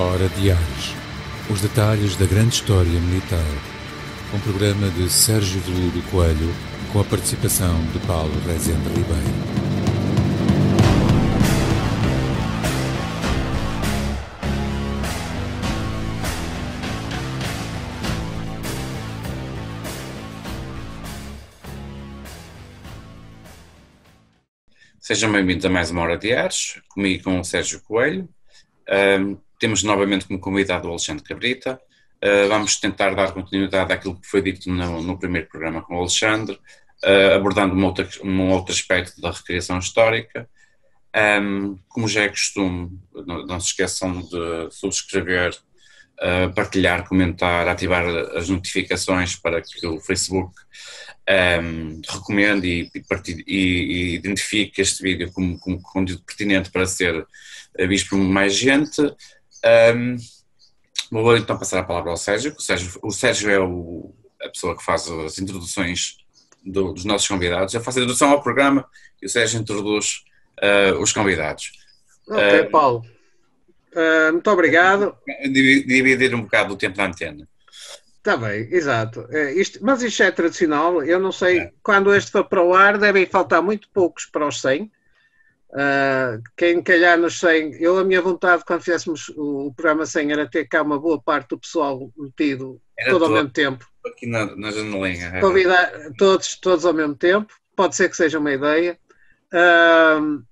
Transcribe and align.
Hora 0.00 0.28
de 0.28 0.48
Ares. 0.52 0.94
Os 1.50 1.60
detalhes 1.60 2.14
da 2.14 2.24
grande 2.24 2.54
história 2.54 2.88
militar. 2.88 3.44
Um 4.32 4.38
programa 4.38 4.88
de 4.90 5.10
Sérgio 5.10 5.60
Veludo 5.60 6.00
Coelho 6.08 6.54
com 6.92 7.00
a 7.00 7.04
participação 7.04 7.84
de 7.86 7.98
Paulo 8.06 8.32
Rezende 8.46 8.88
Ribeiro. 8.90 9.58
Sejam 25.00 25.32
bem-vindos 25.32 25.66
a 25.66 25.68
mais 25.68 25.90
uma 25.90 26.02
Hora 26.02 26.16
de 26.16 26.32
Ares, 26.32 26.80
comigo 26.88 27.24
com 27.24 27.40
o 27.40 27.44
Sérgio 27.44 27.80
Coelho. 27.80 28.28
Uh, 28.88 29.47
temos 29.58 29.82
novamente 29.82 30.26
como 30.26 30.38
convidado 30.38 30.88
o 30.88 30.90
Alexandre 30.90 31.24
Cabrita. 31.24 31.80
Uh, 32.22 32.48
vamos 32.48 32.76
tentar 32.76 33.14
dar 33.14 33.32
continuidade 33.32 33.92
àquilo 33.92 34.20
que 34.20 34.26
foi 34.26 34.42
dito 34.42 34.70
no, 34.70 35.02
no 35.02 35.18
primeiro 35.18 35.48
programa 35.48 35.82
com 35.82 35.96
o 35.96 36.00
Alexandre, 36.00 36.58
uh, 37.04 37.34
abordando 37.36 37.74
um 37.74 37.84
outro, 37.84 38.08
um 38.24 38.50
outro 38.50 38.72
aspecto 38.72 39.20
da 39.20 39.30
recriação 39.30 39.78
histórica. 39.78 40.48
Um, 41.40 41.78
como 41.88 42.06
já 42.06 42.22
é 42.22 42.28
costume, 42.28 42.98
não, 43.26 43.46
não 43.46 43.60
se 43.60 43.68
esqueçam 43.68 44.20
de 44.20 44.70
subscrever, 44.70 45.56
uh, 46.20 46.52
partilhar, 46.54 47.08
comentar, 47.08 47.66
ativar 47.66 48.06
as 48.36 48.48
notificações 48.48 49.34
para 49.36 49.62
que 49.62 49.86
o 49.86 50.00
Facebook 50.00 50.52
um, 51.62 52.00
recomende 52.08 52.66
e, 52.66 52.90
e, 53.46 53.54
e, 53.54 54.14
identifique 54.14 54.80
este 54.80 55.02
vídeo 55.02 55.30
como, 55.32 55.58
como 55.58 55.80
conteúdo 55.82 56.22
pertinente 56.22 56.70
para 56.70 56.86
ser 56.86 57.26
visto 57.86 58.10
por 58.10 58.18
mais 58.18 58.54
gente. 58.54 59.02
Um, 59.94 60.16
vou 61.10 61.36
então 61.36 61.58
passar 61.58 61.80
a 61.80 61.84
palavra 61.84 62.10
ao 62.10 62.16
Sérgio. 62.16 62.54
O 62.56 62.60
Sérgio, 62.60 62.98
o 63.02 63.10
Sérgio 63.10 63.50
é 63.50 63.58
o, 63.58 64.14
a 64.42 64.48
pessoa 64.48 64.76
que 64.76 64.84
faz 64.84 65.08
as 65.08 65.38
introduções 65.38 66.18
do, 66.64 66.92
dos 66.92 67.04
nossos 67.04 67.28
convidados. 67.28 67.74
Eu 67.74 67.80
faço 67.80 67.98
a 67.98 68.02
introdução 68.02 68.30
ao 68.30 68.42
programa 68.42 68.84
e 69.22 69.26
o 69.26 69.28
Sérgio 69.28 69.60
introduz 69.60 70.24
uh, 70.58 71.00
os 71.00 71.12
convidados. 71.12 71.72
Ok, 72.28 72.60
uh, 72.60 72.70
Paulo. 72.70 73.04
Uh, 73.92 74.32
muito 74.32 74.50
obrigado. 74.50 75.16
Dividir 75.50 76.34
um 76.34 76.42
bocado 76.42 76.74
o 76.74 76.76
tempo 76.76 76.96
da 76.96 77.06
antena. 77.06 77.48
Está 78.18 78.36
bem, 78.36 78.68
exato. 78.70 79.26
É, 79.30 79.52
isto, 79.54 79.78
mas 79.80 80.02
isto 80.02 80.22
é 80.22 80.30
tradicional. 80.30 81.02
Eu 81.02 81.18
não 81.18 81.32
sei, 81.32 81.60
é. 81.60 81.72
quando 81.82 82.14
este 82.14 82.30
for 82.30 82.44
para 82.44 82.62
o 82.62 82.74
ar, 82.74 82.98
devem 82.98 83.24
faltar 83.24 83.62
muito 83.62 83.88
poucos 83.88 84.26
para 84.26 84.46
os 84.46 84.60
100. 84.60 84.90
Uh, 85.70 86.42
quem 86.56 86.82
calhar 86.82 87.18
nos 87.18 87.38
100, 87.40 87.74
eu 87.74 87.98
a 87.98 88.04
minha 88.04 88.22
vontade 88.22 88.64
quando 88.66 88.82
fizéssemos 88.82 89.28
o, 89.36 89.70
programa 89.76 90.06
100 90.06 90.32
era 90.32 90.48
ter 90.48 90.66
cá 90.66 90.82
uma 90.82 90.98
boa 90.98 91.20
parte 91.20 91.50
do 91.50 91.58
pessoal 91.58 92.10
metido 92.16 92.80
era 92.98 93.10
todo 93.10 93.26
ao 93.26 93.30
mesmo 93.30 93.50
tempo. 93.50 93.86
Aqui 94.06 94.26
na, 94.26 94.56
na 94.56 94.70
janelinha. 94.70 95.26
É. 95.26 95.40
Convidar 95.40 95.92
todos, 96.16 96.56
todos 96.58 96.86
ao 96.86 96.94
mesmo 96.94 97.14
tempo, 97.14 97.52
pode 97.76 97.96
ser 97.96 98.08
que 98.08 98.16
seja 98.16 98.38
uma 98.38 98.52
ideia. 98.52 98.98
Uh, 99.52 100.42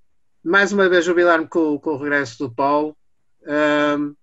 mais 0.45 0.71
uma 0.73 0.89
vez 0.89 1.05
jubilar-me 1.05 1.49
com, 1.49 1.79
com, 1.79 1.91
o 1.91 1.97
regresso 1.97 2.39
do 2.39 2.55
Paulo. 2.55 2.95
Uh, 3.43 4.15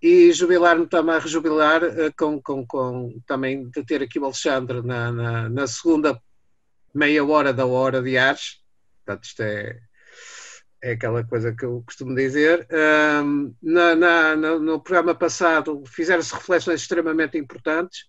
e 0.00 0.30
jubilar-me 0.32 0.86
também, 0.86 1.18
rejubilar 1.18 1.80
com, 2.16 2.40
com, 2.40 2.64
com, 2.64 3.20
também 3.26 3.68
de 3.68 3.84
ter 3.84 4.00
aqui 4.00 4.20
o 4.20 4.24
Alexandre 4.24 4.80
na, 4.80 5.10
na, 5.10 5.48
na, 5.48 5.66
segunda 5.66 6.22
meia 6.94 7.24
hora 7.24 7.52
da 7.52 7.66
hora 7.66 8.00
de 8.00 8.16
Ares. 8.16 8.60
Portanto, 9.04 9.24
isto 9.24 9.42
é, 9.42 9.80
é 10.82 10.92
aquela 10.92 11.24
coisa 11.24 11.54
que 11.54 11.64
eu 11.64 11.82
costumo 11.84 12.14
dizer. 12.14 12.66
Um, 13.24 13.54
na, 13.62 13.94
na, 13.94 14.36
no 14.36 14.80
programa 14.80 15.14
passado 15.14 15.82
fizeram-se 15.86 16.34
reflexões 16.34 16.80
extremamente 16.80 17.36
importantes, 17.36 18.06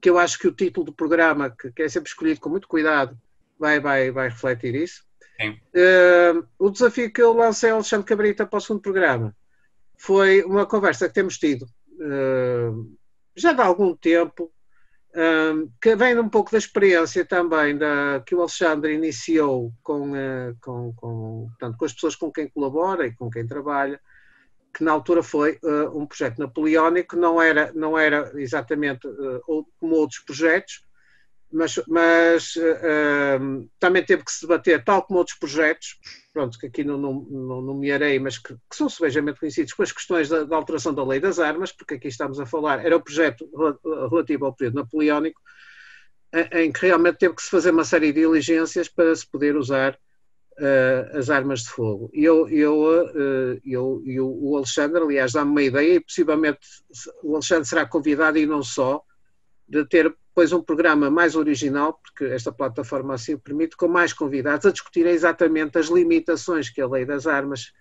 que 0.00 0.10
eu 0.10 0.18
acho 0.18 0.38
que 0.38 0.48
o 0.48 0.52
título 0.52 0.86
do 0.86 0.92
programa, 0.92 1.50
que, 1.50 1.72
que 1.72 1.82
é 1.82 1.88
sempre 1.88 2.08
escolhido 2.08 2.40
com 2.40 2.50
muito 2.50 2.68
cuidado, 2.68 3.16
vai, 3.58 3.80
vai, 3.80 4.10
vai 4.10 4.28
refletir 4.28 4.74
isso. 4.74 5.02
Uh, 5.40 6.46
o 6.58 6.70
desafio 6.70 7.12
que 7.12 7.20
eu 7.20 7.32
lancei 7.32 7.70
ao 7.70 7.76
Alexandre 7.76 8.06
Cabrita 8.06 8.46
para 8.46 8.56
o 8.56 8.60
segundo 8.60 8.82
programa 8.82 9.34
foi 9.98 10.42
uma 10.44 10.64
conversa 10.64 11.08
que 11.08 11.14
temos 11.14 11.38
tido 11.38 11.66
uh, 11.94 12.96
já 13.34 13.50
há 13.50 13.64
algum 13.64 13.96
tempo, 13.96 14.52
um, 15.16 15.70
que 15.80 15.94
vem 15.94 16.18
um 16.18 16.28
pouco 16.28 16.50
da 16.50 16.58
experiência 16.58 17.24
também 17.24 17.76
da, 17.76 18.22
que 18.26 18.34
o 18.34 18.40
Alexandre 18.40 18.94
iniciou 18.94 19.72
com, 19.82 20.12
uh, 20.12 20.56
com, 20.60 20.92
com, 20.94 21.46
portanto, 21.50 21.78
com 21.78 21.84
as 21.84 21.92
pessoas 21.92 22.16
com 22.16 22.32
quem 22.32 22.48
colabora 22.48 23.06
e 23.06 23.14
com 23.14 23.30
quem 23.30 23.46
trabalha, 23.46 24.00
que 24.74 24.82
na 24.82 24.90
altura 24.90 25.22
foi 25.22 25.58
uh, 25.62 25.96
um 25.96 26.04
projeto 26.04 26.38
napoleónico, 26.38 27.16
não 27.16 27.40
era, 27.40 27.72
não 27.74 27.96
era 27.96 28.32
exatamente 28.34 29.06
uh, 29.06 29.66
como 29.78 29.94
outros 29.94 30.18
projetos, 30.20 30.83
mas, 31.54 31.80
mas 31.86 32.56
uh, 32.56 33.70
também 33.78 34.04
teve 34.04 34.24
que 34.24 34.32
se 34.32 34.40
debater, 34.40 34.82
tal 34.82 35.02
como 35.04 35.20
outros 35.20 35.38
projetos, 35.38 35.96
pronto, 36.32 36.58
que 36.58 36.66
aqui 36.66 36.82
não, 36.82 36.98
não, 36.98 37.12
não 37.30 37.62
nomearei, 37.62 38.18
mas 38.18 38.38
que, 38.38 38.54
que 38.54 38.76
são 38.76 38.88
subejamente 38.88 39.38
conhecidos, 39.38 39.72
com 39.72 39.84
as 39.84 39.92
questões 39.92 40.28
da, 40.28 40.42
da, 40.42 40.56
alteração 40.56 40.92
da 40.92 41.04
lei 41.04 41.20
das 41.20 41.38
armas, 41.38 41.70
porque 41.70 41.94
aqui 41.94 42.08
estamos 42.08 42.40
a 42.40 42.46
falar, 42.46 42.84
era 42.84 42.96
o 42.96 43.00
projeto 43.00 43.48
relativo 44.10 44.46
ao 44.46 44.52
período 44.52 44.74
napoleónico, 44.74 45.40
em, 46.32 46.64
em 46.64 46.72
que 46.72 46.86
realmente 46.86 47.18
teve 47.18 47.36
que 47.36 47.42
se 47.42 47.50
fazer 47.50 47.70
uma 47.70 47.84
série 47.84 48.12
de 48.12 48.20
diligências 48.20 48.88
para 48.88 49.14
se 49.14 49.24
poder 49.24 49.56
usar 49.56 49.96
uh, 50.58 51.16
as 51.16 51.30
armas 51.30 51.60
de 51.60 51.68
fogo. 51.68 52.10
E 52.12 52.24
eu, 52.24 52.48
eu, 52.48 52.80
uh, 52.82 53.60
eu, 53.64 54.02
eu, 54.04 54.28
o 54.28 54.56
Alexandre, 54.56 55.00
aliás, 55.00 55.32
dá-me 55.32 55.52
uma 55.52 55.62
ideia, 55.62 55.94
e 55.94 56.00
possivelmente 56.00 56.58
o 57.22 57.34
Alexandre 57.34 57.68
será 57.68 57.86
convidado 57.86 58.38
e 58.38 58.44
não 58.44 58.60
só, 58.60 59.04
de 59.68 59.84
ter 59.86 60.14
depois 60.34 60.52
um 60.52 60.60
programa 60.60 61.08
mais 61.08 61.36
original, 61.36 62.00
porque 62.02 62.24
esta 62.24 62.50
plataforma 62.50 63.14
assim 63.14 63.34
o 63.34 63.38
permite, 63.38 63.76
com 63.76 63.86
mais 63.86 64.12
convidados 64.12 64.66
a 64.66 64.72
discutir 64.72 65.06
exatamente 65.06 65.78
as 65.78 65.86
limitações 65.86 66.68
que 66.68 66.80
a 66.80 66.88
lei 66.88 67.04
das 67.04 67.26
armas 67.26 67.72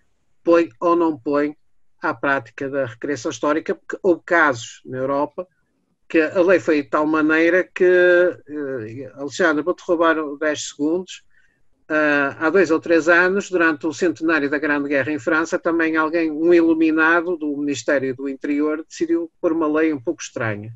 põe 0.43 0.69
ou 0.79 0.95
não 0.95 1.17
põe 1.17 1.57
à 1.99 2.13
prática 2.13 2.69
da 2.69 2.85
recreação 2.85 3.31
histórica, 3.31 3.73
porque 3.73 3.97
houve 4.03 4.21
casos 4.23 4.81
na 4.85 4.97
Europa 4.99 5.47
que 6.07 6.21
a 6.21 6.41
lei 6.41 6.59
foi 6.59 6.83
de 6.83 6.89
tal 6.89 7.07
maneira 7.07 7.63
que, 7.63 7.83
uh, 7.83 9.19
Alexandre, 9.19 9.63
vou-te 9.63 9.83
roubar 9.83 10.15
10 10.39 10.67
segundos, 10.67 11.23
uh, 11.89 12.37
há 12.39 12.51
dois 12.51 12.69
ou 12.69 12.79
três 12.79 13.09
anos, 13.09 13.49
durante 13.49 13.87
o 13.87 13.93
centenário 13.93 14.47
da 14.47 14.59
Grande 14.59 14.89
Guerra 14.89 15.11
em 15.11 15.17
França, 15.17 15.57
também 15.57 15.95
alguém, 15.97 16.29
um 16.29 16.53
iluminado 16.53 17.35
do 17.35 17.57
Ministério 17.57 18.15
do 18.15 18.29
Interior, 18.29 18.85
decidiu 18.87 19.31
pôr 19.41 19.53
uma 19.53 19.65
lei 19.65 19.91
um 19.91 19.99
pouco 19.99 20.21
estranha 20.21 20.71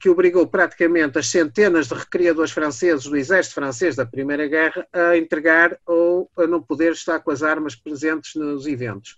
que 0.00 0.08
obrigou 0.08 0.46
praticamente 0.46 1.18
as 1.18 1.28
centenas 1.28 1.88
de 1.88 1.94
recriadores 1.94 2.50
franceses 2.50 3.04
do 3.04 3.16
exército 3.16 3.54
francês 3.54 3.96
da 3.96 4.06
Primeira 4.06 4.46
Guerra 4.46 4.86
a 4.92 5.16
entregar 5.16 5.78
ou 5.86 6.30
a 6.36 6.46
não 6.46 6.62
poder 6.62 6.92
estar 6.92 7.20
com 7.20 7.30
as 7.30 7.42
armas 7.42 7.74
presentes 7.74 8.34
nos 8.34 8.66
eventos. 8.66 9.16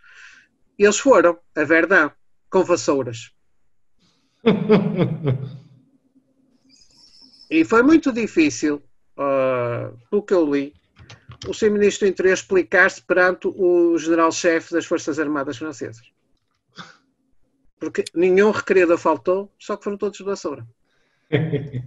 Eles 0.78 0.98
foram 0.98 1.38
a 1.56 1.64
Verdun 1.64 2.10
com 2.50 2.64
vassouras. 2.64 3.30
e 7.50 7.64
foi 7.64 7.82
muito 7.82 8.12
difícil, 8.12 8.82
uh, 9.16 9.96
pelo 10.10 10.22
que 10.22 10.34
eu 10.34 10.50
li, 10.50 10.74
o 11.48 11.54
seu 11.54 11.70
ministro 11.70 12.06
do 12.06 12.10
Interior 12.10 12.34
explicar-se 12.34 13.02
perante 13.02 13.48
o 13.48 13.96
general-chefe 13.98 14.72
das 14.72 14.86
Forças 14.86 15.18
Armadas 15.18 15.58
Francesas. 15.58 16.12
Porque 17.82 18.04
nenhum 18.14 18.52
requerido 18.52 18.96
faltou, 18.96 19.52
só 19.58 19.76
que 19.76 19.82
foram 19.82 19.96
todos 19.96 20.20
da 20.20 20.36
Soura. 20.36 20.64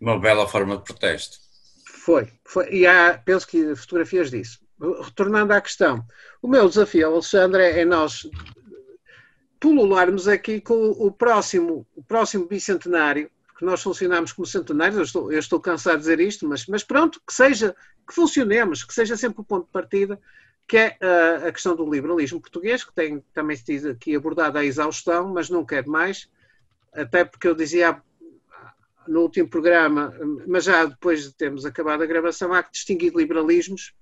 Uma 0.00 0.18
bela 0.18 0.48
forma 0.48 0.76
de 0.76 0.82
protesto. 0.82 1.38
Foi, 1.86 2.28
foi. 2.44 2.68
E 2.74 2.84
há, 2.88 3.22
penso 3.24 3.46
que 3.46 3.76
fotografias 3.76 4.32
disso. 4.32 4.58
Retornando 5.00 5.52
à 5.52 5.60
questão, 5.60 6.04
o 6.42 6.48
meu 6.48 6.68
desafio, 6.68 7.06
Alexandre, 7.06 7.62
é 7.62 7.84
nós 7.84 8.28
pulularmos 9.60 10.26
aqui 10.26 10.60
com 10.60 10.90
o 10.90 11.12
próximo, 11.12 11.86
o 11.94 12.02
próximo 12.02 12.48
bicentenário, 12.48 13.30
que 13.56 13.64
nós 13.64 13.80
funcionamos 13.80 14.32
como 14.32 14.44
centenários, 14.44 14.96
eu 14.96 15.04
estou, 15.04 15.32
eu 15.32 15.38
estou 15.38 15.60
cansado 15.60 15.98
de 15.98 16.00
dizer 16.00 16.18
isto, 16.18 16.48
mas, 16.48 16.66
mas 16.66 16.82
pronto, 16.82 17.22
que 17.24 17.32
seja, 17.32 17.76
que 18.08 18.12
funcionemos, 18.12 18.82
que 18.82 18.92
seja 18.92 19.16
sempre 19.16 19.40
o 19.40 19.44
ponto 19.44 19.66
de 19.66 19.70
partida 19.70 20.18
que 20.68 20.76
é 20.76 20.96
uh, 21.02 21.48
a 21.48 21.52
questão 21.52 21.76
do 21.76 21.88
liberalismo 21.88 22.40
português, 22.40 22.84
que 22.84 22.94
tem 22.94 23.22
também 23.34 23.56
se 23.56 23.64
diz 23.64 23.84
aqui 23.84 24.14
abordada 24.14 24.58
a 24.58 24.64
exaustão, 24.64 25.28
mas 25.28 25.50
não 25.50 25.64
quer 25.64 25.86
mais, 25.86 26.28
até 26.94 27.24
porque 27.24 27.48
eu 27.48 27.54
dizia 27.54 28.00
no 29.06 29.20
último 29.20 29.48
programa, 29.48 30.14
mas 30.46 30.64
já 30.64 30.84
depois 30.84 31.24
de 31.24 31.34
termos 31.34 31.64
acabado 31.64 32.02
a 32.02 32.06
gravação, 32.06 32.52
há 32.52 32.62
que 32.62 32.72
distinguir 32.72 33.12
liberalismos. 33.14 33.92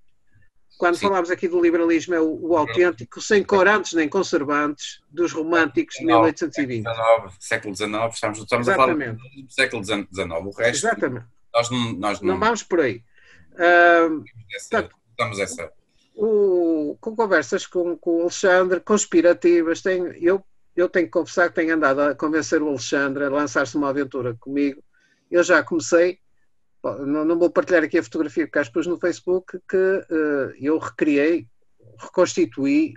Quando 0.79 0.97
Sim. 0.97 1.09
falamos 1.09 1.31
aqui 1.31 1.47
do 1.49 1.61
liberalismo, 1.61 2.15
é 2.15 2.21
o, 2.21 2.39
o, 2.41 2.57
autêntico, 2.57 3.21
sem 3.21 3.43
corantes 3.43 3.93
nem 3.93 4.09
conservantes, 4.09 5.01
dos 5.11 5.33
românticos 5.33 5.97
de 5.97 6.07
1820. 6.07 6.85
Século 7.39 7.75
XIX, 7.75 7.93
estamos, 8.13 8.39
estamos 8.39 8.69
a 8.69 8.75
falar 8.75 8.95
do 8.95 9.53
século 9.53 9.85
XIX, 9.85 10.07
o 10.11 10.51
resto. 10.51 10.87
Exatamente. 10.87 11.27
Nós 11.53 11.71
não, 11.71 11.93
nós 11.95 12.21
não, 12.21 12.35
não 12.35 12.41
vamos 12.41 12.63
por 12.63 12.81
aí. 12.81 13.03
Uh, 13.53 14.25
essa, 14.55 14.89
portanto, 15.17 15.41
essa 15.41 15.73
o, 16.15 16.97
com 17.01 17.17
conversas 17.17 17.67
com, 17.67 17.97
com 17.97 18.19
o 18.19 18.21
Alexandre, 18.23 18.81
conspirativas, 18.81 19.83
tenho, 19.83 20.13
eu, 20.13 20.45
eu 20.77 20.89
tenho 20.89 21.07
que 21.07 21.13
confessar 21.13 21.49
que 21.49 21.55
tenho 21.55 21.75
andado 21.75 22.01
a 22.01 22.15
convencer 22.15 22.63
o 22.63 22.69
Alexandre 22.69 23.25
a 23.25 23.31
lançar-se 23.31 23.77
uma 23.77 23.89
aventura 23.89 24.37
comigo. 24.39 24.83
Eu 25.31 25.43
já 25.43 25.63
comecei, 25.63 26.19
não, 26.83 27.25
não, 27.25 27.39
vou 27.39 27.51
partilhar 27.51 27.85
aqui 27.85 27.99
a 27.99 28.03
fotografia 28.03 28.47
que 28.47 28.59
acho 28.59 28.73
pus 28.73 28.87
no 28.87 28.99
Facebook, 28.99 29.59
que 29.69 29.77
uh, 29.77 30.53
eu 30.61 30.79
recriei, 30.79 31.47
reconstituí, 31.99 32.95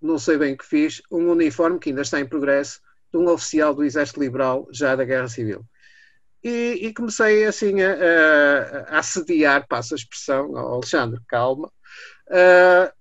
não 0.00 0.18
sei 0.18 0.38
bem 0.38 0.54
o 0.54 0.58
que 0.58 0.64
fiz, 0.64 1.02
um 1.10 1.30
uniforme 1.30 1.78
que 1.78 1.90
ainda 1.90 2.02
está 2.02 2.20
em 2.20 2.28
progresso, 2.28 2.80
de 3.12 3.18
um 3.18 3.28
oficial 3.28 3.74
do 3.74 3.84
Exército 3.84 4.20
Liberal, 4.20 4.66
já 4.70 4.96
da 4.96 5.04
Guerra 5.04 5.28
Civil. 5.28 5.64
E, 6.42 6.86
e 6.86 6.94
comecei 6.94 7.44
assim 7.44 7.80
a, 7.80 7.92
a, 7.92 8.96
a, 8.96 8.98
assediar, 8.98 9.66
passa 9.68 9.94
a 9.94 9.96
expressão, 9.96 10.56
ao 10.56 10.74
Alexandre, 10.74 11.20
calma. 11.26 11.70
Uh, 12.28 12.92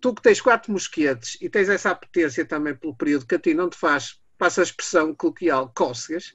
tu 0.00 0.14
que 0.14 0.22
tens 0.22 0.40
quatro 0.40 0.72
mosquetes 0.72 1.36
e 1.40 1.48
tens 1.48 1.68
essa 1.68 1.90
apetência 1.90 2.44
também 2.44 2.74
pelo 2.74 2.94
período 2.94 3.26
que 3.26 3.34
a 3.34 3.38
ti 3.38 3.54
não 3.54 3.68
te 3.68 3.76
faz, 3.76 4.18
passa 4.38 4.62
a 4.62 4.64
expressão 4.64 5.14
coloquial, 5.14 5.70
cócegas, 5.74 6.34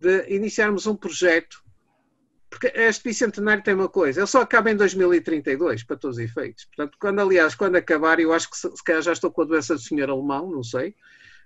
de 0.00 0.28
iniciarmos 0.28 0.86
um 0.86 0.96
projeto, 0.96 1.62
porque 2.50 2.72
este 2.74 3.04
bicentenário 3.04 3.62
tem 3.62 3.74
uma 3.74 3.88
coisa, 3.88 4.20
ele 4.20 4.26
só 4.26 4.42
acaba 4.42 4.70
em 4.70 4.76
2032, 4.76 5.84
para 5.84 5.96
todos 5.96 6.18
os 6.18 6.24
efeitos. 6.24 6.64
Portanto, 6.66 6.96
quando, 7.00 7.20
aliás, 7.20 7.54
quando 7.54 7.76
acabar, 7.76 8.18
eu 8.20 8.32
acho 8.32 8.50
que 8.50 8.56
se, 8.56 8.70
se 8.70 8.84
calhar 8.84 9.02
já 9.02 9.12
estou 9.12 9.30
com 9.30 9.42
a 9.42 9.44
doença 9.44 9.74
do 9.74 9.80
senhor 9.80 10.10
alemão, 10.10 10.50
não 10.50 10.62
sei, 10.62 10.90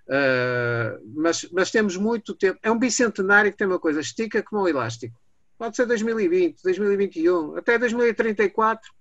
uh, 0.07 1.01
mas, 1.15 1.47
mas 1.51 1.71
temos 1.71 1.95
muito 1.95 2.35
tempo. 2.35 2.59
É 2.61 2.71
um 2.71 2.77
bicentenário 2.77 3.51
que 3.51 3.57
tem 3.57 3.67
uma 3.67 3.79
coisa, 3.79 3.99
estica 3.99 4.43
como 4.43 4.63
um 4.63 4.67
elástico. 4.67 5.19
Pode 5.59 5.75
ser 5.75 5.85
2020, 5.85 6.63
2021, 6.63 7.57
até 7.57 7.77
2034, 7.77 8.91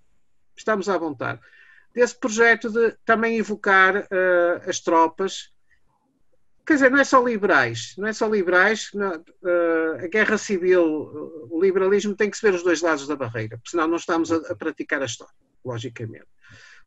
estamos 0.57 0.89
à 0.89 0.99
vontade. 0.99 1.41
Desse 1.95 2.19
projeto 2.19 2.69
de 2.71 2.97
também 3.05 3.39
evocar 3.39 3.97
uh, 3.97 4.69
as 4.69 4.81
tropas 4.81 5.53
quer 6.67 6.75
dizer, 6.75 6.91
não 6.91 6.99
é 6.99 7.05
só 7.05 7.25
liberais, 7.25 7.95
não 7.97 8.07
é 8.07 8.13
só 8.13 8.29
liberais, 8.29 8.91
não, 8.93 9.15
uh, 9.17 10.05
a 10.05 10.07
guerra 10.07 10.37
civil, 10.37 10.85
o 11.51 11.59
liberalismo 11.59 12.15
tem 12.15 12.29
que 12.29 12.37
se 12.37 12.43
ver 12.43 12.55
os 12.55 12.63
dois 12.63 12.83
lados 12.83 13.09
da 13.09 13.17
barreira, 13.17 13.57
porque 13.57 13.71
senão 13.71 13.89
não 13.89 13.97
estamos 13.97 14.31
a, 14.31 14.37
a 14.37 14.55
praticar 14.55 15.01
a 15.01 15.07
história, 15.07 15.33
logicamente. 15.65 16.27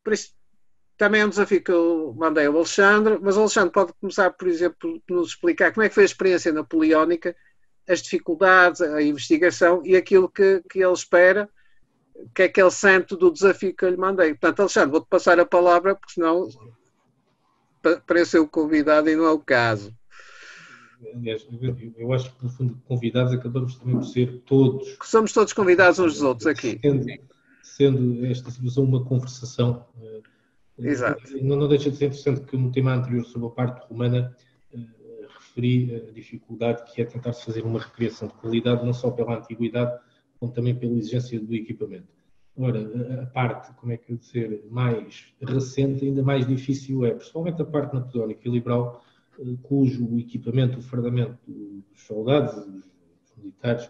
Por 0.04 0.14
isso, 0.14 0.36
também 0.98 1.22
é 1.22 1.26
um 1.26 1.30
desafio 1.30 1.64
que 1.64 1.72
eu 1.72 2.14
mandei 2.16 2.46
ao 2.46 2.56
Alexandre, 2.56 3.18
mas 3.20 3.36
o 3.36 3.40
Alexandre 3.40 3.72
pode 3.72 3.94
começar, 3.94 4.30
por 4.30 4.48
exemplo, 4.48 5.02
por 5.08 5.16
nos 5.16 5.30
explicar 5.30 5.74
como 5.74 5.84
é 5.84 5.90
que 5.90 5.96
foi 5.96 6.04
a 6.04 6.06
experiência 6.06 6.54
napoleónica, 6.54 7.36
as 7.92 8.02
dificuldades, 8.02 8.82
a 8.82 9.02
investigação 9.02 9.82
e 9.86 9.96
aquilo 9.96 10.30
que, 10.30 10.62
que 10.70 10.80
ele 10.84 10.94
espera, 10.94 11.50
que 12.34 12.44
é 12.44 12.48
que 12.50 12.62
ele 12.62 12.72
sente 12.72 13.16
do 13.16 13.32
desafio 13.32 13.76
que 13.76 13.84
eu 13.84 13.90
lhe 13.90 13.98
mandei. 13.98 14.32
Portanto, 14.32 14.62
Alexandre, 14.62 14.92
vou-te 14.92 15.08
passar 15.08 15.40
a 15.40 15.46
palavra, 15.46 15.96
porque 15.96 16.14
senão 16.14 16.48
para 18.06 18.26
ser 18.26 18.40
o 18.40 18.48
convidado 18.48 19.10
e 19.10 19.16
não 19.16 19.26
é 19.26 19.32
o 19.32 19.40
caso. 19.40 19.94
Aliás, 21.16 21.48
eu 21.98 22.14
acho 22.14 22.32
que 22.36 22.44
no 22.44 22.50
fundo 22.52 22.80
convidados 22.88 23.34
acabamos 23.34 23.76
também 23.76 23.96
por 23.96 24.06
ser 24.06 24.42
todos. 24.46 24.96
Que 24.98 25.08
somos 25.08 25.34
todos 25.34 25.52
convidados 25.52 25.98
uns 25.98 26.14
dos 26.14 26.22
outros 26.22 26.46
aqui. 26.46 26.80
Sendo, 26.80 27.06
sendo 27.64 28.26
esta 28.28 28.52
situação 28.52 28.84
uma 28.84 29.04
conversação. 29.04 29.86
Eh, 30.00 30.22
Exato. 30.78 31.22
Não, 31.42 31.56
não, 31.56 31.68
deixa 31.68 31.90
de 31.90 31.98
ser 31.98 32.06
interessante 32.06 32.42
que 32.42 32.56
no 32.56 32.72
tema 32.72 32.94
anterior 32.94 33.26
sobre 33.26 33.48
a 33.48 33.52
parte 33.52 33.88
romana 33.88 34.36
referi 35.52 35.96
a 35.96 36.12
dificuldade 36.12 36.84
que 36.92 37.02
é 37.02 37.06
tentar 37.06 37.34
se 37.34 37.46
fazer 37.46 37.64
uma 37.64 37.80
recriação 37.80 38.28
de 38.28 38.34
qualidade, 38.36 38.86
não 38.86 38.94
só 38.94 39.12
pela 39.12 39.38
antiguidade, 39.38 40.00
como 40.40 40.52
também 40.52 40.74
pela 40.74 40.94
exigência 40.98 41.40
do 41.40 41.54
equipamento. 41.54 42.08
Ora, 42.58 43.22
a 43.24 43.26
parte, 43.28 43.74
como 43.76 43.92
é 43.92 43.98
que 43.98 44.12
eu 44.12 44.18
dizer, 44.18 44.66
mais 44.70 45.34
recente, 45.42 46.06
ainda 46.06 46.22
mais 46.24 46.46
difícil 46.46 47.06
é, 47.06 47.12
principalmente 47.12 47.62
a 47.62 47.66
parte 47.66 47.94
napoleónica 47.94 48.42
e 48.48 48.52
liberal, 48.52 49.04
eh, 49.40 49.56
cujo 49.62 50.18
equipamento, 50.20 50.80
o 50.80 50.82
fardamento 50.82 51.38
dos 51.48 52.02
soldados, 52.02 52.54
dos 52.66 52.92
militares, 53.38 53.90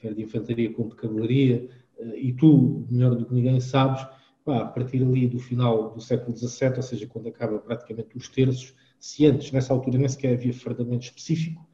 quer 0.00 0.14
de 0.14 0.22
infantaria 0.22 0.72
como 0.72 0.90
de 0.90 0.96
cavalaria, 0.96 1.68
eh, 1.98 2.18
e 2.18 2.32
tu, 2.34 2.86
melhor 2.90 3.14
do 3.14 3.24
que 3.24 3.34
ninguém, 3.34 3.60
sabes, 3.60 4.06
pá, 4.44 4.58
a 4.58 4.66
partir 4.66 5.02
ali 5.02 5.26
do 5.26 5.38
final 5.38 5.90
do 5.94 6.00
século 6.00 6.36
XVII, 6.36 6.76
ou 6.76 6.82
seja, 6.82 7.06
quando 7.06 7.28
acaba 7.28 7.58
praticamente 7.58 8.16
os 8.16 8.28
terços, 8.28 8.74
se 9.02 9.26
antes, 9.26 9.50
nessa 9.50 9.72
altura, 9.72 9.98
nem 9.98 10.08
sequer 10.08 10.34
havia 10.34 10.54
fardamento 10.54 11.06
específico, 11.06 11.66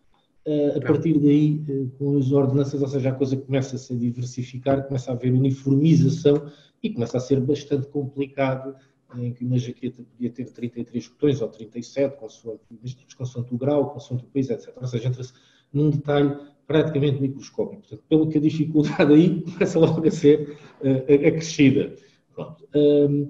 a 0.75 0.81
partir 0.81 1.19
daí, 1.19 1.63
eh, 1.69 1.87
com 1.99 2.17
as 2.17 2.33
ordenanças, 2.33 2.81
ou 2.81 2.89
seja, 2.89 3.11
a 3.11 3.15
coisa 3.15 3.37
começa 3.37 3.77
a 3.77 3.79
se 3.79 3.95
diversificar, 3.95 4.87
começa 4.87 5.11
a 5.11 5.15
haver 5.15 5.31
uniformização 5.31 6.51
e 6.83 6.89
começa 6.89 7.19
a 7.19 7.21
ser 7.21 7.39
bastante 7.39 7.87
complicado 7.89 8.75
em 9.17 9.31
que 9.35 9.45
uma 9.45 9.59
jaqueta 9.59 10.03
podia 10.03 10.31
ter 10.31 10.47
33 10.47 11.09
botões 11.09 11.43
ou 11.43 11.49
37, 11.49 12.17
consoante, 12.17 12.63
consoante 13.15 13.55
o 13.55 13.59
grau, 13.59 13.91
consoante 13.91 14.25
o 14.25 14.29
país, 14.29 14.49
etc. 14.49 14.75
Ou 14.81 14.87
seja, 14.87 15.09
entra-se 15.09 15.35
num 15.71 15.91
detalhe 15.91 16.35
praticamente 16.67 17.21
microscópico. 17.21 17.83
Portanto, 17.83 18.05
pelo 18.09 18.29
que 18.31 18.39
a 18.39 18.41
dificuldade 18.41 19.13
aí 19.13 19.43
começa 19.43 19.79
logo 19.79 20.07
a 20.07 20.11
ser 20.11 20.57
uh, 20.81 21.27
acrescida. 21.29 21.95
Pronto. 22.35 22.67
Um, 22.75 23.29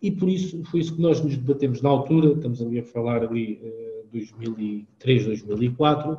e 0.00 0.10
por 0.10 0.28
isso, 0.28 0.62
foi 0.64 0.80
isso 0.80 0.94
que 0.94 1.00
nós 1.00 1.22
nos 1.22 1.36
debatemos 1.36 1.80
na 1.80 1.88
altura, 1.88 2.32
estamos 2.32 2.60
ali 2.60 2.78
a 2.78 2.84
falar 2.84 3.22
ali 3.22 3.60
uh, 3.62 4.06
2003, 4.12 5.26
2004, 5.26 6.12
uh, 6.12 6.18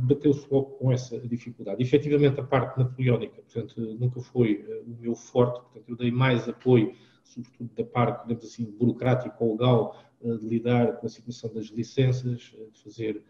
bateu-se 0.00 0.46
logo 0.50 0.70
com 0.70 0.90
essa 0.90 1.18
dificuldade. 1.20 1.82
Efetivamente, 1.82 2.40
a 2.40 2.44
parte 2.44 2.78
napoleónica, 2.78 3.42
portanto, 3.42 3.80
nunca 4.00 4.20
foi 4.20 4.64
uh, 4.66 4.90
o 4.90 4.96
meu 5.00 5.14
forte, 5.14 5.60
portanto, 5.60 5.84
eu 5.88 5.96
dei 5.96 6.10
mais 6.10 6.48
apoio, 6.48 6.94
sobretudo 7.22 7.70
da 7.76 7.84
parte, 7.84 8.22
digamos 8.26 8.44
assim, 8.44 8.64
burocrática 8.64 9.36
ou 9.38 9.52
legal, 9.52 9.98
de 10.22 10.48
lidar 10.48 10.96
com 10.96 11.06
a 11.06 11.10
situação 11.10 11.52
das 11.52 11.66
licenças, 11.66 12.54
de 12.72 12.82
fazer 12.82 13.22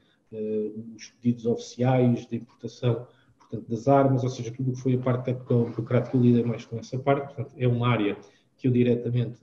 os 0.96 1.08
pedidos 1.20 1.44
oficiais 1.44 2.24
de 2.26 2.36
importação, 2.36 3.06
portanto, 3.36 3.68
das 3.68 3.88
armas, 3.88 4.22
ou 4.22 4.30
seja, 4.30 4.52
tudo 4.52 4.70
o 4.70 4.74
que 4.74 4.80
foi 4.80 4.94
a 4.94 4.98
parte 4.98 5.32
burocrática, 5.32 6.16
eu 6.16 6.22
lidei 6.22 6.44
mais 6.44 6.64
com 6.64 6.78
essa 6.78 6.96
parte, 6.96 7.34
portanto, 7.34 7.52
é 7.58 7.66
uma 7.66 7.88
área 7.88 8.16
que 8.64 8.68
eu 8.68 8.72
diretamente, 8.72 9.38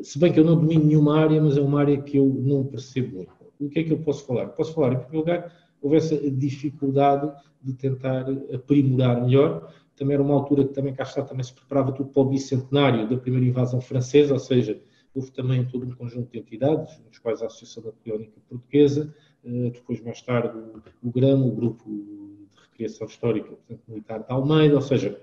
se 0.00 0.18
bem 0.18 0.32
que 0.32 0.40
eu 0.40 0.44
não 0.44 0.56
domino 0.58 0.84
nenhuma 0.84 1.18
área, 1.18 1.40
mas 1.42 1.58
é 1.58 1.60
uma 1.60 1.80
área 1.80 2.00
que 2.00 2.16
eu 2.16 2.26
não 2.26 2.64
percebo 2.64 3.16
muito. 3.16 3.32
O 3.60 3.68
que 3.68 3.80
é 3.80 3.84
que 3.84 3.92
eu 3.92 3.98
posso 3.98 4.24
falar? 4.24 4.46
Posso 4.48 4.72
falar, 4.72 4.94
em 4.94 4.98
primeiro 4.98 5.18
lugar, 5.18 5.52
houve 5.82 5.96
essa 5.96 6.16
dificuldade 6.30 7.30
de 7.62 7.74
tentar 7.74 8.24
aprimorar 8.54 9.22
melhor. 9.22 9.70
Também 9.96 10.14
era 10.14 10.22
uma 10.22 10.34
altura 10.34 10.64
que 10.64 10.72
também 10.72 10.94
cá 10.94 11.02
está, 11.02 11.22
também 11.22 11.44
se 11.44 11.52
preparava 11.52 11.92
tudo 11.92 12.08
para 12.08 12.22
o 12.22 12.24
bicentenário 12.26 13.08
da 13.08 13.18
primeira 13.18 13.46
invasão 13.46 13.80
francesa, 13.80 14.32
ou 14.32 14.40
seja, 14.40 14.80
houve 15.14 15.30
também 15.32 15.66
todo 15.66 15.84
um 15.84 15.90
conjunto 15.90 16.30
de 16.30 16.38
entidades, 16.38 16.98
nos 17.06 17.18
quais 17.18 17.42
a 17.42 17.46
Associação 17.46 17.82
Napoleónica 17.82 18.40
Portuguesa, 18.48 19.14
eh, 19.44 19.70
depois 19.74 20.00
mais 20.00 20.22
tarde 20.22 20.56
o, 21.02 21.10
GRAM, 21.10 21.44
o 21.44 21.50
Grupo 21.50 21.84
de 21.90 22.46
Recriação 22.70 23.06
Histórica 23.08 23.48
portanto, 23.48 23.82
Militar 23.88 24.20
de 24.20 24.32
Almeida, 24.32 24.76
ou 24.76 24.82
seja, 24.82 25.20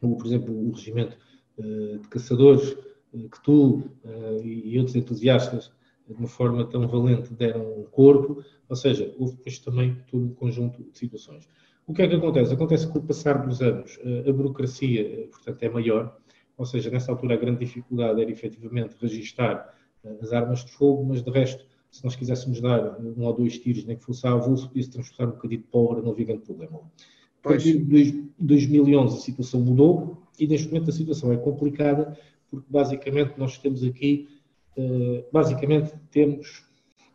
por 0.00 0.24
exemplo, 0.24 0.54
o 0.56 0.70
Regimento 0.70 1.16
de 1.58 2.08
Caçadores, 2.08 2.76
eh, 3.14 3.28
que 3.30 3.42
tu 3.42 3.82
e 4.42 4.78
outros 4.78 4.96
entusiastas 4.96 5.72
de 6.06 6.14
uma 6.14 6.28
forma 6.28 6.64
tão 6.64 6.86
valente 6.86 7.32
deram 7.34 7.80
um 7.80 7.84
corpo, 7.84 8.44
ou 8.68 8.76
seja, 8.76 9.14
houve 9.18 9.36
depois 9.36 9.58
também 9.58 9.96
todo 10.10 10.24
um 10.24 10.34
conjunto 10.34 10.82
de 10.82 10.98
situações. 10.98 11.48
O 11.86 11.92
que 11.92 12.02
é 12.02 12.08
que 12.08 12.14
acontece? 12.14 12.52
Acontece 12.52 12.86
que 12.86 12.92
com 12.92 12.98
o 13.00 13.02
passar 13.02 13.46
dos 13.46 13.60
anos 13.60 13.98
eh, 14.04 14.28
a 14.28 14.32
burocracia, 14.32 15.00
eh, 15.00 15.26
portanto, 15.26 15.62
é 15.62 15.68
maior, 15.68 16.16
ou 16.56 16.64
seja, 16.64 16.90
nessa 16.90 17.10
altura 17.10 17.34
a 17.34 17.36
grande 17.36 17.60
dificuldade 17.64 18.20
era 18.20 18.30
efetivamente 18.30 18.96
registar 19.00 19.74
eh, 20.04 20.16
as 20.22 20.32
armas 20.32 20.64
de 20.64 20.72
fogo, 20.72 21.04
mas 21.04 21.22
de 21.22 21.30
resto, 21.30 21.64
se 21.90 22.04
nós 22.04 22.14
quiséssemos 22.14 22.60
dar 22.60 22.98
um 23.00 23.24
ou 23.24 23.32
dois 23.34 23.58
tiros, 23.58 23.84
nem 23.84 23.96
que 23.96 24.04
fosse 24.04 24.26
a 24.26 24.32
avulso, 24.32 24.68
podia-se 24.68 24.90
transportar 24.90 25.28
um 25.28 25.32
bocadinho 25.32 25.60
de 25.60 25.66
pólvora, 25.66 26.02
não 26.02 26.12
havia 26.12 26.26
grande 26.26 26.42
problema. 26.42 26.80
Partir 27.42 27.78
de 27.78 28.30
2011 28.38 29.16
a 29.16 29.20
situação 29.20 29.60
mudou 29.60 30.21
e 30.38 30.46
neste 30.46 30.68
momento 30.68 30.90
a 30.90 30.92
situação 30.92 31.32
é 31.32 31.36
complicada 31.36 32.16
porque 32.50 32.66
basicamente 32.68 33.34
nós 33.38 33.58
temos 33.58 33.82
aqui 33.82 34.28
eh, 34.76 35.24
basicamente 35.32 35.92
temos 36.10 36.64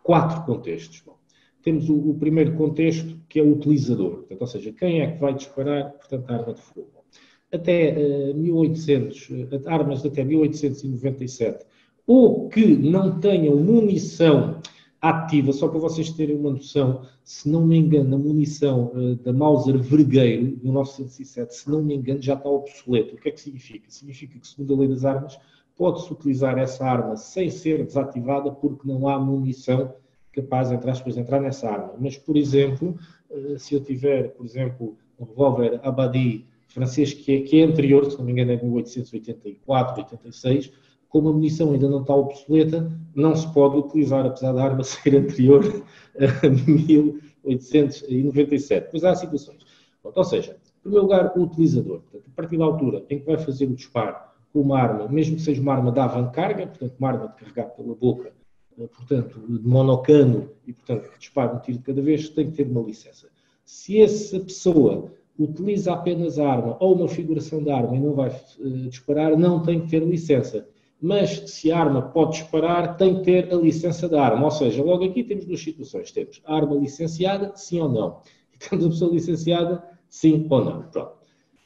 quatro 0.03 0.43
contextos. 0.45 1.01
Bom, 1.05 1.17
temos 1.63 1.89
o, 1.89 1.95
o, 1.95 2.15
primeiro 2.15 2.53
contexto, 2.55 3.19
que 3.27 3.39
é 3.39 3.43
o 3.43 3.53
utilizador, 3.53 4.17
portanto, 4.17 4.41
ou 4.41 4.47
seja, 4.47 4.71
quem 4.71 5.01
é 5.01 5.11
que 5.11 5.19
vai 5.19 5.33
disparar, 5.33 5.91
portanto, 5.91 6.29
a 6.29 6.33
arma 6.33 6.53
de 6.53 6.61
fogo. 6.61 7.03
Até 7.51 7.95
uh, 8.31 8.35
1800, 8.35 9.29
uh, 9.29 9.69
armas 9.69 10.05
até 10.05 10.23
1897, 10.23 11.65
ou 12.05 12.47
que 12.47 12.65
não 12.65 13.19
tenham 13.19 13.55
munição 13.57 14.61
ativa, 15.09 15.51
só 15.51 15.67
para 15.67 15.79
vocês 15.79 16.09
terem 16.11 16.35
uma 16.35 16.51
noção, 16.51 17.01
se 17.23 17.49
não 17.49 17.65
me 17.65 17.77
engano, 17.77 18.15
a 18.15 18.19
munição 18.19 18.91
uh, 18.93 19.15
da 19.15 19.33
Mauser 19.33 19.77
Vergueiro, 19.77 20.55
de 20.55 20.63
1907, 20.63 21.55
se 21.55 21.69
não 21.69 21.83
me 21.83 21.95
engano, 21.95 22.21
já 22.21 22.33
está 22.33 22.49
obsoleto. 22.49 23.15
O 23.15 23.17
que 23.17 23.29
é 23.29 23.31
que 23.31 23.41
significa? 23.41 23.89
Significa 23.89 24.39
que, 24.39 24.47
segundo 24.47 24.73
a 24.73 24.77
lei 24.77 24.87
das 24.87 25.05
armas, 25.05 25.37
pode-se 25.75 26.11
utilizar 26.11 26.57
essa 26.57 26.85
arma 26.85 27.15
sem 27.15 27.49
ser 27.49 27.85
desativada 27.85 28.51
porque 28.51 28.87
não 28.87 29.07
há 29.07 29.19
munição 29.19 29.93
capaz, 30.31 30.71
entre 30.71 30.89
aspas, 30.89 31.15
de 31.15 31.21
entrar 31.21 31.39
nessa 31.39 31.69
arma. 31.69 31.93
Mas, 31.99 32.17
por 32.17 32.37
exemplo, 32.37 32.97
eh, 33.29 33.55
se 33.57 33.73
eu 33.73 33.83
tiver, 33.83 34.29
por 34.29 34.45
exemplo, 34.45 34.97
um 35.19 35.25
revólver 35.25 35.79
Abadi 35.83 36.45
francês 36.67 37.13
que 37.13 37.31
é, 37.31 37.41
que 37.41 37.59
é 37.59 37.63
anterior, 37.63 38.09
se 38.09 38.17
não 38.17 38.25
me 38.25 38.31
engano, 38.31 38.51
é 38.51 38.55
de 38.55 38.63
1884, 38.63 40.03
86, 40.03 40.71
como 41.09 41.29
a 41.29 41.33
munição 41.33 41.71
ainda 41.71 41.89
não 41.89 42.01
está 42.01 42.15
obsoleta, 42.15 42.91
não 43.15 43.35
se 43.35 43.51
pode 43.53 43.77
utilizar, 43.77 44.25
apesar 44.25 44.53
da 44.53 44.63
arma 44.63 44.83
ser 44.83 45.15
anterior 45.15 45.83
a 46.17 46.49
1897. 46.49 48.89
Pois 48.91 49.03
há 49.03 49.15
situações. 49.15 49.65
ou 50.03 50.23
seja, 50.23 50.51
em 50.51 50.81
primeiro 50.81 51.05
lugar, 51.05 51.33
o 51.35 51.43
utilizador. 51.43 52.01
Portanto, 52.01 52.25
a 52.27 52.31
partir 52.35 52.57
da 52.57 52.65
altura 52.65 53.03
em 53.09 53.19
que 53.19 53.25
vai 53.25 53.37
fazer 53.37 53.65
o 53.65 53.75
disparo 53.75 54.15
com 54.53 54.61
uma 54.61 54.79
arma, 54.79 55.07
mesmo 55.07 55.35
que 55.35 55.41
seja 55.41 55.61
uma 55.61 55.73
arma 55.73 55.91
de 55.91 55.99
avancarga, 55.99 56.67
portanto, 56.67 56.95
uma 56.99 57.09
arma 57.09 57.27
de 57.27 57.35
carregar 57.35 57.65
pela 57.75 57.95
boca, 57.95 58.31
eh, 58.79 58.87
portanto, 58.87 59.39
de 59.47 59.67
monocano, 59.67 60.49
e, 60.65 60.73
portanto, 60.73 61.09
que 61.11 61.19
dispara 61.19 61.55
um 61.55 61.59
tiro 61.59 61.79
de 61.79 61.83
cada 61.83 62.01
vez, 62.01 62.29
tem 62.29 62.49
que 62.49 62.57
ter 62.57 62.69
uma 62.69 62.81
licença. 62.81 63.27
Se 63.65 64.01
essa 64.01 64.39
pessoa 64.39 65.11
utiliza 65.37 65.93
apenas 65.93 66.39
a 66.39 66.49
arma 66.49 66.77
ou 66.79 66.95
uma 66.95 67.07
figuração 67.07 67.63
da 67.63 67.75
arma 67.75 67.95
e 67.95 67.99
não 67.99 68.13
vai 68.13 68.29
uh, 68.29 68.89
disparar, 68.89 69.37
não 69.37 69.61
tem 69.61 69.81
que 69.81 69.89
ter 69.89 70.03
licença 70.03 70.67
mas 71.01 71.51
se 71.51 71.71
a 71.71 71.79
arma 71.79 72.01
pode 72.01 72.39
disparar, 72.39 72.97
tem 72.97 73.17
que 73.17 73.23
ter 73.23 73.53
a 73.53 73.55
licença 73.55 74.09
da 74.09 74.23
arma. 74.23 74.45
Ou 74.45 74.51
seja, 74.51 74.83
logo 74.83 75.05
aqui 75.05 75.23
temos 75.23 75.45
duas 75.45 75.61
situações. 75.61 76.11
Temos 76.11 76.41
a 76.45 76.55
arma 76.55 76.75
licenciada, 76.75 77.51
sim 77.55 77.79
ou 77.79 77.89
não. 77.89 78.21
E 78.53 78.57
temos 78.57 78.85
a 78.85 78.89
pessoa 78.89 79.11
licenciada, 79.13 79.83
sim 80.09 80.47
ou 80.49 80.65
não. 80.65 80.83
Pronto. 80.83 81.17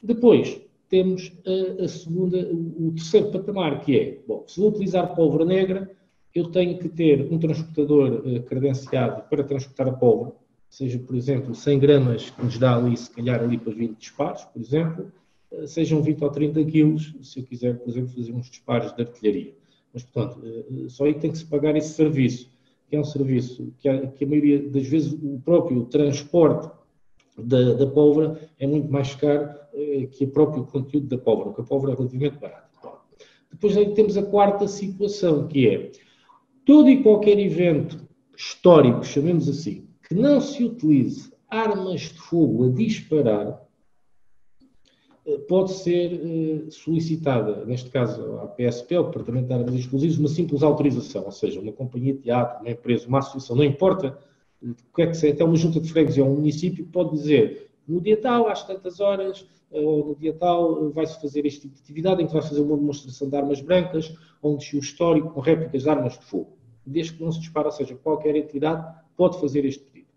Depois, 0.02 0.60
temos 0.88 1.32
a, 1.46 1.84
a, 1.84 1.88
segunda, 1.88 2.36
o 2.36 2.92
terceiro 2.94 3.30
patamar, 3.30 3.80
que 3.80 3.98
é, 3.98 4.18
bom, 4.28 4.44
se 4.46 4.60
vou 4.60 4.68
utilizar 4.68 5.14
pólvora 5.14 5.44
negra, 5.44 5.90
eu 6.34 6.50
tenho 6.50 6.78
que 6.78 6.88
ter 6.88 7.32
um 7.32 7.38
transportador 7.38 8.22
uh, 8.26 8.42
credenciado 8.42 9.22
para 9.28 9.44
transportar 9.44 9.88
a 9.88 9.92
pólvora, 9.92 10.32
seja, 10.68 10.98
por 10.98 11.16
exemplo, 11.16 11.54
100 11.54 11.78
gramas, 11.78 12.30
que 12.30 12.44
nos 12.44 12.58
dá 12.58 12.76
ali, 12.76 12.96
se 12.96 13.10
calhar, 13.10 13.42
ali 13.42 13.56
para 13.56 13.72
20 13.72 13.98
disparos, 13.98 14.44
por 14.44 14.60
exemplo, 14.60 15.12
sejam 15.66 16.02
20 16.02 16.22
ou 16.22 16.30
30 16.30 16.64
quilos, 16.64 17.14
se 17.22 17.40
eu 17.40 17.44
quiser, 17.44 17.78
por 17.78 17.90
exemplo, 17.90 18.10
fazer 18.14 18.32
uns 18.32 18.50
disparos 18.50 18.92
de 18.94 19.02
artilharia. 19.02 19.54
Mas, 19.92 20.04
portanto, 20.04 20.40
eh, 20.44 20.88
só 20.88 21.04
aí 21.04 21.14
tem 21.14 21.30
que 21.30 21.38
se 21.38 21.44
pagar 21.44 21.76
esse 21.76 21.94
serviço, 21.94 22.50
que 22.88 22.96
é 22.96 23.00
um 23.00 23.04
serviço 23.04 23.72
que 23.78 23.88
a, 23.88 24.06
que 24.06 24.24
a 24.24 24.26
maioria 24.26 24.68
das 24.68 24.86
vezes 24.86 25.12
o 25.12 25.40
próprio 25.44 25.84
transporte 25.84 26.70
da, 27.38 27.74
da 27.74 27.86
pólvora 27.86 28.38
é 28.58 28.66
muito 28.66 28.90
mais 28.90 29.14
caro 29.14 29.50
eh, 29.74 30.08
que 30.10 30.24
o 30.24 30.28
próprio 30.28 30.64
conteúdo 30.64 31.06
da 31.06 31.18
pólvora, 31.18 31.48
porque 31.50 31.62
a 31.62 31.64
pólvora 31.64 31.92
é 31.92 31.96
relativamente 31.96 32.38
barata. 32.38 32.72
Depois 33.50 33.76
aí 33.76 33.94
temos 33.94 34.16
a 34.16 34.22
quarta 34.22 34.66
situação, 34.66 35.46
que 35.46 35.68
é 35.68 35.92
todo 36.64 36.88
e 36.88 37.02
qualquer 37.02 37.38
evento 37.38 38.00
histórico, 38.36 39.04
chamemos 39.04 39.48
assim, 39.48 39.86
que 40.08 40.14
não 40.14 40.40
se 40.40 40.64
utilize 40.64 41.32
armas 41.48 42.00
de 42.00 42.18
fogo 42.18 42.66
a 42.66 42.70
disparar, 42.70 43.48
eh, 43.48 43.58
pode 45.48 45.72
ser 45.72 46.12
eh, 46.14 46.70
solicitada, 46.70 47.64
neste 47.64 47.90
caso 47.90 48.38
à 48.38 48.46
PSP, 48.48 48.96
ao 48.96 49.04
Departamento 49.04 49.46
de 49.46 49.52
Armas 49.52 49.74
Explosivos, 49.74 50.18
uma 50.18 50.28
simples 50.28 50.62
autorização, 50.62 51.24
ou 51.24 51.32
seja, 51.32 51.60
uma 51.60 51.72
companhia 51.72 52.12
de 52.12 52.20
teatro, 52.20 52.60
uma 52.60 52.70
empresa, 52.70 53.06
uma 53.06 53.18
associação, 53.18 53.56
não 53.56 53.64
importa 53.64 54.18
eh, 54.62 54.66
o 54.70 54.94
que 54.94 55.02
é 55.02 55.06
que 55.06 55.14
seja, 55.14 55.34
até 55.34 55.44
uma 55.44 55.56
junta 55.56 55.80
de 55.80 55.90
freguesia 55.90 56.24
ou 56.24 56.30
um 56.30 56.36
município 56.36 56.84
pode 56.86 57.12
dizer 57.12 57.70
no 57.86 58.00
dia 58.00 58.20
tal, 58.20 58.48
às 58.48 58.66
tantas 58.66 59.00
horas, 59.00 59.46
ou 59.70 60.06
no 60.06 60.14
dia 60.14 60.32
tal, 60.34 60.90
vai-se 60.90 61.20
fazer 61.20 61.46
este 61.46 61.62
tipo 61.62 61.74
de 61.74 61.80
atividade 61.80 62.22
em 62.22 62.26
que 62.26 62.32
vai 62.32 62.42
fazer 62.42 62.60
uma 62.60 62.76
demonstração 62.76 63.28
de 63.28 63.36
armas 63.36 63.60
brancas, 63.60 64.14
onde 64.42 64.76
o 64.76 64.78
histórico 64.78 65.30
com 65.30 65.40
réplicas 65.40 65.82
de 65.82 65.88
armas 65.88 66.18
de 66.18 66.24
fogo. 66.24 66.56
Desde 66.84 67.14
que 67.14 67.22
não 67.22 67.32
se 67.32 67.40
dispara, 67.40 67.68
ou 67.68 67.72
seja, 67.72 67.94
qualquer 67.96 68.36
entidade 68.36 68.86
pode 69.16 69.40
fazer 69.40 69.64
este 69.64 69.84
pedido. 69.84 70.08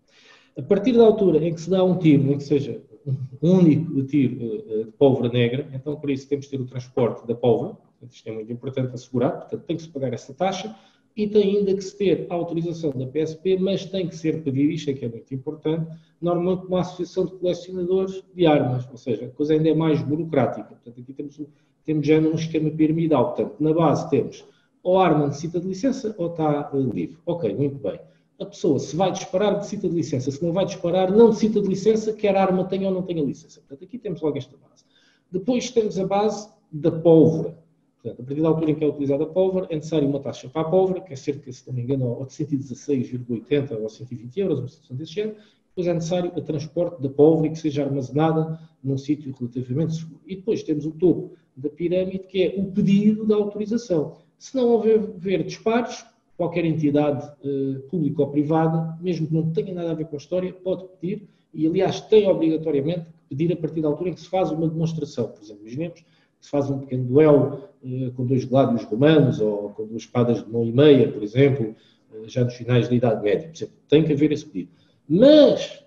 A 0.58 0.62
partir 0.62 0.92
da 0.92 1.04
altura 1.04 1.44
em 1.44 1.54
que 1.54 1.60
se 1.60 1.70
dá 1.70 1.82
um 1.82 1.98
tiro, 1.98 2.24
nem 2.24 2.38
que 2.38 2.44
seja 2.44 2.82
um 2.92 2.95
único 3.42 4.02
tiro 4.04 4.36
eh, 4.44 4.84
de 4.84 4.92
pólvora 4.92 5.28
negra, 5.28 5.68
então 5.72 5.96
por 5.96 6.10
isso 6.10 6.28
temos 6.28 6.46
de 6.46 6.52
ter 6.52 6.60
o 6.60 6.66
transporte 6.66 7.26
da 7.26 7.34
pólvora, 7.34 7.76
isto 8.10 8.28
é 8.28 8.32
muito 8.32 8.52
importante 8.52 8.94
assegurar, 8.94 9.32
portanto 9.32 9.62
tem 9.64 9.76
que 9.76 9.82
se 9.82 9.88
pagar 9.88 10.12
essa 10.12 10.34
taxa, 10.34 10.74
e 11.16 11.26
tem 11.26 11.56
ainda 11.56 11.74
que 11.74 11.80
se 11.80 11.96
ter 11.96 12.26
a 12.28 12.34
autorização 12.34 12.90
da 12.90 13.06
PSP, 13.06 13.56
mas 13.58 13.86
tem 13.86 14.06
que 14.06 14.14
ser 14.14 14.42
pedido, 14.42 14.70
isto 14.70 14.90
é 14.90 14.92
que 14.92 15.04
é 15.06 15.08
muito 15.08 15.34
importante, 15.34 15.90
normalmente 16.20 16.66
uma 16.66 16.80
associação 16.80 17.24
de 17.24 17.32
colecionadores 17.36 18.22
de 18.34 18.46
armas, 18.46 18.86
ou 18.90 18.98
seja, 18.98 19.24
a 19.24 19.30
coisa 19.30 19.54
ainda 19.54 19.70
é 19.70 19.74
mais 19.74 20.02
burocrática. 20.02 20.68
Portanto, 20.68 21.00
aqui 21.00 21.14
temos, 21.14 21.40
temos 21.86 22.06
já 22.06 22.18
um 22.18 22.34
esquema 22.34 22.70
piramidal. 22.70 23.32
Portanto, 23.32 23.54
na 23.60 23.72
base 23.72 24.10
temos 24.10 24.44
ou 24.82 24.98
a 24.98 25.06
arma 25.06 25.26
necessita 25.26 25.58
de 25.58 25.66
licença 25.66 26.14
ou 26.18 26.28
está 26.28 26.70
uh, 26.70 26.92
livre. 26.92 27.16
Ok, 27.24 27.54
muito 27.54 27.76
bem 27.76 27.98
a 28.38 28.44
pessoa, 28.44 28.78
se 28.78 28.94
vai 28.94 29.10
disparar, 29.12 29.56
necessita 29.56 29.88
de 29.88 29.94
licença. 29.94 30.30
Se 30.30 30.42
não 30.44 30.52
vai 30.52 30.66
disparar, 30.66 31.10
não 31.10 31.28
necessita 31.28 31.60
de 31.60 31.68
licença, 31.68 32.12
quer 32.12 32.36
a 32.36 32.42
arma 32.42 32.64
tenha 32.64 32.88
ou 32.88 32.94
não 32.94 33.02
tenha 33.02 33.22
licença. 33.22 33.60
Portanto, 33.60 33.84
aqui 33.84 33.98
temos 33.98 34.20
logo 34.20 34.36
esta 34.36 34.56
base. 34.56 34.84
Depois 35.30 35.70
temos 35.70 35.98
a 35.98 36.06
base 36.06 36.48
da 36.70 36.90
pólvora. 36.90 37.58
Portanto, 38.02 38.22
a 38.22 38.24
partir 38.24 38.42
da 38.42 38.48
altura 38.48 38.70
em 38.70 38.74
que 38.74 38.84
é 38.84 38.88
utilizada 38.88 39.24
a 39.24 39.26
pólvora, 39.26 39.66
é 39.70 39.76
necessário 39.76 40.08
uma 40.08 40.20
taxa 40.20 40.48
para 40.48 40.62
a 40.62 40.70
pólvora, 40.70 41.00
que 41.00 41.12
é 41.12 41.16
cerca, 41.16 41.50
se 41.50 41.66
não 41.66 41.74
me 41.74 41.82
engano, 41.82 42.24
de 42.26 42.32
116,80 42.32 43.80
ou 43.80 43.88
120 43.88 44.40
euros, 44.40 44.58
uma 44.60 44.68
situação 44.68 44.96
desse 44.96 45.12
género. 45.12 45.36
Depois 45.68 45.88
é 45.88 45.94
necessário 45.94 46.32
o 46.34 46.40
transporte 46.40 47.02
da 47.02 47.08
pólvora 47.08 47.48
e 47.48 47.50
que 47.50 47.58
seja 47.58 47.84
armazenada 47.84 48.58
num 48.82 48.96
sítio 48.96 49.34
relativamente 49.38 49.94
seguro. 49.94 50.20
E 50.26 50.36
depois 50.36 50.62
temos 50.62 50.86
o 50.86 50.90
topo 50.90 51.34
da 51.56 51.68
pirâmide, 51.68 52.20
que 52.20 52.42
é 52.42 52.54
o 52.60 52.70
pedido 52.70 53.26
da 53.26 53.34
autorização. 53.34 54.18
Se 54.38 54.54
não 54.54 54.68
houver 54.68 55.42
disparos, 55.42 56.04
qualquer 56.36 56.64
entidade 56.64 57.26
uh, 57.44 57.80
pública 57.88 58.22
ou 58.22 58.28
privada, 58.28 58.96
mesmo 59.00 59.26
que 59.26 59.34
não 59.34 59.50
tenha 59.52 59.72
nada 59.74 59.90
a 59.90 59.94
ver 59.94 60.06
com 60.06 60.16
a 60.16 60.18
história, 60.18 60.52
pode 60.52 60.84
pedir, 61.00 61.26
e 61.52 61.66
aliás 61.66 62.00
tem 62.02 62.28
obrigatoriamente 62.28 63.06
que 63.06 63.34
pedir 63.34 63.52
a 63.52 63.56
partir 63.56 63.80
da 63.80 63.88
altura 63.88 64.10
em 64.10 64.14
que 64.14 64.20
se 64.20 64.28
faz 64.28 64.50
uma 64.50 64.68
demonstração. 64.68 65.28
Por 65.28 65.42
exemplo, 65.42 65.62
imaginemos 65.62 66.00
que 66.00 66.06
se 66.40 66.50
faz 66.50 66.70
um 66.70 66.80
pequeno 66.80 67.04
duelo 67.04 67.60
uh, 67.82 68.12
com 68.12 68.26
dois 68.26 68.44
gládios 68.44 68.84
romanos 68.84 69.40
ou 69.40 69.70
com 69.70 69.86
duas 69.86 70.02
espadas 70.02 70.44
de 70.44 70.50
mão 70.50 70.64
e 70.64 70.72
meia, 70.72 71.10
por 71.10 71.22
exemplo, 71.22 71.74
uh, 72.12 72.28
já 72.28 72.44
nos 72.44 72.54
finais 72.54 72.88
da 72.88 72.94
Idade 72.94 73.22
Média. 73.22 73.48
Por 73.48 73.56
exemplo, 73.56 73.74
tem 73.88 74.04
que 74.04 74.12
haver 74.12 74.32
esse 74.32 74.44
pedido. 74.44 74.70
Mas, 75.08 75.84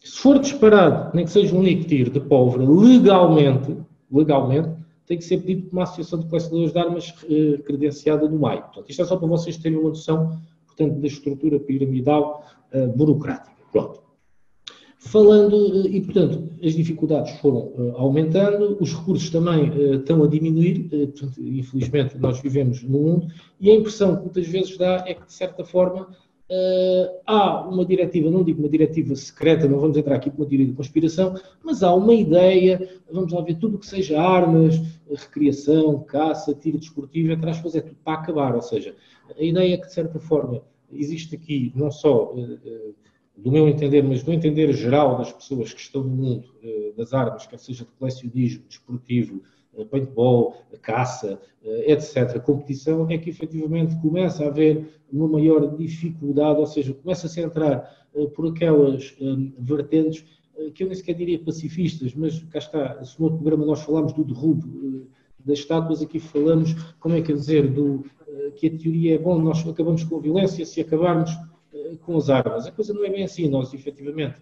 se 0.00 0.18
for 0.18 0.38
disparado, 0.38 1.14
nem 1.14 1.24
que 1.24 1.30
seja 1.30 1.54
um 1.54 1.62
tiro 1.62 2.10
de 2.10 2.20
pólvora, 2.20 2.64
legalmente, 2.68 3.76
legalmente, 4.10 4.75
tem 5.06 5.18
que 5.18 5.24
ser 5.24 5.38
pedido 5.38 5.68
por 5.68 5.76
uma 5.76 5.82
associação 5.84 6.18
de 6.18 6.26
colecionadores 6.26 6.72
de 6.72 6.78
armas 6.78 7.14
eh, 7.30 7.58
credenciada 7.58 8.28
no 8.28 8.38
MAI. 8.38 8.60
Portanto, 8.62 8.90
isto 8.90 9.02
é 9.02 9.04
só 9.04 9.16
para 9.16 9.28
vocês 9.28 9.56
terem 9.56 9.78
uma 9.78 9.90
noção, 9.90 10.40
portanto, 10.66 11.00
da 11.00 11.06
estrutura 11.06 11.60
piramidal 11.60 12.44
uh, 12.74 12.88
burocrática. 12.96 13.56
Pronto. 13.70 14.02
Falando, 14.98 15.56
uh, 15.56 15.88
e 15.88 16.00
portanto, 16.00 16.50
as 16.62 16.74
dificuldades 16.74 17.38
foram 17.40 17.72
aumentando, 17.94 18.76
os 18.80 18.92
recursos 18.92 19.30
também 19.30 19.70
estão 19.94 20.22
a 20.24 20.26
diminuir, 20.26 20.88
portanto, 20.88 21.40
infelizmente 21.40 22.18
nós 22.18 22.40
vivemos 22.40 22.82
no 22.82 22.98
mundo, 22.98 23.28
e 23.60 23.70
a 23.70 23.74
impressão 23.74 24.16
que 24.16 24.22
muitas 24.22 24.46
vezes 24.48 24.76
dá 24.76 25.04
é 25.06 25.14
que, 25.14 25.24
de 25.24 25.32
certa 25.32 25.64
forma, 25.64 26.08
Uh, 26.48 27.20
há 27.26 27.68
uma 27.68 27.84
diretiva, 27.84 28.30
não 28.30 28.44
digo 28.44 28.60
uma 28.60 28.68
diretiva 28.68 29.16
secreta, 29.16 29.68
não 29.68 29.80
vamos 29.80 29.96
entrar 29.96 30.14
aqui 30.14 30.30
por 30.30 30.42
uma 30.42 30.48
teoria 30.48 30.66
de 30.66 30.74
conspiração, 30.74 31.34
mas 31.60 31.82
há 31.82 31.92
uma 31.92 32.14
ideia, 32.14 32.88
vamos 33.10 33.32
lá 33.32 33.40
ver 33.40 33.56
tudo 33.56 33.76
o 33.76 33.78
que 33.80 33.86
seja 33.86 34.20
armas, 34.20 34.80
recriação, 35.10 36.04
caça, 36.04 36.54
tiro 36.54 36.78
desportivo, 36.78 37.32
entre 37.32 37.50
aspas, 37.50 37.74
é 37.74 37.80
tudo 37.80 37.96
para 38.04 38.20
acabar. 38.20 38.54
Ou 38.54 38.62
seja, 38.62 38.94
a 39.36 39.42
ideia 39.42 39.74
é 39.74 39.76
que, 39.76 39.88
de 39.88 39.92
certa 39.92 40.20
forma, 40.20 40.62
existe 40.92 41.34
aqui, 41.34 41.72
não 41.74 41.90
só 41.90 42.32
uh, 42.32 42.54
uh, 42.54 42.94
do 43.36 43.50
meu 43.50 43.68
entender, 43.68 44.02
mas 44.02 44.22
do 44.22 44.32
entender 44.32 44.72
geral 44.72 45.18
das 45.18 45.32
pessoas 45.32 45.74
que 45.74 45.80
estão 45.80 46.04
no 46.04 46.14
mundo 46.14 46.54
das 46.96 47.12
armas, 47.12 47.46
quer 47.46 47.58
seja 47.58 47.84
de 47.84 47.90
colecionismo, 47.98 48.64
desportivo, 48.66 49.42
paintball, 49.84 50.56
caça, 50.82 51.38
eh, 51.64 51.92
etc., 51.92 52.40
competição, 52.40 53.08
é 53.10 53.18
que 53.18 53.30
efetivamente 53.30 53.96
começa 53.96 54.44
a 54.44 54.48
haver 54.48 54.88
uma 55.12 55.28
maior 55.28 55.76
dificuldade, 55.76 56.58
ou 56.58 56.66
seja, 56.66 56.94
começa-se 56.94 57.40
a 57.40 57.44
entrar 57.44 58.06
eh, 58.14 58.26
por 58.26 58.48
aquelas 58.48 59.14
eh, 59.20 59.36
vertentes 59.58 60.24
que 60.74 60.84
eu 60.84 60.86
nem 60.86 60.96
sequer 60.96 61.14
diria 61.14 61.38
pacifistas, 61.38 62.14
mas 62.14 62.42
cá 62.44 62.58
está, 62.58 62.94
no 63.18 63.24
outro 63.26 63.38
programa 63.40 63.66
nós 63.66 63.82
falamos 63.82 64.14
do 64.14 64.24
derrubo 64.24 65.06
das 65.44 65.58
estátuas, 65.58 66.00
aqui 66.00 66.18
falamos, 66.18 66.72
como 66.98 67.14
é 67.14 67.20
que 67.20 67.30
é 67.30 67.34
dizer, 67.34 67.70
do, 67.70 68.06
que 68.56 68.68
a 68.68 68.70
teoria 68.70 69.16
é 69.16 69.18
bom, 69.18 69.38
nós 69.38 69.68
acabamos 69.68 70.02
com 70.04 70.16
a 70.16 70.20
violência 70.20 70.64
se 70.64 70.80
acabarmos 70.80 71.30
com 72.00 72.16
as 72.16 72.30
armas. 72.30 72.66
A 72.66 72.72
coisa 72.72 72.94
não 72.94 73.04
é 73.04 73.10
bem 73.10 73.22
assim, 73.22 73.50
nós 73.50 73.74
efetivamente 73.74 74.36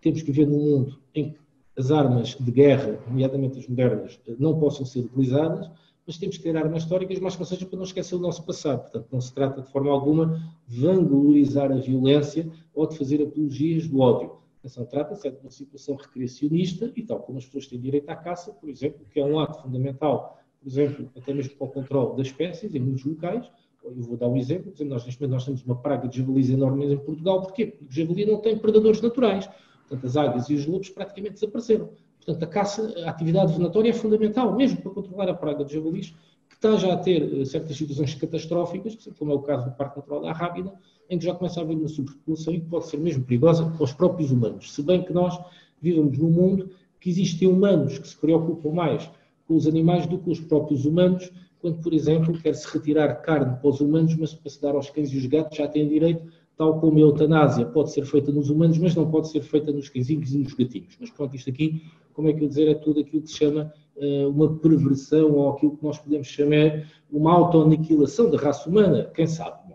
temos 0.00 0.20
que 0.20 0.32
viver 0.32 0.50
num 0.50 0.58
mundo 0.58 0.98
em 1.14 1.30
que 1.30 1.38
as 1.76 1.90
armas 1.90 2.36
de 2.38 2.50
guerra, 2.50 2.98
nomeadamente 3.06 3.58
as 3.58 3.66
modernas, 3.66 4.20
não 4.38 4.58
possam 4.58 4.84
ser 4.84 5.00
utilizadas, 5.00 5.70
mas 6.06 6.18
temos 6.18 6.36
que 6.36 6.42
ter 6.42 6.56
armas 6.56 6.82
históricas, 6.82 7.18
mas 7.20 7.36
que 7.36 7.44
seja 7.44 7.64
para 7.64 7.76
não 7.76 7.84
esquecer 7.84 8.14
o 8.16 8.18
nosso 8.18 8.44
passado. 8.44 8.82
Portanto, 8.82 9.08
não 9.10 9.20
se 9.20 9.32
trata 9.32 9.62
de 9.62 9.70
forma 9.70 9.90
alguma 9.90 10.42
de 10.66 10.80
vanglorizar 10.80 11.70
a 11.70 11.76
violência 11.76 12.50
ou 12.74 12.86
de 12.86 12.98
fazer 12.98 13.22
apologias 13.22 13.86
do 13.86 14.00
ódio. 14.00 14.36
Atenção, 14.58 14.84
trata-se 14.84 15.30
de 15.30 15.38
uma 15.38 15.50
situação 15.50 15.96
recreacionista 15.96 16.92
e 16.94 17.02
tal 17.02 17.20
como 17.20 17.38
as 17.38 17.46
pessoas 17.46 17.66
têm 17.66 17.80
direito 17.80 18.08
à 18.10 18.16
caça, 18.16 18.52
por 18.52 18.68
exemplo, 18.68 19.06
que 19.10 19.18
é 19.18 19.24
um 19.24 19.38
ato 19.38 19.62
fundamental, 19.62 20.38
por 20.60 20.68
exemplo, 20.68 21.08
até 21.16 21.32
mesmo 21.32 21.56
para 21.56 21.66
o 21.66 21.70
controle 21.70 22.16
das 22.16 22.28
espécies 22.28 22.74
em 22.74 22.80
muitos 22.80 23.04
locais. 23.04 23.50
Eu 23.84 23.92
vou 23.94 24.16
dar 24.16 24.28
um 24.28 24.36
exemplo, 24.36 24.72
nós 24.84 25.04
neste 25.04 25.20
momento 25.20 25.34
nós 25.34 25.44
temos 25.44 25.64
uma 25.64 25.74
praga 25.76 26.06
de 26.06 26.18
javalis 26.18 26.50
enormes 26.50 26.90
em 26.90 26.98
Portugal, 26.98 27.42
porquê? 27.42 27.66
Porque 27.66 27.84
o 27.84 27.90
javali 27.90 28.24
não 28.24 28.38
tem 28.38 28.56
predadores 28.56 29.00
naturais 29.00 29.48
Portanto, 29.92 30.06
as 30.06 30.16
águias 30.16 30.48
e 30.48 30.54
os 30.54 30.66
lobos 30.66 30.88
praticamente 30.88 31.34
desapareceram. 31.34 31.90
Portanto, 32.24 32.42
a 32.42 32.46
caça, 32.46 32.94
a 33.04 33.10
atividade 33.10 33.52
venatória 33.52 33.90
é 33.90 33.92
fundamental, 33.92 34.54
mesmo 34.56 34.80
para 34.80 34.90
controlar 34.90 35.28
a 35.28 35.34
praga 35.34 35.64
de 35.64 35.74
jabulis, 35.74 36.14
que 36.48 36.54
está 36.54 36.76
já 36.76 36.94
a 36.94 36.96
ter 36.96 37.40
eh, 37.40 37.44
certas 37.44 37.76
situações 37.76 38.14
catastróficas, 38.14 38.96
como 39.18 39.32
é 39.32 39.34
o 39.34 39.40
caso 39.40 39.66
do 39.66 39.76
Parque 39.76 39.98
Natural 39.98 40.22
da 40.22 40.32
Rábida, 40.32 40.72
em 41.10 41.18
que 41.18 41.24
já 41.26 41.34
começa 41.34 41.60
a 41.60 41.62
haver 41.62 41.76
uma 41.76 41.88
superpopulação 41.88 42.54
e 42.54 42.60
que 42.60 42.66
pode 42.66 42.86
ser 42.86 42.96
mesmo 42.98 43.24
perigosa 43.24 43.66
para 43.66 43.84
os 43.84 43.92
próprios 43.92 44.30
humanos. 44.30 44.72
Se 44.72 44.82
bem 44.82 45.02
que 45.02 45.12
nós 45.12 45.38
vivemos 45.80 46.16
num 46.16 46.30
mundo 46.30 46.70
que 46.98 47.10
existem 47.10 47.48
humanos 47.48 47.98
que 47.98 48.08
se 48.08 48.16
preocupam 48.16 48.70
mais 48.70 49.10
com 49.46 49.56
os 49.56 49.66
animais 49.66 50.06
do 50.06 50.18
que 50.18 50.30
os 50.30 50.40
próprios 50.40 50.86
humanos, 50.86 51.30
quando, 51.60 51.82
por 51.82 51.92
exemplo, 51.92 52.38
quer-se 52.40 52.66
retirar 52.72 53.14
carne 53.16 53.56
para 53.56 53.68
os 53.68 53.80
humanos, 53.80 54.16
mas 54.16 54.32
para 54.32 54.50
se 54.50 54.62
dar 54.62 54.74
aos 54.74 54.88
cães 54.88 55.12
e 55.12 55.18
os 55.18 55.26
gatos 55.26 55.58
já 55.58 55.68
têm 55.68 55.86
direito, 55.86 56.24
tal 56.62 56.78
como 56.78 56.96
a 56.96 57.00
eutanásia 57.00 57.66
pode 57.66 57.90
ser 57.90 58.06
feita 58.06 58.30
nos 58.30 58.48
humanos, 58.48 58.78
mas 58.78 58.94
não 58.94 59.10
pode 59.10 59.28
ser 59.28 59.42
feita 59.42 59.72
nos 59.72 59.88
cãezinhos 59.88 60.32
e 60.32 60.38
nos 60.38 60.54
gatinhos. 60.54 60.96
Mas 61.00 61.10
pronto, 61.10 61.34
isto 61.34 61.50
aqui, 61.50 61.82
como 62.12 62.28
é 62.28 62.32
que 62.32 62.44
eu 62.44 62.48
dizer, 62.48 62.68
é 62.68 62.74
tudo 62.74 63.00
aquilo 63.00 63.22
que 63.22 63.30
se 63.30 63.38
chama 63.38 63.72
uh, 63.96 64.28
uma 64.28 64.56
perversão 64.58 65.32
ou 65.32 65.50
aquilo 65.50 65.76
que 65.76 65.82
nós 65.82 65.98
podemos 65.98 66.28
chamar 66.28 66.88
uma 67.10 67.32
autoaniquilação 67.32 68.30
da 68.30 68.38
raça 68.38 68.70
humana, 68.70 69.10
quem 69.12 69.26
sabe. 69.26 69.74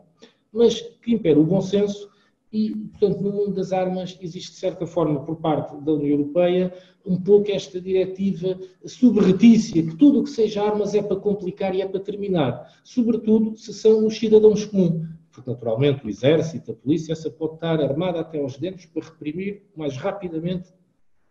Mas 0.53 0.79
que 0.79 1.13
impera 1.13 1.38
o 1.38 1.44
bom 1.44 1.60
senso 1.60 2.10
e, 2.53 2.74
portanto, 2.74 3.22
no 3.22 3.32
mundo 3.34 3.56
das 3.56 3.74
armas 3.74 4.17
existe, 4.22 4.51
de 4.51 4.58
certa 4.58 4.88
forma, 4.88 5.20
por 5.25 5.36
parte 5.36 5.75
da 5.84 5.91
União 5.91 6.12
Europeia, 6.20 6.74
um 7.06 7.20
pouco 7.20 7.51
esta 7.51 7.82
diretiva 7.82 8.58
subretícia, 8.86 9.84
que 9.84 9.96
tudo 9.98 10.22
o 10.22 10.24
que 10.24 10.29
seja 10.29 10.63
armas 10.63 10.96
é 10.96 11.01
para 11.01 11.17
complicar 11.17 11.75
e 11.75 11.82
é 11.82 11.86
para 11.86 12.00
terminar, 12.00 12.74
sobretudo 12.86 13.58
se 13.58 13.74
são 13.74 14.08
os 14.08 14.17
cidadãos 14.17 14.63
comuns, 14.63 15.16
porque, 15.38 15.51
naturalmente, 15.51 16.03
o 16.06 16.10
exército, 16.10 16.72
a 16.72 16.75
polícia, 16.75 17.13
essa 17.13 17.29
pode 17.29 17.56
estar 17.56 17.79
armada 17.79 18.20
até 18.20 18.39
aos 18.39 18.58
dentes 18.58 18.88
para 18.88 19.06
reprimir 19.06 19.62
mais 19.75 19.96
rapidamente 19.96 20.74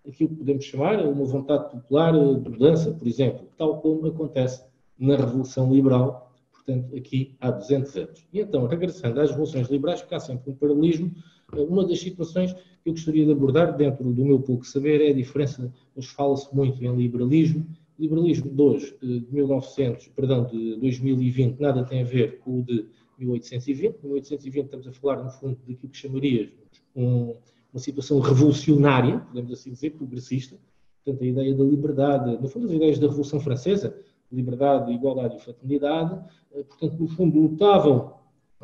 aquilo 0.07 0.31
que 0.31 0.37
podemos 0.37 0.65
chamar 0.65 1.05
uma 1.05 1.25
vontade 1.25 1.69
popular 1.71 2.13
de 2.13 2.49
mudança, 2.49 2.93
por 2.93 3.09
exemplo, 3.09 3.49
tal 3.59 3.81
como 3.81 4.07
acontece 4.07 4.65
na 4.97 5.17
Revolução 5.17 5.73
Liberal, 5.73 6.33
portanto, 6.53 6.95
aqui 6.97 7.35
há 7.41 7.51
200 7.51 7.97
anos. 7.97 8.29
E 8.33 8.41
então, 8.41 8.67
regressando 8.67 9.21
às 9.21 9.31
revoluções 9.31 9.69
liberais, 9.69 10.01
porque 10.01 10.15
há 10.15 10.21
sempre 10.21 10.53
um 10.53 10.55
paralelismo, 10.55 11.13
uma 11.53 11.85
das 11.85 11.99
situações 11.99 12.53
que 12.53 12.61
eu 12.89 12.93
gostaria 12.93 13.25
de 13.25 13.33
abordar 13.33 13.77
dentro 13.77 14.05
do 14.13 14.25
meu 14.25 14.41
pouco 14.41 14.65
saber 14.65 15.01
é 15.01 15.11
a 15.11 15.15
diferença, 15.15 15.73
hoje 15.97 16.09
fala-se 16.09 16.55
muito 16.55 16.83
em 16.85 16.95
liberalismo, 16.95 17.67
liberalismo 17.99 18.51
de 18.51 18.63
hoje, 18.63 18.97
de 19.03 19.27
1900, 19.33 20.09
perdão, 20.09 20.45
de 20.45 20.77
2020, 20.77 21.59
nada 21.59 21.85
tem 21.85 22.03
a 22.03 22.05
ver 22.05 22.39
com 22.39 22.61
o 22.61 22.63
de 22.63 22.87
1820. 23.19 23.97
Em 24.03 24.09
1820 24.09 24.65
estamos 24.65 24.89
a 24.89 24.93
falar, 24.93 25.23
no 25.23 25.31
fundo, 25.31 25.59
daquilo 25.67 25.91
que 25.91 25.97
chamaríamos 25.97 26.53
um, 26.95 27.35
uma 27.73 27.81
situação 27.81 28.21
revolucionária, 28.21 29.19
podemos 29.19 29.53
assim 29.53 29.73
dizer, 29.73 29.91
progressista. 29.91 30.57
Portanto, 31.05 31.23
a 31.23 31.27
ideia 31.27 31.55
da 31.55 31.65
liberdade, 31.65 32.39
no 32.41 32.49
fundo, 32.49 32.67
as 32.67 32.73
ideias 32.73 32.99
da 32.99 33.07
Revolução 33.07 33.39
Francesa, 33.39 33.97
liberdade, 34.33 34.93
igualdade 34.93 35.37
e 35.37 35.41
fraternidade, 35.41 36.21
eh, 36.53 36.65
portanto, 36.65 36.99
no 36.99 37.07
fundo, 37.07 37.39
lutavam 37.39 38.15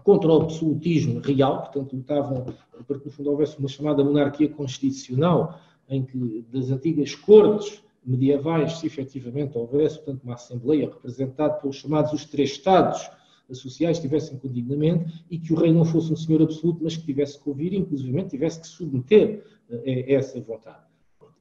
contra 0.03 0.29
o 0.29 0.43
absolutismo 0.43 1.21
real, 1.21 1.61
portanto, 1.61 1.95
lutavam 1.95 2.47
para 2.87 2.99
que, 2.99 3.07
no 3.07 3.13
fundo, 3.13 3.31
houvesse 3.31 3.59
uma 3.59 3.69
chamada 3.69 4.03
monarquia 4.03 4.49
constitucional, 4.49 5.61
em 5.89 6.03
que 6.05 6.45
das 6.51 6.71
antigas 6.71 7.15
cortes 7.15 7.83
medievais, 8.05 8.79
se 8.79 8.87
efetivamente 8.87 9.57
houvesse, 9.57 9.97
portanto, 9.97 10.25
uma 10.25 10.35
assembleia 10.35 10.87
representada 10.87 11.55
pelos 11.55 11.77
chamados 11.77 12.13
os 12.13 12.25
três 12.25 12.51
Estados 12.51 13.09
sociais, 13.51 13.99
tivessem 13.99 14.39
com 14.39 14.49
dignamente, 14.49 15.25
e 15.31 15.39
que 15.39 15.53
o 15.53 15.57
rei 15.57 15.73
não 15.73 15.85
fosse 15.85 16.13
um 16.13 16.17
senhor 16.17 16.43
absoluto, 16.43 16.81
mas 16.83 16.97
que 16.97 17.05
tivesse 17.05 17.41
que 17.41 17.49
ouvir 17.49 17.75
inclusive, 17.75 18.23
tivesse 18.25 18.61
que 18.61 18.67
submeter 18.67 19.45
eh, 19.71 20.07
a 20.09 20.19
essa 20.19 20.41
vontade. 20.41 20.93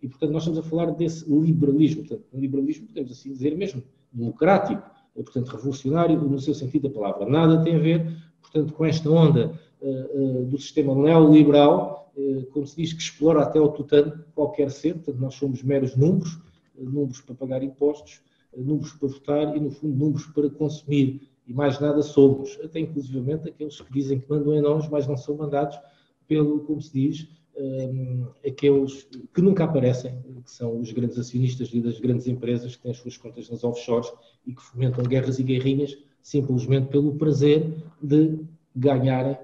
E, 0.01 0.08
portanto, 0.08 0.31
nós 0.31 0.41
estamos 0.41 0.60
a 0.60 0.63
falar 0.63 0.91
desse 0.91 1.29
liberalismo, 1.31 2.01
portanto, 2.03 2.25
um 2.34 2.39
liberalismo, 2.39 2.88
podemos 2.88 3.12
assim 3.12 3.31
dizer 3.31 3.55
mesmo, 3.55 3.84
democrático, 4.12 4.82
portanto, 5.13 5.49
revolucionário 5.49 6.19
no 6.19 6.39
seu 6.39 6.54
sentido 6.54 6.89
da 6.89 6.93
palavra. 6.93 7.30
Nada 7.30 7.63
tem 7.63 7.75
a 7.75 7.80
ver, 7.80 8.17
portanto, 8.41 8.73
com 8.73 8.86
esta 8.86 9.10
onda 9.10 9.60
uh, 9.82 10.41
uh, 10.41 10.45
do 10.45 10.58
sistema 10.58 10.95
neoliberal, 10.95 12.12
uh, 12.15 12.45
como 12.47 12.65
se 12.65 12.78
diz, 12.78 12.93
que 12.93 13.02
explora 13.02 13.41
até 13.41 13.60
o 13.60 13.69
tutano 13.69 14.23
qualquer 14.34 14.71
ser, 14.71 14.95
portanto, 14.95 15.19
nós 15.19 15.36
somos 15.36 15.62
meros 15.62 15.95
números, 15.95 16.39
números 16.75 17.21
para 17.21 17.36
pagar 17.36 17.62
impostos, 17.62 18.21
números 18.58 18.93
para 18.93 19.08
votar 19.08 19.56
e, 19.56 19.60
no 19.60 19.69
fundo, 19.69 19.95
números 19.95 20.25
para 20.28 20.49
consumir. 20.49 21.30
E 21.51 21.53
mais 21.53 21.81
nada 21.81 22.01
somos, 22.01 22.57
até 22.63 22.79
inclusivamente 22.79 23.49
aqueles 23.49 23.81
que 23.81 23.91
dizem 23.91 24.17
que 24.17 24.29
mandam 24.29 24.55
em 24.55 24.61
nós, 24.61 24.87
mas 24.87 25.05
não 25.05 25.17
são 25.17 25.35
mandados 25.35 25.77
pelo, 26.25 26.61
como 26.61 26.81
se 26.81 26.93
diz, 26.93 27.27
um, 27.57 28.27
aqueles 28.47 29.05
que 29.33 29.41
nunca 29.41 29.65
aparecem, 29.65 30.17
que 30.45 30.49
são 30.49 30.79
os 30.79 30.93
grandes 30.93 31.19
acionistas 31.19 31.69
das 31.69 31.99
grandes 31.99 32.25
empresas 32.25 32.77
que 32.77 32.83
têm 32.83 32.91
as 32.91 32.99
suas 32.99 33.17
contas 33.17 33.49
nas 33.49 33.65
offshores 33.65 34.09
e 34.47 34.55
que 34.55 34.61
fomentam 34.61 35.03
guerras 35.03 35.39
e 35.39 35.43
guerrinhas 35.43 35.97
simplesmente 36.23 36.87
pelo 36.87 37.15
prazer 37.15 37.83
de 38.01 38.39
ganharem 38.73 39.37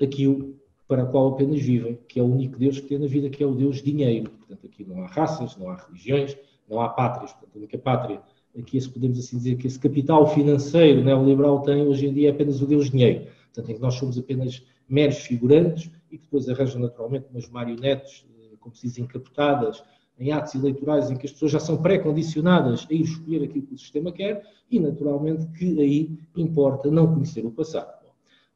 aquilo 0.00 0.54
para 0.86 1.02
o 1.02 1.10
qual 1.10 1.34
apenas 1.34 1.60
vivem, 1.60 1.98
que 2.06 2.20
é 2.20 2.22
o 2.22 2.26
único 2.26 2.60
Deus 2.60 2.78
que 2.78 2.86
tem 2.86 2.98
na 3.00 3.08
vida, 3.08 3.28
que 3.28 3.42
é 3.42 3.46
o 3.46 3.56
Deus 3.56 3.82
dinheiro. 3.82 4.30
Portanto, 4.30 4.66
aqui 4.66 4.84
não 4.84 5.02
há 5.02 5.08
raças, 5.08 5.56
não 5.56 5.68
há 5.68 5.74
religiões, 5.74 6.36
não 6.68 6.80
há 6.80 6.88
pátrias. 6.90 7.32
Portanto, 7.32 7.56
a 7.56 7.58
única 7.58 7.76
pátria, 7.76 8.22
aqui 8.58 8.80
se 8.80 8.88
podemos 8.88 9.18
assim 9.18 9.36
dizer 9.36 9.56
que 9.56 9.66
esse 9.66 9.78
capital 9.78 10.26
financeiro 10.32 11.02
neoliberal 11.04 11.62
tem 11.62 11.86
hoje 11.86 12.06
em 12.06 12.12
dia 12.12 12.28
é 12.28 12.30
apenas 12.32 12.60
o 12.60 12.66
Deus 12.66 12.90
dinheiro. 12.90 13.26
Portanto, 13.52 13.70
em 13.70 13.74
que 13.74 13.80
nós 13.80 13.94
somos 13.94 14.18
apenas 14.18 14.62
meros 14.88 15.18
figurantes 15.18 15.90
e 16.10 16.18
que 16.18 16.24
depois 16.24 16.48
arranjam 16.48 16.80
naturalmente 16.80 17.26
umas 17.30 17.48
marionetes, 17.48 18.24
eh, 18.40 18.56
como 18.58 18.74
se 18.74 18.86
diz, 18.86 18.98
encapotadas, 18.98 19.82
em 20.18 20.32
atos 20.32 20.54
eleitorais 20.54 21.10
em 21.10 21.16
que 21.16 21.26
as 21.26 21.32
pessoas 21.32 21.52
já 21.52 21.60
são 21.60 21.80
pré-condicionadas 21.80 22.86
a 22.90 22.94
ir 22.94 23.02
escolher 23.02 23.44
aquilo 23.44 23.66
que 23.66 23.74
o 23.74 23.78
sistema 23.78 24.12
quer 24.12 24.44
e, 24.70 24.78
naturalmente, 24.78 25.46
que 25.56 25.80
aí 25.80 26.18
importa 26.36 26.90
não 26.90 27.14
conhecer 27.14 27.44
o 27.46 27.50
passado. 27.50 28.00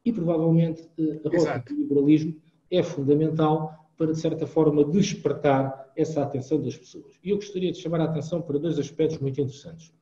E, 0.03 0.11
provavelmente, 0.11 0.87
eh, 0.99 1.21
a 1.25 1.37
rota 1.37 1.73
do 1.73 1.81
liberalismo 1.81 2.35
é 2.69 2.83
fundamental 2.83 3.84
para, 3.97 4.11
de 4.11 4.19
certa 4.19 4.45
forma, 4.45 4.83
despertar 4.83 5.91
essa 5.95 6.21
atenção 6.21 6.61
das 6.61 6.77
pessoas. 6.77 7.17
E 7.23 7.29
eu 7.29 7.37
gostaria 7.37 7.71
de 7.71 7.79
chamar 7.79 8.01
a 8.01 8.05
atenção 8.05 8.41
para 8.41 8.59
dois 8.59 8.77
aspectos 8.77 9.19
muito 9.19 9.39
interessantes. 9.39 9.93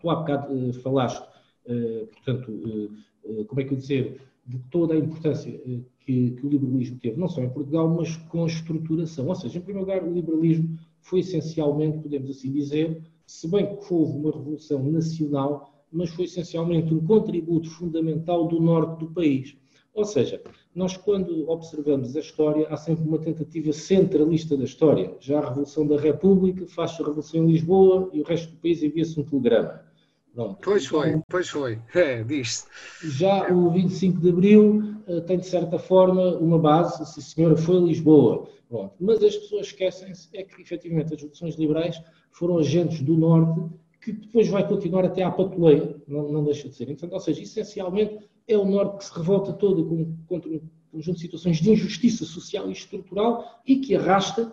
Tu 0.00 0.10
há 0.10 0.16
bocado 0.16 0.52
uh, 0.52 0.72
falaste, 0.74 1.26
uh, 1.66 2.06
portanto, 2.06 2.50
uh, 2.50 3.44
como 3.44 3.60
é 3.60 3.64
que 3.64 3.74
eu 3.74 3.78
dizer, 3.78 4.20
de 4.46 4.58
toda 4.70 4.94
a 4.94 4.98
importância 4.98 5.52
que, 6.00 6.30
que, 6.30 6.46
o 6.46 6.48
liberalismo 6.48 6.98
teve, 6.98 7.20
não 7.20 7.28
só 7.28 7.42
em 7.42 7.50
Portugal, 7.50 7.88
mas 7.88 8.16
com 8.16 8.44
a 8.44 8.46
estruturação. 8.46 9.28
Ou 9.28 9.34
seja, 9.34 9.58
em 9.58 9.62
primeiro 9.62 9.86
lugar, 9.86 10.02
o 10.02 10.12
liberalismo 10.12 10.78
foi 11.00 11.20
essencialmente, 11.20 11.98
podemos 11.98 12.30
assim 12.30 12.50
dizer, 12.50 13.02
se 13.26 13.46
bem 13.46 13.76
que 13.76 13.92
houve 13.92 14.18
uma 14.18 14.30
revolução 14.30 14.82
nacional, 14.90 15.84
mas 15.92 16.10
foi 16.10 16.24
essencialmente 16.24 16.92
um 16.94 17.04
contributo 17.04 17.68
fundamental 17.70 18.48
do 18.48 18.60
norte 18.60 19.00
do 19.00 19.10
país. 19.12 19.56
Ou 19.92 20.04
seja, 20.04 20.40
nós 20.78 20.96
quando 20.96 21.50
observamos 21.50 22.16
a 22.16 22.20
história, 22.20 22.68
há 22.70 22.76
sempre 22.76 23.04
uma 23.04 23.18
tentativa 23.18 23.72
centralista 23.72 24.56
da 24.56 24.62
história. 24.62 25.12
Já 25.18 25.40
a 25.40 25.48
Revolução 25.48 25.84
da 25.84 25.98
República 25.98 26.64
faz-se 26.68 27.02
a 27.02 27.04
Revolução 27.04 27.42
em 27.42 27.50
Lisboa 27.50 28.08
e 28.12 28.20
o 28.20 28.24
resto 28.24 28.52
do 28.52 28.58
país 28.58 28.80
envia-se 28.80 29.18
um 29.18 29.24
telegrama. 29.24 29.82
Pronto. 30.32 30.58
Pois 30.62 30.86
foi, 30.86 31.20
pois 31.28 31.48
foi, 31.48 31.80
é, 31.92 32.22
diz-se. 32.22 32.66
Já 33.02 33.52
o 33.52 33.68
25 33.70 34.20
de 34.20 34.28
Abril 34.28 34.84
uh, 35.08 35.20
tem, 35.22 35.38
de 35.38 35.46
certa 35.46 35.80
forma, 35.80 36.36
uma 36.36 36.60
base, 36.60 37.04
se 37.12 37.18
a 37.18 37.22
senhora 37.22 37.56
foi 37.56 37.76
a 37.76 37.80
Lisboa. 37.80 38.48
Pronto. 38.68 38.94
Mas 39.00 39.20
as 39.20 39.34
pessoas 39.34 39.66
esquecem-se 39.66 40.28
é 40.32 40.44
que, 40.44 40.62
efetivamente, 40.62 41.12
as 41.12 41.20
revoluções 41.20 41.56
liberais 41.56 42.00
foram 42.30 42.56
agentes 42.56 43.00
do 43.00 43.16
Norte 43.16 43.68
que 44.00 44.12
depois 44.12 44.46
vai 44.46 44.66
continuar 44.66 45.04
até 45.04 45.24
à 45.24 45.30
patuleia, 45.30 45.96
não, 46.06 46.30
não 46.30 46.44
deixa 46.44 46.68
de 46.68 46.76
ser. 46.76 46.88
Então, 46.88 47.08
ou 47.10 47.18
seja, 47.18 47.42
essencialmente 47.42 48.16
é 48.48 48.56
o 48.56 48.64
Norte 48.64 48.98
que 48.98 49.04
se 49.04 49.16
revolta 49.16 49.52
todo 49.52 50.16
contra 50.26 50.50
um 50.50 50.60
conjunto 50.90 51.16
de 51.16 51.22
situações 51.22 51.58
de 51.58 51.70
injustiça 51.70 52.24
social 52.24 52.68
e 52.68 52.72
estrutural 52.72 53.60
e 53.66 53.76
que 53.76 53.94
arrasta 53.94 54.52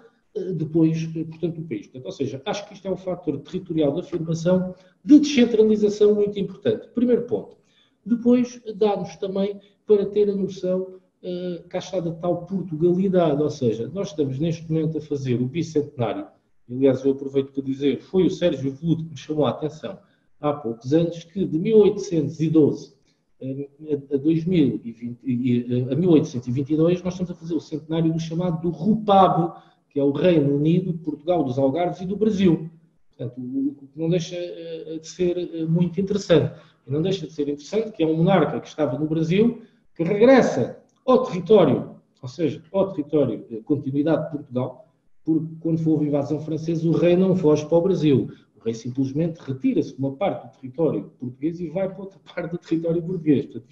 depois, 0.54 1.10
eh, 1.16 1.24
portanto, 1.24 1.62
o 1.62 1.64
país. 1.64 1.88
Portanto, 1.88 2.06
ou 2.06 2.12
seja, 2.12 2.42
acho 2.46 2.68
que 2.68 2.74
isto 2.74 2.88
é 2.88 2.92
um 2.92 2.98
fator 2.98 3.40
territorial 3.40 3.94
de 3.94 4.02
afirmação 4.02 4.76
de 5.04 5.20
descentralização 5.20 6.14
muito 6.14 6.38
importante. 6.38 6.90
Primeiro 6.90 7.24
ponto. 7.24 7.58
Depois, 8.06 8.62
dá-nos 8.76 9.16
também 9.16 9.60
para 9.88 10.06
ter 10.06 10.30
a 10.30 10.36
noção 10.36 11.00
uh, 11.24 11.68
cá 11.70 11.80
está 11.80 12.00
da 12.00 12.12
tal 12.12 12.46
Portugalidade, 12.46 13.42
ou 13.42 13.50
seja, 13.50 13.90
nós 13.94 14.10
estamos 14.10 14.40
neste 14.40 14.70
momento 14.70 14.98
a 14.98 15.02
fazer 15.02 15.42
o 15.42 15.48
bicentenário, 15.48 16.28
aliás, 16.70 17.04
eu 17.04 17.12
aproveito 17.12 17.52
para 17.52 17.64
dizer, 17.64 18.02
foi 18.02 18.26
o 18.26 18.30
Sérgio 18.30 18.72
Veludo 18.72 19.06
que 19.06 19.12
me 19.12 19.18
chamou 19.18 19.46
a 19.46 19.52
atenção 19.52 19.98
há 20.40 20.54
poucos 20.54 20.94
anos, 20.94 21.24
que 21.24 21.46
de 21.46 21.58
1812 21.58 22.95
a, 23.42 24.18
2020, 24.18 25.90
a 25.92 25.96
1822 25.96 27.04
nós 27.04 27.14
estamos 27.14 27.32
a 27.32 27.36
fazer 27.36 27.54
o 27.54 27.60
centenário 27.60 28.14
do 28.14 28.20
chamado 28.20 28.62
do 28.62 28.70
RUPAB, 28.70 29.54
que 29.90 30.00
é 30.00 30.04
o 30.04 30.12
Reino 30.12 30.56
Unido, 30.56 30.94
Portugal, 30.94 31.44
dos 31.44 31.58
Algarves 31.58 32.02
e 32.02 32.06
do 32.06 32.16
Brasil. 32.16 32.70
Portanto, 33.10 33.40
o 33.40 33.88
que 33.88 34.00
não 34.00 34.10
deixa 34.10 34.36
eh, 34.36 35.00
de 35.00 35.08
ser 35.08 35.38
eh, 35.38 35.66
muito 35.66 36.02
interessante. 36.02 36.54
E 36.86 36.92
não 36.92 37.02
deixa 37.02 37.26
de 37.26 37.34
ser 37.34 37.44
interessante 37.44 37.92
que 37.92 38.04
é 38.04 38.08
um 38.08 38.18
monarca 38.18 38.60
que 38.60 38.68
estava 38.68 38.98
no 39.00 39.08
Brasil, 39.08 39.62
que 39.96 40.04
regressa 40.04 40.80
ao 41.06 41.24
território, 41.24 41.96
ou 42.22 42.28
seja, 42.28 42.62
ao 42.74 42.92
território 42.92 43.46
de 43.50 43.62
continuidade 43.62 44.26
de 44.26 44.32
Portugal, 44.32 44.92
porque 45.24 45.56
quando 45.62 45.90
houve 45.90 46.06
a 46.06 46.08
invasão 46.10 46.40
francesa, 46.40 46.88
o 46.88 46.92
rei 46.92 47.16
não 47.16 47.36
foge 47.36 47.66
para 47.66 47.78
o 47.78 47.82
Brasil. 47.82 48.30
Rei 48.66 48.74
simplesmente 48.74 49.38
retira-se 49.38 49.94
de 49.94 50.00
uma 50.00 50.16
parte 50.16 50.48
do 50.48 50.60
território 50.60 51.12
português 51.20 51.60
e 51.60 51.68
vai 51.70 51.88
para 51.88 52.02
outra 52.02 52.20
parte 52.20 52.52
do 52.52 52.58
território 52.58 53.02
português. 53.04 53.46
Portanto, 53.46 53.72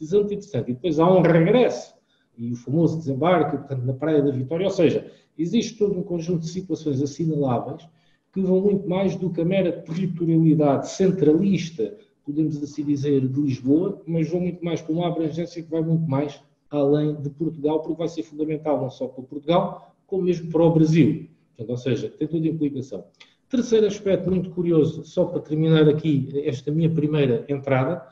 isto 0.00 0.14
é 0.14 0.18
muito 0.18 0.34
interessante. 0.34 0.70
E 0.70 0.74
depois 0.74 0.98
há 0.98 1.10
um 1.10 1.20
regresso, 1.20 1.94
e 2.38 2.52
o 2.52 2.56
famoso 2.56 2.96
desembarque, 2.98 3.58
portanto, 3.58 3.84
na 3.84 3.92
Praia 3.92 4.22
da 4.22 4.30
Vitória. 4.30 4.64
Ou 4.64 4.72
seja, 4.72 5.12
existe 5.36 5.76
todo 5.76 5.98
um 5.98 6.02
conjunto 6.02 6.40
de 6.40 6.48
situações 6.48 7.02
assinaláveis 7.02 7.86
que 8.32 8.40
vão 8.40 8.60
muito 8.62 8.88
mais 8.88 9.14
do 9.16 9.28
que 9.28 9.42
a 9.42 9.44
mera 9.44 9.72
territorialidade 9.82 10.88
centralista, 10.88 11.98
podemos 12.24 12.62
assim 12.62 12.84
dizer, 12.84 13.28
de 13.28 13.40
Lisboa, 13.40 14.00
mas 14.06 14.30
vão 14.30 14.40
muito 14.40 14.64
mais 14.64 14.80
para 14.80 14.92
uma 14.92 15.08
abrangência 15.08 15.62
que 15.62 15.70
vai 15.70 15.82
muito 15.82 16.08
mais 16.08 16.40
além 16.70 17.20
de 17.20 17.28
Portugal, 17.28 17.80
porque 17.82 17.98
vai 17.98 18.08
ser 18.08 18.22
fundamental 18.22 18.80
não 18.80 18.88
só 18.88 19.08
para 19.08 19.24
Portugal, 19.24 19.94
como 20.06 20.22
mesmo 20.22 20.50
para 20.50 20.62
o 20.62 20.72
Brasil. 20.72 21.28
Portanto, 21.56 21.70
ou 21.70 21.76
seja, 21.76 22.08
tem 22.08 22.28
toda 22.28 22.46
a 22.46 22.48
implicação. 22.48 23.04
Terceiro 23.50 23.88
aspecto 23.88 24.30
muito 24.30 24.50
curioso, 24.50 25.04
só 25.04 25.24
para 25.24 25.40
terminar 25.40 25.88
aqui 25.88 26.28
esta 26.44 26.70
minha 26.70 26.88
primeira 26.88 27.44
entrada, 27.48 28.06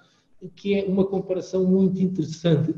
que 0.56 0.74
é 0.74 0.84
uma 0.84 1.06
comparação 1.06 1.64
muito 1.64 2.02
interessante 2.02 2.74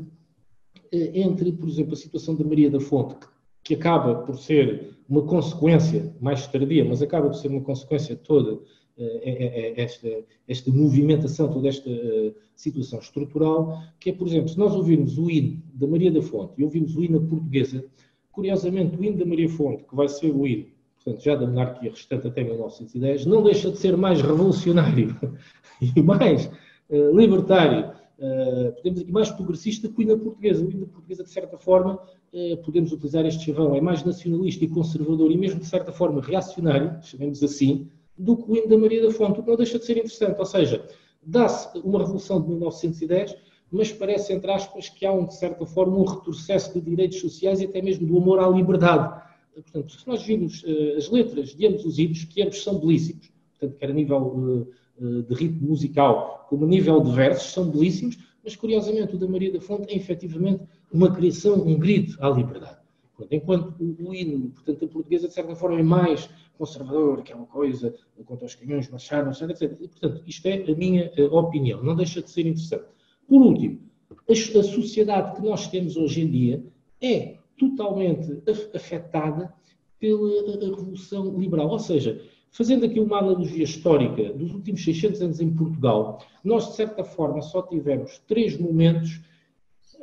eh, 0.91 1.19
entre, 1.21 1.51
por 1.53 1.67
exemplo, 1.67 1.93
a 1.93 1.97
situação 1.97 2.35
da 2.35 2.43
Maria 2.43 2.69
da 2.69 2.79
Fonte, 2.79 3.15
que 3.63 3.73
acaba 3.73 4.13
por 4.13 4.37
ser 4.37 4.95
uma 5.09 5.23
consequência 5.23 6.15
mais 6.21 6.45
tardia, 6.45 6.85
mas 6.85 7.01
acaba 7.01 7.29
por 7.29 7.35
ser 7.35 7.47
uma 7.47 7.61
consequência 7.61 8.15
toda 8.15 8.59
eh, 8.95 9.73
é, 9.75 9.81
esta, 9.81 10.23
esta 10.47 10.71
movimentação, 10.71 11.51
toda 11.51 11.67
esta 11.67 11.89
eh, 11.89 12.31
situação 12.55 12.99
estrutural, 12.99 13.81
que 13.99 14.11
é, 14.11 14.13
por 14.13 14.27
exemplo, 14.27 14.49
se 14.49 14.59
nós 14.59 14.75
ouvirmos 14.75 15.17
o 15.17 15.31
hino 15.31 15.63
da 15.73 15.87
Maria 15.87 16.11
da 16.11 16.21
Fonte 16.21 16.53
e 16.59 16.63
ouvirmos 16.63 16.95
o 16.95 17.03
hino 17.03 17.25
portuguesa, 17.27 17.83
curiosamente 18.31 18.95
o 18.95 19.03
hino 19.03 19.17
da 19.17 19.25
Maria 19.25 19.49
Fonte, 19.49 19.83
que 19.83 19.95
vai 19.95 20.07
ser 20.07 20.29
o 20.29 20.45
hino, 20.45 20.67
portanto, 21.03 21.23
já 21.23 21.35
da 21.35 21.47
monarquia 21.47 21.89
restante 21.89 22.27
até 22.27 22.43
1910, 22.43 23.25
não 23.25 23.43
deixa 23.43 23.71
de 23.71 23.77
ser 23.77 23.97
mais 23.97 24.21
revolucionário 24.21 25.15
e 25.81 26.01
mais 26.01 26.45
uh, 26.89 27.17
libertário, 27.17 27.91
uh, 28.19 28.71
podemos 28.73 28.99
dizer, 28.99 29.11
mais 29.11 29.31
progressista 29.31 29.89
que 29.89 29.99
o 29.99 30.01
hino 30.01 30.17
portuguesa. 30.19 30.63
O 30.63 30.71
hino 30.71 30.87
portuguesa, 30.87 31.23
de 31.23 31.29
certa 31.29 31.57
forma, 31.57 31.95
uh, 31.95 32.57
podemos 32.63 32.91
utilizar 32.91 33.25
este 33.25 33.45
chavão, 33.45 33.75
é 33.75 33.81
mais 33.81 34.03
nacionalista 34.03 34.63
e 34.63 34.69
conservador 34.69 35.31
e 35.31 35.37
mesmo, 35.37 35.59
de 35.59 35.65
certa 35.65 35.91
forma, 35.91 36.21
reacionário, 36.21 36.97
chamemos 37.01 37.43
assim, 37.43 37.87
do 38.17 38.37
que 38.37 38.51
o 38.51 38.55
hino 38.55 38.67
da 38.67 38.77
Maria 38.77 39.01
da 39.01 39.11
Fonte, 39.11 39.39
o 39.39 39.43
que 39.43 39.49
não 39.49 39.57
deixa 39.57 39.79
de 39.79 39.85
ser 39.85 39.97
interessante. 39.97 40.37
Ou 40.37 40.45
seja, 40.45 40.85
dá-se 41.23 41.77
uma 41.79 41.99
revolução 41.99 42.41
de 42.41 42.47
1910, 42.49 43.35
mas 43.71 43.91
parece, 43.91 44.33
entre 44.33 44.51
aspas, 44.51 44.89
que 44.89 45.05
há, 45.05 45.13
um, 45.13 45.25
de 45.25 45.35
certa 45.35 45.65
forma, 45.65 45.97
um 45.97 46.03
retrocesso 46.03 46.73
de 46.73 46.81
direitos 46.81 47.19
sociais 47.19 47.61
e 47.61 47.65
até 47.65 47.81
mesmo 47.81 48.05
do 48.05 48.17
amor 48.17 48.39
à 48.39 48.47
liberdade. 48.47 49.21
Portanto, 49.53 49.91
se 49.91 50.07
nós 50.07 50.23
vimos 50.23 50.63
uh, 50.63 50.97
as 50.97 51.09
letras 51.09 51.55
de 51.55 51.67
ambos 51.67 51.85
os 51.85 51.99
hinos, 51.99 52.23
que 52.25 52.41
ambos 52.41 52.63
são 52.63 52.79
belíssimos, 52.79 53.31
portanto, 53.51 53.77
quer 53.77 53.89
a 53.89 53.93
nível 53.93 54.19
uh, 54.19 54.67
uh, 55.03 55.23
de 55.23 55.33
ritmo 55.33 55.69
musical, 55.69 56.45
como 56.49 56.65
a 56.65 56.67
nível 56.67 57.01
de 57.01 57.11
versos, 57.11 57.51
são 57.51 57.69
belíssimos, 57.69 58.17
mas 58.43 58.55
curiosamente 58.55 59.15
o 59.15 59.19
da 59.19 59.27
Maria 59.27 59.51
da 59.51 59.61
Fonte 59.61 59.91
é 59.91 59.95
efetivamente 59.95 60.63
uma 60.91 61.13
criação, 61.13 61.55
um 61.55 61.77
grito 61.77 62.17
à 62.23 62.29
liberdade. 62.29 62.79
Portanto, 63.15 63.33
enquanto 63.33 63.75
o, 63.79 64.09
o 64.09 64.15
hino, 64.15 64.49
portanto, 64.49 64.85
a 64.85 64.87
portuguesa, 64.87 65.27
de 65.27 65.33
certa 65.33 65.55
forma, 65.55 65.79
é 65.79 65.83
mais 65.83 66.29
conservador, 66.57 67.21
que 67.21 67.31
é 67.31 67.35
uma 67.35 67.45
coisa 67.45 67.93
quanto 68.25 68.43
aos 68.43 68.55
canhões, 68.55 68.89
Machado, 68.89 69.29
etc. 69.29 69.77
E, 69.79 69.87
portanto, 69.87 70.23
isto 70.25 70.45
é 70.47 70.63
a 70.63 70.75
minha 70.75 71.11
opinião, 71.31 71.83
não 71.83 71.95
deixa 71.95 72.21
de 72.21 72.29
ser 72.31 72.47
interessante. 72.47 72.85
Por 73.27 73.41
último, 73.41 73.79
a, 74.09 74.31
a 74.31 74.63
sociedade 74.63 75.35
que 75.35 75.41
nós 75.41 75.67
temos 75.67 75.97
hoje 75.97 76.21
em 76.21 76.29
dia 76.29 76.63
é 77.01 77.40
totalmente 77.61 78.41
afetada 78.73 79.53
pela 79.99 80.59
Revolução 80.59 81.37
Liberal. 81.37 81.69
Ou 81.69 81.77
seja, 81.77 82.19
fazendo 82.49 82.85
aqui 82.85 82.99
uma 82.99 83.19
analogia 83.19 83.63
histórica 83.63 84.33
dos 84.33 84.51
últimos 84.51 84.83
600 84.83 85.21
anos 85.21 85.39
em 85.39 85.53
Portugal, 85.53 86.19
nós, 86.43 86.69
de 86.69 86.75
certa 86.75 87.03
forma, 87.03 87.39
só 87.43 87.61
tivemos 87.61 88.17
três 88.27 88.57
momentos 88.57 89.21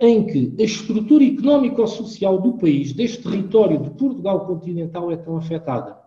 em 0.01 0.25
que 0.25 0.55
a 0.61 0.63
estrutura 0.63 1.25
económico-social 1.25 2.41
do 2.41 2.53
país, 2.53 2.93
deste 2.93 3.25
território 3.25 3.83
de 3.83 3.91
Portugal 3.91 4.47
continental, 4.47 5.11
é 5.11 5.17
tão 5.17 5.37
afetada 5.37 5.99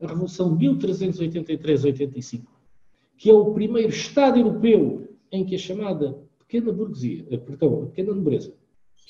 a 0.00 0.06
Revolução 0.06 0.54
de 0.54 0.66
1383-85, 0.66 2.42
que 3.16 3.30
é 3.30 3.34
o 3.34 3.54
primeiro 3.54 3.88
Estado 3.88 4.38
europeu 4.38 5.08
em 5.32 5.44
que 5.44 5.54
a 5.54 5.58
chamada 5.58 6.18
pequena 6.38 6.70
burguesia, 6.70 7.26
eh, 7.30 7.38
perdão, 7.38 7.82
a 7.82 7.86
pequena 7.86 8.12
nobreza, 8.12 8.52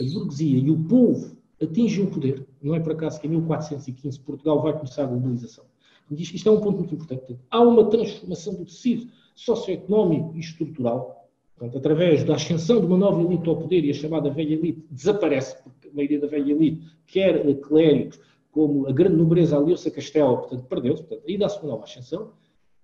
a 0.00 0.04
burguesia 0.04 0.58
e 0.58 0.70
o 0.70 0.84
povo 0.84 1.37
atingem 1.60 2.04
o 2.04 2.10
poder. 2.10 2.46
Não 2.62 2.74
é 2.74 2.80
por 2.80 2.92
acaso 2.92 3.20
que 3.20 3.26
em 3.26 3.30
1415 3.30 4.20
Portugal 4.20 4.62
vai 4.62 4.72
começar 4.72 5.04
a 5.04 5.06
globalização. 5.06 5.64
Isto 6.10 6.48
é 6.48 6.52
um 6.52 6.60
ponto 6.60 6.78
muito 6.78 6.94
importante. 6.94 7.38
Há 7.50 7.60
uma 7.60 7.84
transformação 7.90 8.54
do 8.54 8.64
tecido 8.64 9.10
socioeconómico 9.34 10.32
e 10.34 10.40
estrutural, 10.40 11.28
portanto, 11.56 11.78
através 11.78 12.24
da 12.24 12.34
ascensão 12.34 12.80
de 12.80 12.86
uma 12.86 12.96
nova 12.96 13.20
elite 13.22 13.48
ao 13.48 13.56
poder 13.56 13.84
e 13.84 13.90
a 13.90 13.94
chamada 13.94 14.30
velha 14.30 14.54
elite 14.54 14.84
desaparece, 14.90 15.62
porque 15.62 15.88
a 15.88 15.92
maioria 15.92 16.18
da 16.18 16.26
velha 16.26 16.52
elite, 16.52 16.82
quer 17.06 17.60
clérigos, 17.60 18.18
como 18.50 18.88
a 18.88 18.92
grande 18.92 19.16
nobreza 19.16 19.56
aliou-se 19.56 19.86
a 19.86 19.90
Castelo, 19.90 20.38
portanto, 20.38 20.64
perdeu-se, 20.64 21.02
portanto, 21.02 21.28
aí 21.28 21.36
dá-se 21.36 21.58
uma 21.60 21.72
nova 21.72 21.84
ascensão. 21.84 22.32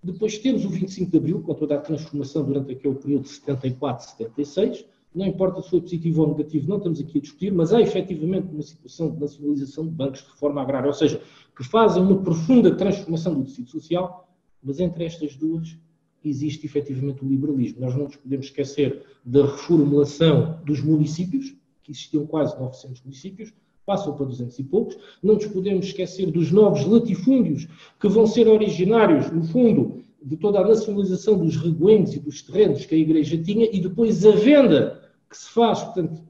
Depois 0.03 0.37
temos 0.37 0.63
o 0.63 0.69
25 0.69 1.09
de 1.09 1.17
Abril, 1.17 1.41
com 1.41 1.53
toda 1.55 1.75
a 1.75 1.79
transformação 1.79 2.45
durante 2.45 2.71
aquele 2.71 2.95
período 2.95 3.23
de 3.23 3.29
74, 3.29 4.07
76. 4.11 4.85
Não 5.15 5.25
importa 5.25 5.61
se 5.61 5.69
foi 5.69 5.79
positivo 5.79 6.23
ou 6.23 6.27
negativo, 6.35 6.67
não 6.67 6.77
estamos 6.77 6.99
aqui 6.99 7.17
a 7.17 7.21
discutir, 7.21 7.53
mas 7.53 7.73
há 7.73 7.81
efetivamente 7.81 8.47
uma 8.51 8.61
situação 8.61 9.09
de 9.09 9.19
nacionalização 9.19 9.85
de 9.85 9.91
bancos, 9.91 10.19
de 10.19 10.29
reforma 10.29 10.61
agrária, 10.61 10.87
ou 10.87 10.93
seja, 10.93 11.21
que 11.55 11.63
fazem 11.63 12.03
uma 12.03 12.21
profunda 12.21 12.75
transformação 12.75 13.33
do 13.33 13.45
tecido 13.45 13.69
social, 13.69 14.29
mas 14.61 14.79
entre 14.81 15.05
estas 15.05 15.35
duas 15.37 15.77
existe 16.23 16.65
efetivamente 16.65 17.23
o 17.23 17.29
liberalismo. 17.29 17.79
Nós 17.79 17.95
não 17.95 18.05
nos 18.05 18.17
podemos 18.17 18.47
esquecer 18.47 19.03
da 19.23 19.45
reformulação 19.45 20.59
dos 20.65 20.81
municípios, 20.81 21.55
que 21.81 21.91
existiam 21.91 22.25
quase 22.25 22.59
900 22.59 23.01
municípios, 23.03 23.53
passam 23.85 24.15
para 24.15 24.25
200 24.25 24.57
e 24.59 24.63
poucos. 24.63 24.97
Não 25.23 25.35
nos 25.35 25.45
podemos 25.45 25.85
esquecer 25.85 26.29
dos 26.29 26.51
novos 26.51 26.85
latifúndios 26.85 27.67
que 27.99 28.07
vão 28.09 28.27
ser 28.27 28.47
originários, 28.47 29.31
no 29.31 29.43
fundo, 29.43 30.03
de 30.21 30.35
toda 30.35 30.59
a 30.59 30.67
nacionalização 30.67 31.37
dos 31.37 31.55
reguengos 31.55 32.15
e 32.15 32.19
dos 32.19 32.41
terrenos 32.41 32.83
que 32.85 32.95
a 32.95 32.97
Igreja 32.97 33.37
tinha 33.37 33.69
e 33.71 33.79
depois 33.79 34.25
a 34.25 34.31
venda 34.31 35.04
que 35.29 35.37
se 35.37 35.49
faz, 35.49 35.83
portanto, 35.83 36.23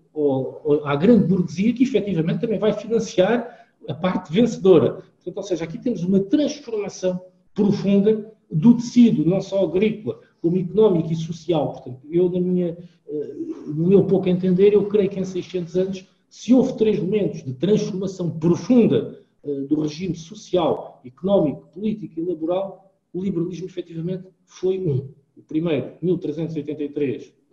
à 0.84 0.95
grande 0.95 1.27
burguesia, 1.27 1.73
que 1.73 1.84
efetivamente 1.84 2.41
também 2.41 2.60
vai 2.60 2.73
financiar 2.73 3.67
a 3.88 3.93
parte 3.93 4.31
vencedora. 4.31 5.03
Portanto, 5.15 5.38
ou 5.38 5.43
seja, 5.43 5.63
aqui 5.63 5.77
temos 5.77 6.03
uma 6.03 6.19
transformação 6.19 7.21
profunda 7.53 8.31
do 8.51 8.75
tecido, 8.75 9.25
não 9.25 9.41
só 9.41 9.63
agrícola, 9.63 10.19
como 10.41 10.58
económico 10.58 11.12
e 11.12 11.15
social. 11.15 11.73
Portanto, 11.73 11.99
eu, 12.10 12.29
na 12.29 12.39
minha, 12.39 12.77
eh, 13.08 13.36
no 13.67 13.88
meu 13.88 14.05
pouco 14.05 14.29
entender, 14.29 14.73
eu 14.73 14.88
creio 14.88 15.10
que 15.10 15.19
em 15.19 15.25
600 15.25 15.75
anos 15.75 16.05
se 16.36 16.53
houve 16.53 16.77
três 16.77 16.99
momentos 16.99 17.43
de 17.43 17.53
transformação 17.53 18.29
profunda 18.29 19.23
uh, 19.41 19.62
do 19.67 19.79
regime 19.79 20.15
social, 20.15 21.01
económico, 21.05 21.69
político 21.73 22.19
e 22.19 22.23
laboral, 22.23 22.93
o 23.13 23.23
liberalismo 23.23 23.67
efetivamente 23.67 24.25
foi 24.43 24.77
um. 24.77 25.10
O 25.38 25.41
primeiro, 25.41 25.93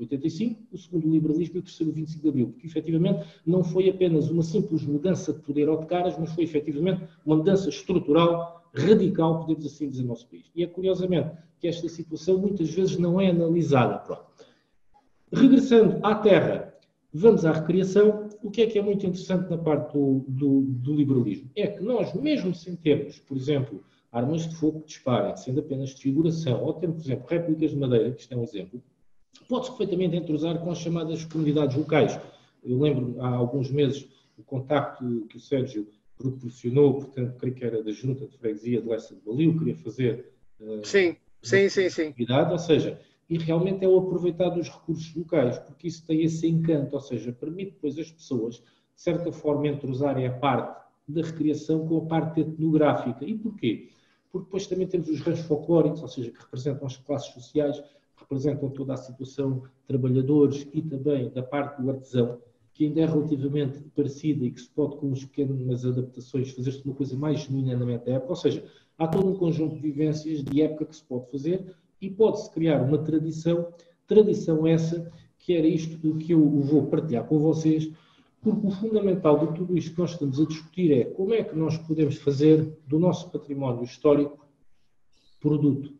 1383-85, 0.07 0.57
o 0.73 0.79
segundo, 0.79 1.09
o 1.09 1.13
liberalismo, 1.13 1.57
e 1.57 1.59
o 1.59 1.63
terceiro, 1.63 1.93
25 1.93 2.23
de 2.23 2.29
abril, 2.29 2.49
porque 2.49 2.67
efetivamente 2.67 3.27
não 3.47 3.63
foi 3.63 3.89
apenas 3.89 4.31
uma 4.31 4.43
simples 4.43 4.83
mudança 4.85 5.33
de 5.33 5.41
poder 5.41 5.69
ou 5.69 5.79
de 5.79 5.87
caras, 5.87 6.19
mas 6.19 6.33
foi 6.33 6.45
efetivamente 6.45 7.03
uma 7.25 7.37
mudança 7.37 7.69
estrutural, 7.69 8.71
radical, 8.75 9.41
podemos 9.41 9.67
assim 9.67 9.89
dizer, 9.89 10.03
no 10.03 10.09
nosso 10.09 10.29
país. 10.29 10.51
E 10.55 10.63
é 10.63 10.67
curiosamente 10.67 11.31
que 11.61 11.69
esta 11.69 11.89
situação 11.89 12.39
muitas 12.39 12.71
vezes 12.71 12.99
não 12.99 13.21
é 13.21 13.31
analisada. 13.31 13.99
Pronto. 13.99 14.25
Regressando 15.33 15.99
à 16.05 16.15
terra, 16.15 16.75
vamos 17.13 17.45
à 17.45 17.53
recriação 17.53 18.29
o 18.43 18.51
que 18.51 18.63
é 18.63 18.67
que 18.67 18.79
é 18.79 18.83
muito 18.83 19.07
interessante 19.07 19.49
na 19.49 19.57
parte 19.57 19.93
do, 19.93 20.25
do, 20.27 20.63
do 20.63 20.95
liberalismo? 20.95 21.49
É 21.55 21.69
que 21.69 21.83
nós, 21.83 22.13
mesmo 22.15 22.55
sem 22.55 22.75
termos, 22.75 23.19
por 23.21 23.37
exemplo, 23.37 23.85
armas 24.11 24.49
de 24.49 24.57
fogo 24.57 24.81
que 24.81 24.89
disparem, 24.89 25.37
sendo 25.37 25.61
apenas 25.61 25.91
de 25.91 26.03
figuração, 26.03 26.63
ou 26.63 26.75
tendo, 26.75 26.95
por 26.95 27.03
exemplo, 27.03 27.27
réplicas 27.29 27.71
de 27.71 27.77
madeira, 27.77 28.11
que 28.11 28.21
isto 28.21 28.35
é 28.35 28.37
um 28.37 28.43
exemplo, 28.43 28.83
pode-se 29.53 29.71
perfeitamente 29.73 30.17
entrosar 30.17 30.59
com 30.61 30.71
as 30.71 30.79
chamadas 30.79 31.27
comunidades 31.27 31.77
locais. 31.77 32.19
Eu 32.65 32.81
lembro, 32.81 33.21
há 33.21 33.29
alguns 33.29 33.71
meses, 33.71 34.09
o 34.39 34.43
contacto 34.43 35.27
que 35.29 35.37
o 35.37 35.41
Sérgio 35.41 35.87
proporcionou, 36.17 36.95
portanto, 36.95 37.37
creio 37.37 37.55
que 37.55 37.63
era 37.63 37.83
da 37.83 37.93
Junta 37.93 38.27
de 38.27 38.39
Freguesia 38.39 38.81
de 38.81 38.89
Lessa 38.89 39.15
de 39.15 39.21
Balio, 39.21 39.59
queria 39.59 39.77
fazer... 39.77 40.33
Uh, 40.59 40.81
sim, 40.83 41.17
sim, 41.43 41.69
sim, 41.69 41.91
sim. 41.91 42.15
Ou 42.51 42.59
seja, 42.59 42.99
e 43.29 43.37
realmente 43.37 43.85
é 43.85 43.89
o 43.89 43.99
aproveitar 43.99 44.49
dos 44.49 44.71
recursos 44.71 45.15
locais, 45.15 45.59
porque 45.59 45.87
isso 45.87 46.07
tem 46.07 46.23
esse 46.23 46.49
encanto, 46.49 46.95
ou 46.95 47.01
seja, 47.03 47.31
permite 47.31 47.73
depois 47.73 47.99
as 47.99 48.11
pessoas, 48.11 48.55
de 48.55 49.03
certa 49.03 49.31
forma, 49.33 49.69
entrosarem 49.69 50.27
a 50.27 50.33
parte 50.33 50.81
da 51.07 51.21
recriação 51.21 51.87
com 51.87 51.99
a 51.99 52.07
parte 52.07 52.41
etnográfica. 52.41 53.23
E 53.23 53.37
porquê? 53.37 53.91
Porque 54.31 54.47
depois 54.47 54.67
também 54.67 54.87
temos 54.87 55.11
os 55.11 55.21
ranchos 55.21 55.45
folclóricos, 55.45 56.01
ou 56.01 56.09
seja, 56.09 56.31
que 56.31 56.41
representam 56.41 56.87
as 56.87 56.97
classes 56.97 57.35
sociais, 57.35 57.83
representam 58.23 58.71
toda 58.71 58.95
a 58.95 58.97
situação 58.97 59.63
trabalhadores 59.87 60.67
e 60.73 60.81
também 60.83 61.31
da 61.31 61.43
parte 61.43 61.81
do 61.81 61.91
artesão. 61.91 62.41
que 62.75 62.87
ainda 62.87 63.03
é 63.03 63.07
relativamente 63.07 63.81
parecida 63.95 64.47
e 64.47 64.51
que 64.51 64.61
se 64.61 64.71
pode, 64.71 64.97
com 64.97 65.13
as 65.13 65.23
pequenas 65.25 65.85
adaptações, 65.85 66.53
fazer-se 66.53 66.83
uma 66.85 66.95
coisa 66.95 67.15
mais 67.15 67.41
genuinamente 67.41 68.07
da 68.07 68.13
época. 68.13 68.31
Ou 68.31 68.37
seja, 68.37 68.65
há 68.97 69.07
todo 69.07 69.29
um 69.29 69.37
conjunto 69.37 69.75
de 69.75 69.83
vivências 69.83 70.43
de 70.43 70.63
época 70.63 70.87
que 70.87 70.97
se 70.97 71.05
pode 71.05 71.31
fazer 71.31 71.75
e 72.01 72.09
pode-se 72.11 72.51
criar 72.51 72.83
uma 72.83 72.99
tradição, 72.99 73.69
tradição 74.07 74.67
essa 74.67 75.11
que 75.39 75.55
era 75.55 75.67
isto 75.67 75.99
que 76.17 76.33
eu 76.33 76.49
vou 76.63 76.87
partilhar 76.87 77.25
com 77.25 77.39
vocês, 77.39 77.91
porque 78.41 78.67
o 78.67 78.71
fundamental 78.71 79.47
de 79.47 79.55
tudo 79.55 79.77
isto 79.77 79.93
que 79.93 80.01
nós 80.01 80.13
estamos 80.13 80.41
a 80.41 80.47
discutir 80.47 80.93
é 80.93 81.05
como 81.05 81.35
é 81.35 81.45
que 81.45 81.55
nós 81.55 81.77
podemos 81.79 82.17
fazer 82.17 82.77
do 82.87 82.99
nosso 82.99 83.31
património 83.31 83.85
histórico 83.85 84.47
produto. 85.41 85.93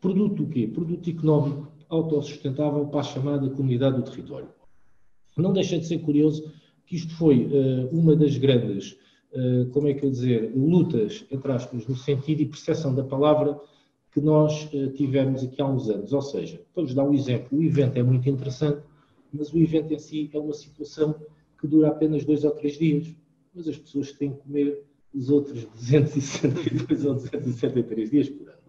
Produto 0.00 0.42
o 0.44 0.48
quê? 0.48 0.66
Produto 0.66 1.08
económico 1.08 1.72
autossustentável 1.88 2.86
para 2.86 3.00
a 3.00 3.04
chamada 3.04 3.50
comunidade 3.50 3.96
do 3.96 4.02
território. 4.02 4.48
Não 5.36 5.52
deixa 5.52 5.78
de 5.78 5.86
ser 5.86 5.98
curioso 5.98 6.50
que 6.86 6.96
isto 6.96 7.14
foi 7.16 7.46
uh, 7.46 7.88
uma 7.90 8.16
das 8.16 8.36
grandes, 8.36 8.98
uh, 9.32 9.66
como 9.72 9.88
é 9.88 9.94
que 9.94 10.04
eu 10.04 10.10
dizer, 10.10 10.52
lutas, 10.54 11.24
entre 11.30 11.52
aspas, 11.52 11.86
no 11.86 11.96
sentido 11.96 12.40
e 12.40 12.46
percepção 12.46 12.94
da 12.94 13.04
palavra 13.04 13.58
que 14.10 14.20
nós 14.20 14.68
uh, 14.72 14.90
tivemos 14.92 15.42
aqui 15.42 15.60
há 15.60 15.66
uns 15.66 15.88
anos. 15.88 16.12
Ou 16.12 16.22
seja, 16.22 16.60
vamos 16.74 16.94
dar 16.94 17.04
um 17.04 17.14
exemplo, 17.14 17.58
o 17.58 17.62
evento 17.62 17.98
é 17.98 18.02
muito 18.02 18.28
interessante, 18.28 18.82
mas 19.32 19.52
o 19.52 19.58
evento 19.58 19.92
em 19.92 19.98
si 19.98 20.30
é 20.32 20.38
uma 20.38 20.52
situação 20.52 21.14
que 21.60 21.66
dura 21.66 21.88
apenas 21.88 22.24
dois 22.24 22.44
ou 22.44 22.50
três 22.50 22.78
dias, 22.78 23.14
mas 23.54 23.68
as 23.68 23.76
pessoas 23.76 24.12
têm 24.12 24.32
que 24.32 24.38
comer 24.38 24.82
os 25.14 25.28
outros 25.30 25.64
262 25.64 27.04
ou 27.04 27.14
263 27.14 28.10
dias 28.10 28.28
por 28.30 28.48
ano. 28.48 28.61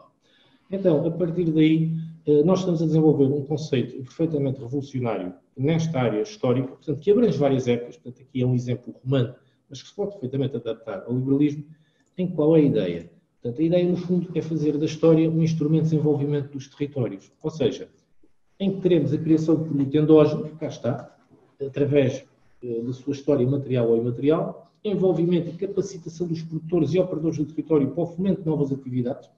Então, 0.74 1.06
a 1.06 1.12
partir 1.12 1.52
daí, 1.52 1.92
eh, 2.26 2.42
nós 2.42 2.62
estamos 2.62 2.82
a 2.82 2.88
desenvolver 2.88 3.26
um 3.26 3.46
conceito 3.46 3.96
perfeitamente 3.98 4.60
revolucionário 4.60 5.32
nesta 5.56 6.00
área 6.00 6.20
histórica, 6.24 6.70
portanto, 6.70 7.00
que 7.00 7.12
abrange 7.12 7.38
várias 7.38 7.68
épocas, 7.68 7.96
portanto, 7.98 8.24
aqui 8.28 8.42
é 8.42 8.46
um 8.46 8.56
exemplo 8.56 8.96
romano, 9.04 9.36
mas 9.70 9.84
que 9.84 9.90
se 9.90 9.96
pode 9.96 10.14
perfeitamente 10.14 10.56
adaptar 10.56 11.04
ao 11.06 11.14
liberalismo, 11.14 11.64
em 12.18 12.28
qual 12.28 12.58
é 12.58 12.62
a 12.62 12.64
ideia? 12.64 13.12
Portanto, 13.40 13.62
a 13.62 13.66
ideia, 13.66 13.88
no 13.88 13.96
fundo, 13.96 14.32
é 14.34 14.42
fazer 14.42 14.76
da 14.80 14.86
história 14.86 15.30
um 15.30 15.44
instrumento 15.44 15.84
de 15.84 15.90
desenvolvimento 15.92 16.52
dos 16.52 16.68
territórios, 16.68 17.32
ou 17.44 17.52
seja, 17.52 17.88
em 18.60 18.72
que 18.74 18.82
teremos 18.82 19.14
a 19.14 19.18
criação 19.20 19.58
de 19.58 19.66
produto 19.66 19.96
endógeno, 19.96 20.50
cá 20.58 20.66
está, 20.66 21.16
através 21.64 22.26
eh, 22.64 22.82
da 22.82 22.94
sua 22.94 23.14
história 23.14 23.46
material 23.46 23.90
ou 23.90 23.98
imaterial, 23.98 24.72
envolvimento 24.84 25.50
e 25.50 25.54
capacitação 25.54 26.26
dos 26.26 26.42
produtores 26.42 26.96
e 26.96 27.00
operadores 27.00 27.38
do 27.38 27.46
território 27.46 27.92
para 27.92 28.04
o 28.04 28.08
fomento 28.08 28.42
de 28.42 28.48
novas 28.48 28.72
atividades, 28.72 29.30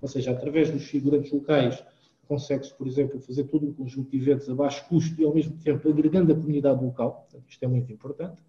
ou 0.00 0.08
seja, 0.08 0.30
através 0.30 0.70
dos 0.70 0.84
figurantes 0.84 1.30
locais, 1.32 1.82
consegue-se, 2.26 2.72
por 2.74 2.86
exemplo, 2.86 3.20
fazer 3.20 3.44
todo 3.44 3.66
um 3.66 3.72
conjunto 3.72 4.10
de 4.10 4.16
eventos 4.16 4.48
a 4.48 4.54
baixo 4.54 4.86
custo 4.88 5.20
e, 5.20 5.24
ao 5.24 5.34
mesmo 5.34 5.56
tempo, 5.58 5.88
agregando 5.88 6.32
a 6.32 6.36
comunidade 6.36 6.82
local, 6.82 7.26
portanto, 7.28 7.50
isto 7.50 7.64
é 7.64 7.66
muito 7.66 7.92
importante, 7.92 8.40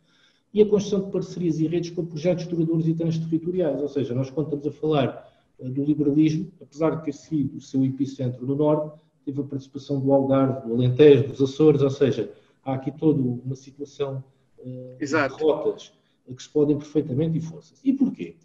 e 0.54 0.62
a 0.62 0.66
construção 0.66 1.06
de 1.06 1.12
parcerias 1.12 1.60
e 1.60 1.68
redes 1.68 1.90
com 1.90 2.06
projetos 2.06 2.46
duradouros 2.46 2.88
e 2.88 2.94
transterritoriais, 2.94 3.82
ou 3.82 3.88
seja, 3.88 4.14
nós 4.14 4.30
quando 4.30 4.48
estamos 4.48 4.68
a 4.68 4.72
falar 4.72 5.34
uh, 5.60 5.70
do 5.70 5.84
liberalismo, 5.84 6.52
apesar 6.62 6.98
de 6.98 7.06
ter 7.06 7.14
sido 7.14 7.58
o 7.58 7.62
seu 7.62 7.84
epicentro 7.84 8.46
no 8.46 8.56
Norte, 8.56 9.00
teve 9.26 9.42
a 9.42 9.44
participação 9.44 10.00
do 10.00 10.12
Algarve, 10.12 10.68
do 10.68 10.74
Alentejo, 10.74 11.30
dos 11.30 11.42
Açores, 11.42 11.82
ou 11.82 11.90
seja, 11.90 12.32
há 12.64 12.74
aqui 12.74 12.92
toda 12.92 13.22
uma 13.22 13.56
situação 13.56 14.24
uh, 14.60 14.98
de 15.00 15.44
rotas 15.44 15.92
que 16.36 16.44
se 16.44 16.50
podem 16.50 16.78
perfeitamente 16.78 17.38
e 17.38 17.42
forças. 17.42 17.80
E 17.84 17.94
porquê? 17.94 18.36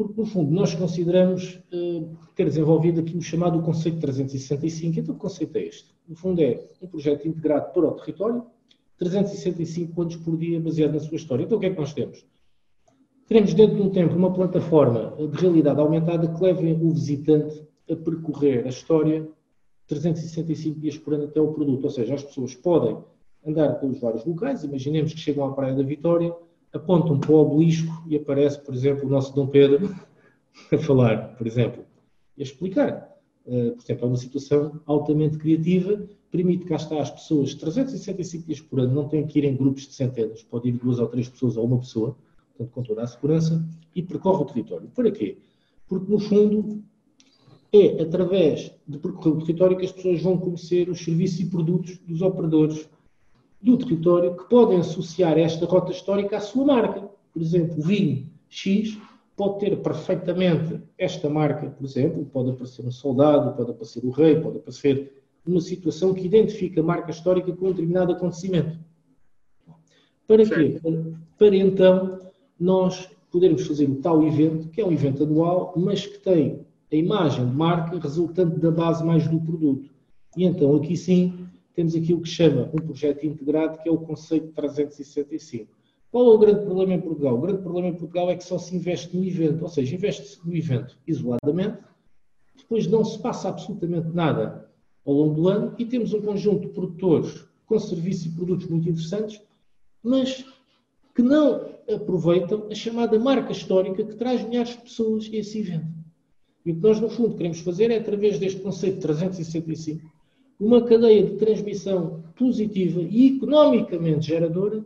Porque, 0.00 0.18
no 0.18 0.24
fundo, 0.24 0.50
nós 0.50 0.74
consideramos 0.74 1.62
uh, 1.74 2.16
ter 2.34 2.46
desenvolvido 2.46 3.00
aqui 3.00 3.14
o 3.14 3.20
chamado 3.20 3.60
conceito 3.60 4.00
365. 4.00 4.98
Então, 4.98 5.14
o 5.14 5.18
conceito 5.18 5.54
é 5.58 5.64
este. 5.64 5.94
No 6.08 6.16
fundo, 6.16 6.40
é 6.40 6.58
um 6.80 6.86
projeto 6.86 7.28
integrado 7.28 7.70
para 7.74 7.86
o 7.86 7.92
território, 7.92 8.42
365 8.96 10.00
anos 10.00 10.16
por 10.16 10.38
dia, 10.38 10.58
baseado 10.58 10.94
na 10.94 11.00
sua 11.00 11.16
história. 11.16 11.44
Então, 11.44 11.58
o 11.58 11.60
que 11.60 11.66
é 11.66 11.70
que 11.70 11.78
nós 11.78 11.92
temos? 11.92 12.24
Teremos, 13.28 13.52
dentro 13.52 13.76
de 13.76 13.82
um 13.82 13.90
tempo, 13.90 14.16
uma 14.16 14.32
plataforma 14.32 15.14
de 15.18 15.36
realidade 15.38 15.78
aumentada 15.78 16.32
que 16.32 16.42
leve 16.42 16.72
o 16.72 16.92
visitante 16.92 17.62
a 17.90 17.94
percorrer 17.94 18.64
a 18.64 18.70
história 18.70 19.28
365 19.86 20.80
dias 20.80 20.96
por 20.96 21.12
ano 21.12 21.24
até 21.24 21.42
o 21.42 21.52
produto. 21.52 21.84
Ou 21.84 21.90
seja, 21.90 22.14
as 22.14 22.24
pessoas 22.24 22.54
podem 22.54 22.96
andar 23.46 23.74
pelos 23.74 24.00
vários 24.00 24.24
locais, 24.24 24.64
imaginemos 24.64 25.12
que 25.12 25.20
chegam 25.20 25.44
à 25.44 25.52
Praia 25.52 25.74
da 25.74 25.82
Vitória, 25.82 26.34
apontam 26.72 27.18
para 27.18 27.32
o 27.32 27.36
obelisco 27.36 28.04
e 28.06 28.16
aparece, 28.16 28.60
por 28.60 28.74
exemplo, 28.74 29.06
o 29.06 29.10
nosso 29.10 29.34
Dom 29.34 29.46
Pedro 29.46 29.94
a 30.72 30.78
falar, 30.78 31.36
por 31.36 31.46
exemplo, 31.46 31.84
e 32.36 32.42
a 32.42 32.44
explicar. 32.44 33.10
Uh, 33.46 33.72
por 33.72 33.82
exemplo, 33.82 34.04
é 34.04 34.08
uma 34.08 34.16
situação 34.16 34.80
altamente 34.86 35.38
criativa, 35.38 36.06
permite 36.30 36.64
cá 36.66 36.76
está 36.76 37.00
as 37.00 37.10
pessoas 37.10 37.54
365 37.54 38.46
dias 38.46 38.60
por 38.60 38.80
ano, 38.80 38.94
não 38.94 39.08
têm 39.08 39.26
que 39.26 39.38
ir 39.38 39.44
em 39.44 39.56
grupos 39.56 39.86
de 39.86 39.94
centenas, 39.94 40.42
pode 40.42 40.68
ir 40.68 40.72
duas 40.72 40.98
ou 40.98 41.08
três 41.08 41.28
pessoas 41.28 41.56
ou 41.56 41.64
uma 41.64 41.78
pessoa, 41.78 42.16
portanto, 42.48 42.74
com 42.74 42.82
toda 42.82 43.02
a 43.02 43.06
segurança, 43.06 43.66
e 43.94 44.02
percorre 44.02 44.42
o 44.42 44.46
território. 44.46 44.88
Para 44.94 45.10
quê? 45.10 45.38
Porque, 45.88 46.10
no 46.10 46.20
fundo, 46.20 46.84
é 47.72 48.02
através 48.02 48.72
de 48.86 48.98
percorrer 48.98 49.36
o 49.36 49.40
território 49.40 49.76
que 49.76 49.86
as 49.86 49.92
pessoas 49.92 50.22
vão 50.22 50.36
conhecer 50.38 50.88
os 50.88 51.02
serviços 51.02 51.40
e 51.40 51.46
produtos 51.46 51.98
dos 51.98 52.20
operadores 52.20 52.88
do 53.60 53.76
território 53.76 54.36
que 54.36 54.48
podem 54.48 54.78
associar 54.78 55.38
esta 55.38 55.66
rota 55.66 55.92
histórica 55.92 56.38
à 56.38 56.40
sua 56.40 56.64
marca. 56.64 57.08
Por 57.32 57.42
exemplo, 57.42 57.78
o 57.78 57.82
vinho 57.82 58.28
X 58.48 58.98
pode 59.36 59.60
ter 59.60 59.76
perfeitamente 59.76 60.80
esta 60.98 61.28
marca, 61.28 61.68
por 61.70 61.84
exemplo, 61.84 62.24
pode 62.26 62.50
aparecer 62.50 62.84
um 62.86 62.90
soldado, 62.90 63.56
pode 63.56 63.70
aparecer 63.70 64.04
o 64.04 64.10
rei, 64.10 64.40
pode 64.40 64.58
aparecer 64.58 65.12
uma 65.46 65.60
situação 65.60 66.12
que 66.12 66.26
identifica 66.26 66.80
a 66.80 66.84
marca 66.84 67.10
histórica 67.10 67.52
com 67.52 67.66
um 67.66 67.70
determinado 67.70 68.12
acontecimento. 68.12 68.78
Para 70.26 70.44
quê? 70.44 70.80
Para 71.38 71.56
então 71.56 72.20
nós 72.58 73.08
podermos 73.30 73.66
fazer 73.66 73.88
o 73.88 73.96
tal 73.96 74.22
evento, 74.26 74.68
que 74.68 74.80
é 74.80 74.86
um 74.86 74.92
evento 74.92 75.24
anual, 75.24 75.72
mas 75.76 76.06
que 76.06 76.18
tem 76.18 76.60
a 76.92 76.96
imagem 76.96 77.48
de 77.48 77.54
marca 77.54 77.98
resultante 77.98 78.58
da 78.58 78.70
base 78.70 79.04
mais 79.04 79.26
do 79.26 79.40
produto. 79.40 79.88
E 80.36 80.44
então 80.44 80.76
aqui 80.76 80.96
sim 80.96 81.46
temos 81.74 81.94
aquilo 81.94 82.20
que 82.20 82.28
chama 82.28 82.70
um 82.72 82.78
projeto 82.78 83.24
integrado, 83.24 83.78
que 83.78 83.88
é 83.88 83.92
o 83.92 83.98
conceito 83.98 84.52
365. 84.52 85.68
Qual 86.10 86.26
é 86.26 86.34
o 86.34 86.38
grande 86.38 86.64
problema 86.64 86.94
em 86.94 87.00
Portugal? 87.00 87.34
O 87.36 87.40
grande 87.40 87.62
problema 87.62 87.88
em 87.88 87.94
Portugal 87.94 88.30
é 88.30 88.36
que 88.36 88.44
só 88.44 88.58
se 88.58 88.74
investe 88.74 89.16
no 89.16 89.24
evento, 89.24 89.62
ou 89.62 89.68
seja, 89.68 89.94
investe-se 89.94 90.46
no 90.46 90.54
evento 90.54 90.98
isoladamente, 91.06 91.78
depois 92.56 92.86
não 92.86 93.04
se 93.04 93.18
passa 93.18 93.48
absolutamente 93.48 94.08
nada 94.08 94.68
ao 95.06 95.14
longo 95.14 95.34
do 95.34 95.48
ano 95.48 95.74
e 95.78 95.84
temos 95.84 96.12
um 96.12 96.20
conjunto 96.20 96.62
de 96.62 96.74
produtores 96.74 97.44
com 97.66 97.78
serviços 97.78 98.26
e 98.26 98.30
produtos 98.30 98.66
muito 98.66 98.88
interessantes, 98.88 99.40
mas 100.02 100.44
que 101.14 101.22
não 101.22 101.70
aproveitam 101.88 102.66
a 102.70 102.74
chamada 102.74 103.18
marca 103.18 103.52
histórica 103.52 104.04
que 104.04 104.16
traz 104.16 104.42
milhares 104.44 104.70
de 104.70 104.78
pessoas 104.78 105.30
a 105.32 105.36
esse 105.36 105.60
evento. 105.60 105.88
E 106.64 106.72
o 106.72 106.74
que 106.74 106.80
nós, 106.80 107.00
no 107.00 107.08
fundo, 107.08 107.36
queremos 107.36 107.60
fazer 107.60 107.90
é, 107.90 107.98
através 107.98 108.38
deste 108.38 108.60
conceito 108.60 109.00
365, 109.00 110.10
uma 110.60 110.82
cadeia 110.82 111.24
de 111.24 111.36
transmissão 111.36 112.22
positiva 112.36 113.00
e 113.00 113.36
economicamente 113.36 114.26
geradora, 114.26 114.84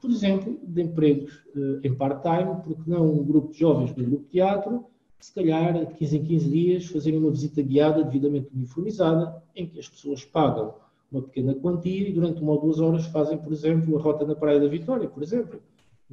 por 0.00 0.10
exemplo, 0.10 0.58
de 0.62 0.82
empregos 0.82 1.42
eh, 1.56 1.88
em 1.88 1.94
part-time, 1.94 2.62
porque 2.62 2.88
não 2.88 3.10
um 3.10 3.24
grupo 3.24 3.52
de 3.52 3.58
jovens 3.58 3.92
do 3.92 4.04
grupo 4.04 4.24
de 4.24 4.30
teatro, 4.30 4.84
se 5.18 5.32
calhar 5.34 5.86
de 5.86 5.94
15 5.94 6.16
em 6.18 6.24
15 6.24 6.50
dias 6.50 6.86
fazerem 6.86 7.18
uma 7.18 7.30
visita 7.30 7.62
guiada 7.62 8.04
devidamente 8.04 8.50
uniformizada, 8.54 9.42
em 9.56 9.66
que 9.66 9.78
as 9.78 9.88
pessoas 9.88 10.24
pagam 10.24 10.74
uma 11.10 11.22
pequena 11.22 11.54
quantia 11.54 12.08
e 12.08 12.12
durante 12.12 12.42
uma 12.42 12.52
ou 12.52 12.60
duas 12.60 12.78
horas 12.78 13.06
fazem, 13.06 13.38
por 13.38 13.52
exemplo, 13.52 13.96
a 13.96 14.00
rota 14.00 14.26
na 14.26 14.34
Praia 14.34 14.60
da 14.60 14.68
Vitória, 14.68 15.08
por 15.08 15.22
exemplo. 15.22 15.60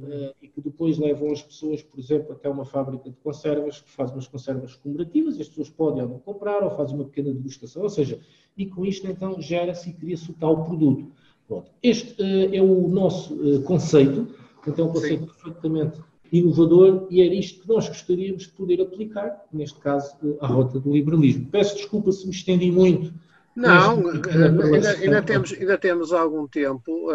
Uh, 0.02 0.34
e 0.42 0.48
que 0.48 0.60
depois 0.60 0.98
levam 0.98 1.30
as 1.30 1.40
pessoas, 1.40 1.80
por 1.80 2.00
exemplo, 2.00 2.32
até 2.32 2.48
uma 2.48 2.64
fábrica 2.64 3.08
de 3.08 3.16
conservas 3.22 3.80
que 3.80 3.88
faz 3.88 4.10
umas 4.10 4.26
conservas 4.26 4.74
comemorativas 4.74 5.36
e 5.36 5.42
as 5.42 5.48
pessoas 5.48 5.70
podem 5.70 6.02
ou 6.02 6.08
não 6.08 6.18
comprar 6.18 6.62
ou 6.64 6.70
fazem 6.70 6.96
uma 6.96 7.04
pequena 7.04 7.32
degustação. 7.32 7.82
Ou 7.82 7.88
seja, 7.88 8.18
e 8.56 8.66
com 8.66 8.84
isto 8.84 9.06
então 9.06 9.40
gera-se 9.40 9.90
e 9.90 9.92
cria-se 9.92 10.28
o 10.30 10.34
tal 10.34 10.64
produto. 10.64 11.06
Pronto. 11.46 11.70
Este 11.82 12.20
uh, 12.20 12.54
é 12.54 12.60
o 12.60 12.88
nosso 12.88 13.34
uh, 13.34 13.62
conceito, 13.62 14.26
então 14.66 14.86
é 14.86 14.88
um 14.88 14.92
conceito 14.92 15.20
Sim. 15.20 15.26
perfeitamente 15.26 16.00
inovador 16.32 17.06
e 17.10 17.22
era 17.22 17.34
isto 17.34 17.62
que 17.62 17.68
nós 17.68 17.88
gostaríamos 17.88 18.44
de 18.44 18.48
poder 18.48 18.80
aplicar, 18.80 19.44
neste 19.52 19.78
caso, 19.78 20.16
à 20.40 20.46
rota 20.46 20.80
do 20.80 20.92
liberalismo. 20.92 21.46
Peço 21.50 21.76
desculpa 21.76 22.10
se 22.10 22.26
me 22.26 22.32
estendi 22.32 22.72
muito. 22.72 23.12
Não, 23.54 24.08
ainda, 24.08 24.90
ainda, 24.92 25.22
temos, 25.22 25.52
ainda 25.52 25.78
temos 25.78 26.12
algum 26.12 26.48
tempo. 26.48 27.08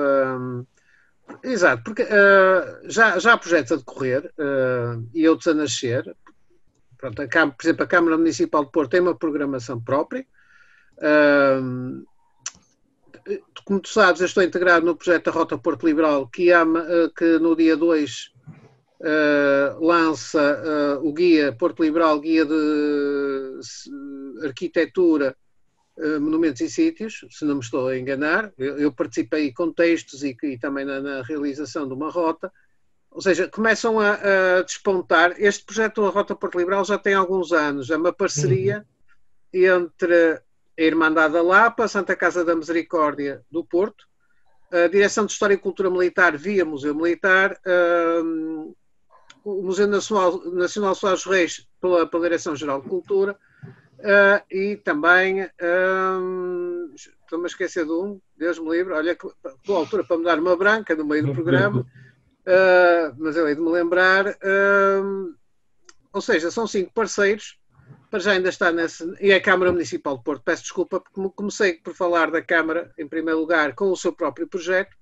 Exato, 1.44 1.84
porque 1.84 2.06
já, 2.86 3.20
já 3.20 3.34
há 3.34 3.38
projetos 3.38 3.72
a 3.72 3.76
decorrer 3.76 4.32
e 5.14 5.28
outros 5.28 5.48
a 5.48 5.54
nascer. 5.54 6.16
Pronto, 6.98 7.22
a 7.22 7.28
por 7.28 7.64
exemplo, 7.64 7.84
a 7.84 7.88
Câmara 7.88 8.18
Municipal 8.18 8.66
de 8.66 8.72
Porto 8.72 8.92
tem 8.92 9.02
uma 9.02 9.16
programação 9.16 9.80
própria, 9.80 10.26
como 13.66 13.80
tu 13.82 13.90
sabes, 13.90 14.22
eu 14.22 14.26
estou 14.26 14.44
integrado 14.44 14.86
no 14.86 14.96
projeto 14.96 15.26
da 15.26 15.32
Rota 15.32 15.58
Porto 15.58 15.86
Liberal, 15.86 16.28
que, 16.28 16.52
ama, 16.52 16.86
que 17.16 17.38
no 17.40 17.56
dia 17.56 17.76
2 17.76 18.32
uh, 19.00 19.06
eh, 19.06 19.76
lança 19.80 21.00
uh, 21.02 21.08
o 21.08 21.14
guia 21.14 21.52
Porto 21.52 21.84
Liberal, 21.84 22.20
guia 22.20 22.46
de 22.46 23.60
arquitetura 24.44 25.36
uh, 25.36 25.47
monumentos 26.20 26.62
e 26.62 26.70
sítios, 26.70 27.26
se 27.32 27.44
não 27.44 27.56
me 27.56 27.62
estou 27.62 27.88
a 27.88 27.98
enganar. 27.98 28.52
Eu, 28.58 28.78
eu 28.78 28.92
participei 28.92 29.52
com 29.52 29.72
textos 29.72 30.24
e, 30.24 30.38
e 30.44 30.58
também 30.58 30.86
na, 30.86 31.02
na, 31.02 31.22
realização 31.24 31.88
de 31.88 31.94
uma 31.94 32.12
rota. 32.12 32.52
Ou 33.10 33.22
seja, 33.22 33.48
começam 33.48 34.00
a, 34.00 34.14
a, 34.14 34.62
despontar. 34.62 35.34
Este 35.38 35.66
projeto 35.66 36.04
da 36.04 36.10
Rota 36.10 36.36
Porto 36.36 36.60
Liberal 36.60 36.86
já 36.86 36.98
tem 36.98 37.16
alguns 37.16 37.52
anos. 37.52 37.90
É 37.90 37.98
uma 37.98 38.14
parceria 38.14 38.86
uhum. 39.54 39.90
entre 39.90 40.34
a 40.34 40.82
Irmandade 40.84 41.34
da 41.34 41.42
Lapa, 41.42 41.88
Santa 41.88 42.16
Casa 42.16 42.46
da 42.46 42.56
Misericórdia 42.56 43.44
do 43.50 43.66
Porto, 43.66 44.06
a 44.72 44.88
Direção 44.88 45.26
de 45.26 45.32
História 45.32 45.56
e 45.56 45.58
Cultura 45.58 45.90
Militar 45.90 46.38
via 46.38 46.64
Museu 46.64 46.94
Militar, 46.94 47.60
um, 48.24 48.76
o 49.44 49.64
Museu 49.64 49.88
Nacional, 49.88 50.44
Nacional 50.52 50.94
Soares 50.94 51.24
Reis 51.24 51.68
pela, 51.82 52.06
pela 52.06 52.24
Direção-Geral 52.24 52.82
de 52.82 52.90
Cultura 52.90 53.36
uh, 54.00 54.44
e 54.50 54.78
também, 54.78 55.50
um, 55.62 56.92
estou-me 56.96 57.46
a 57.46 57.48
esquecer 57.48 57.86
de 57.86 57.92
um, 57.92 58.20
Deus 58.38 58.60
me 58.60 58.70
livre, 58.70 58.94
olha, 58.94 59.18
boa 59.66 59.80
altura 59.80 60.04
para 60.04 60.18
me 60.18 60.24
dar 60.24 60.40
uma 60.40 60.56
branca 60.56 60.96
no 60.96 61.06
meio 61.06 61.26
do 61.26 61.34
programa, 61.34 61.82
uh, 61.82 63.16
mas 63.18 63.36
eu 63.36 63.48
hei 63.48 63.56
de 63.56 63.62
me 63.62 63.70
lembrar, 63.70 64.26
ou 66.14 66.22
seja, 66.22 66.50
são 66.52 66.68
cinco 66.68 66.92
parceiros, 66.94 67.60
para 68.10 68.20
já 68.20 68.32
ainda 68.32 68.50
está 68.50 68.72
nesse, 68.72 69.04
e 69.20 69.32
é 69.32 69.36
a 69.36 69.42
Câmara 69.42 69.72
Municipal 69.72 70.18
de 70.18 70.24
Porto, 70.24 70.44
peço 70.44 70.64
desculpa, 70.64 71.00
porque 71.00 71.36
comecei 71.36 71.74
por 71.74 71.94
falar 71.94 72.32
da 72.32 72.42
Câmara, 72.42 72.92
em 72.98 73.08
primeiro 73.08 73.40
lugar, 73.40 73.76
com 73.76 73.92
o 73.92 73.98
seu 73.98 74.14
próprio 74.14 74.48
projeto, 74.48 74.96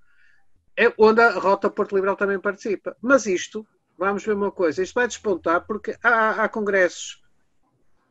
é 0.78 0.92
onde 0.98 1.22
a 1.22 1.32
Rota 1.32 1.70
Porto 1.70 1.96
Liberal 1.96 2.16
também 2.16 2.40
participa. 2.40 2.96
Mas 3.02 3.26
isto, 3.26 3.66
vamos 3.98 4.26
ver 4.26 4.34
uma 4.34 4.52
coisa, 4.52 4.84
isto 4.84 4.94
vai 4.94 5.08
despontar 5.08 5.66
porque 5.66 5.96
há, 6.04 6.44
há 6.44 6.50
congressos, 6.50 7.22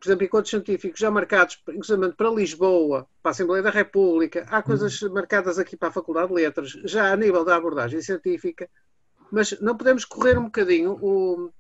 por 0.04 0.10
exemplo, 0.10 0.26
encontros 0.26 0.50
científicos 0.50 1.00
já 1.00 1.10
marcados, 1.10 1.58
inclusive 1.66 2.12
para 2.12 2.28
Lisboa, 2.28 3.08
para 3.22 3.30
a 3.30 3.32
Assembleia 3.32 3.62
da 3.62 3.70
República, 3.70 4.46
há 4.50 4.62
coisas 4.62 5.00
uhum. 5.00 5.14
marcadas 5.14 5.58
aqui 5.58 5.78
para 5.78 5.88
a 5.88 5.92
Faculdade 5.92 6.28
de 6.28 6.34
Letras, 6.34 6.70
já 6.84 7.10
a 7.10 7.16
nível 7.16 7.42
da 7.42 7.56
abordagem 7.56 8.02
científica, 8.02 8.68
mas 9.32 9.58
não 9.62 9.74
podemos 9.74 10.04
correr 10.04 10.38
um 10.38 10.44
bocadinho 10.44 10.98
o, 11.00 11.50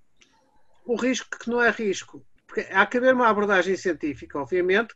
o 0.84 0.94
risco 0.94 1.38
que 1.38 1.48
não 1.48 1.62
é 1.62 1.70
risco 1.70 2.22
porque 2.46 2.70
há 2.70 2.86
que 2.86 2.98
haver 2.98 3.14
uma 3.14 3.28
abordagem 3.28 3.76
científica, 3.76 4.38
obviamente. 4.38 4.94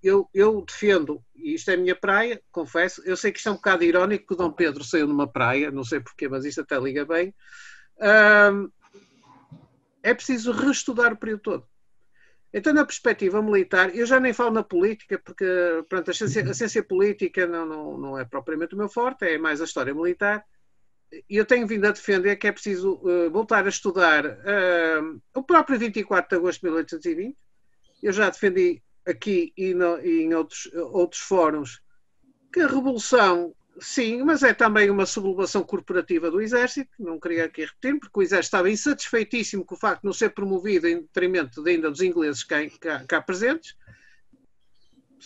Eu, 0.00 0.28
eu, 0.32 0.62
defendo, 0.64 1.20
e 1.34 1.54
isto 1.54 1.70
é 1.70 1.74
a 1.74 1.78
minha 1.78 1.96
praia, 1.96 2.40
confesso, 2.52 3.02
eu 3.04 3.16
sei 3.16 3.32
que 3.32 3.38
isto 3.38 3.48
é 3.48 3.52
um 3.52 3.56
bocado 3.56 3.82
irónico 3.82 4.26
que 4.28 4.34
o 4.34 4.36
Dom 4.36 4.52
Pedro 4.52 4.84
saiu 4.84 5.08
numa 5.08 5.26
praia, 5.26 5.72
não 5.72 5.82
sei 5.82 5.98
porquê, 5.98 6.28
mas 6.28 6.44
isto 6.44 6.60
até 6.60 6.78
liga 6.78 7.04
bem. 7.04 7.34
é 10.00 10.14
preciso 10.14 10.52
reestudar 10.52 11.12
o 11.12 11.16
período 11.16 11.40
todo. 11.40 11.68
Então, 12.56 12.72
na 12.72 12.86
perspectiva 12.86 13.42
militar, 13.42 13.94
eu 13.94 14.06
já 14.06 14.18
nem 14.18 14.32
falo 14.32 14.50
na 14.50 14.62
política, 14.62 15.20
porque 15.22 15.44
pronto, 15.88 16.10
a, 16.10 16.14
ciência, 16.14 16.42
a 16.42 16.54
ciência 16.54 16.82
política 16.82 17.46
não, 17.46 17.66
não, 17.66 17.98
não 17.98 18.18
é 18.18 18.24
propriamente 18.24 18.74
o 18.74 18.78
meu 18.78 18.88
forte, 18.88 19.26
é 19.26 19.36
mais 19.36 19.60
a 19.60 19.64
história 19.64 19.94
militar 19.94 20.42
eu 21.28 21.44
tenho 21.44 21.66
vindo 21.66 21.86
a 21.86 21.92
defender 21.92 22.36
que 22.36 22.46
é 22.46 22.52
preciso 22.52 22.94
uh, 22.94 23.30
voltar 23.30 23.64
a 23.64 23.68
estudar 23.68 24.26
uh, 24.26 25.22
o 25.34 25.42
próprio 25.42 25.78
24 25.78 26.28
de 26.28 26.36
agosto 26.36 26.60
de 26.60 26.66
1820. 26.66 27.36
Eu 28.02 28.12
já 28.12 28.28
defendi 28.28 28.82
aqui 29.06 29.52
e, 29.56 29.72
no, 29.72 29.98
e 30.00 30.22
em 30.22 30.34
outros, 30.34 30.70
outros 30.74 31.20
fóruns 31.20 31.80
que 32.52 32.60
a 32.60 32.66
revolução, 32.66 33.54
sim, 33.80 34.22
mas 34.22 34.42
é 34.42 34.54
também 34.54 34.90
uma 34.90 35.06
sublevação 35.06 35.62
corporativa 35.62 36.30
do 36.30 36.40
Exército. 36.40 36.90
Não 36.98 37.18
queria 37.18 37.44
aqui 37.44 37.64
repetir, 37.64 37.98
porque 37.98 38.18
o 38.18 38.22
Exército 38.22 38.46
estava 38.46 38.70
insatisfeitíssimo 38.70 39.64
com 39.64 39.74
o 39.74 39.78
facto 39.78 40.02
de 40.02 40.06
não 40.06 40.12
ser 40.12 40.30
promovido 40.30 40.88
em 40.88 41.02
detrimento 41.02 41.62
de 41.62 41.70
ainda 41.70 41.90
dos 41.90 42.00
ingleses 42.00 42.44
cá, 42.44 42.58
cá, 42.80 43.04
cá 43.06 43.20
presentes 43.20 43.76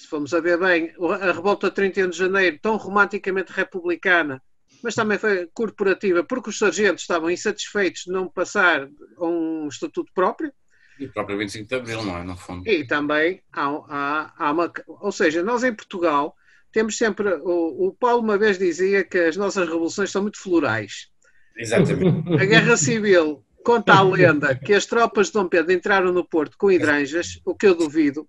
se 0.00 0.06
formos 0.06 0.32
a 0.32 0.40
ver 0.40 0.58
bem, 0.58 0.94
a 1.20 1.32
revolta 1.32 1.68
de 1.68 1.74
31 1.74 2.10
de 2.10 2.16
janeiro, 2.16 2.58
tão 2.60 2.76
romanticamente 2.76 3.52
republicana, 3.52 4.42
mas 4.82 4.94
também 4.94 5.18
foi 5.18 5.48
corporativa, 5.52 6.24
porque 6.24 6.50
os 6.50 6.58
sargentos 6.58 7.02
estavam 7.02 7.30
insatisfeitos 7.30 8.04
de 8.04 8.12
não 8.12 8.28
passar 8.28 8.88
a 9.18 9.26
um 9.26 9.68
estatuto 9.68 10.10
próprio. 10.14 10.52
E 10.98 11.06
o 11.06 11.12
próprio 11.12 11.38
25 11.38 11.68
de 11.68 11.74
Abril, 11.74 12.02
não 12.02 12.18
é? 12.18 12.24
No 12.24 12.36
fundo. 12.36 12.68
E 12.68 12.86
também 12.86 13.42
há, 13.52 13.66
há, 13.88 14.34
há 14.36 14.52
uma. 14.52 14.72
Ou 14.86 15.12
seja, 15.12 15.42
nós 15.42 15.64
em 15.64 15.74
Portugal 15.74 16.36
temos 16.72 16.96
sempre. 16.96 17.28
O, 17.42 17.88
o 17.88 17.94
Paulo 17.94 18.22
uma 18.22 18.38
vez 18.38 18.58
dizia 18.58 19.04
que 19.04 19.18
as 19.18 19.36
nossas 19.36 19.66
revoluções 19.66 20.10
são 20.10 20.22
muito 20.22 20.38
florais. 20.38 21.08
Exatamente. 21.56 22.32
A 22.34 22.44
Guerra 22.44 22.76
Civil 22.76 23.44
conta 23.64 23.94
a 23.94 24.02
lenda 24.02 24.54
que 24.54 24.72
as 24.72 24.86
tropas 24.86 25.28
de 25.28 25.34
Dom 25.34 25.48
Pedro 25.48 25.72
entraram 25.72 26.12
no 26.12 26.24
Porto 26.24 26.56
com 26.56 26.70
hidranjas, 26.70 27.40
o 27.44 27.54
que 27.54 27.66
eu 27.66 27.74
duvido, 27.74 28.28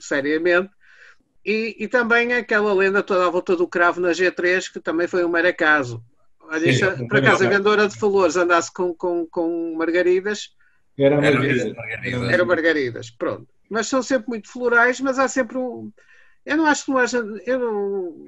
seriamente, 0.00 0.70
e, 1.44 1.76
e, 1.78 1.86
também 1.86 2.32
aquela 2.32 2.74
lenda 2.74 3.04
toda 3.04 3.24
à 3.24 3.30
volta 3.30 3.54
do 3.54 3.68
cravo 3.68 4.00
na 4.00 4.10
G3, 4.10 4.72
que 4.72 4.80
também 4.80 5.06
foi 5.06 5.24
um 5.24 5.28
mero 5.28 5.46
acaso. 5.46 6.02
Olha, 6.40 6.72
Sim, 6.72 7.06
por 7.06 7.18
acaso 7.18 7.44
a 7.44 7.48
vendedora 7.48 7.88
de 7.88 7.96
flores 7.96 8.36
andasse 8.36 8.72
com, 8.72 8.92
com, 8.92 9.24
com 9.26 9.74
margaridas. 9.76 10.50
Era 10.98 11.20
margaridas. 11.20 11.72
Era 12.32 12.44
margaridas, 12.44 13.10
pronto. 13.10 13.46
Mas 13.70 13.86
são 13.86 14.02
sempre 14.02 14.28
muito 14.28 14.48
florais, 14.48 15.00
mas 15.00 15.20
há 15.20 15.28
sempre 15.28 15.56
um. 15.56 15.92
Eu 16.46 16.56
não 16.56 16.66
acho 16.66 16.84
que 16.84 16.90
não 16.92 16.98
haja. 16.98 17.18
Eu 17.44 17.58
não... 17.58 18.24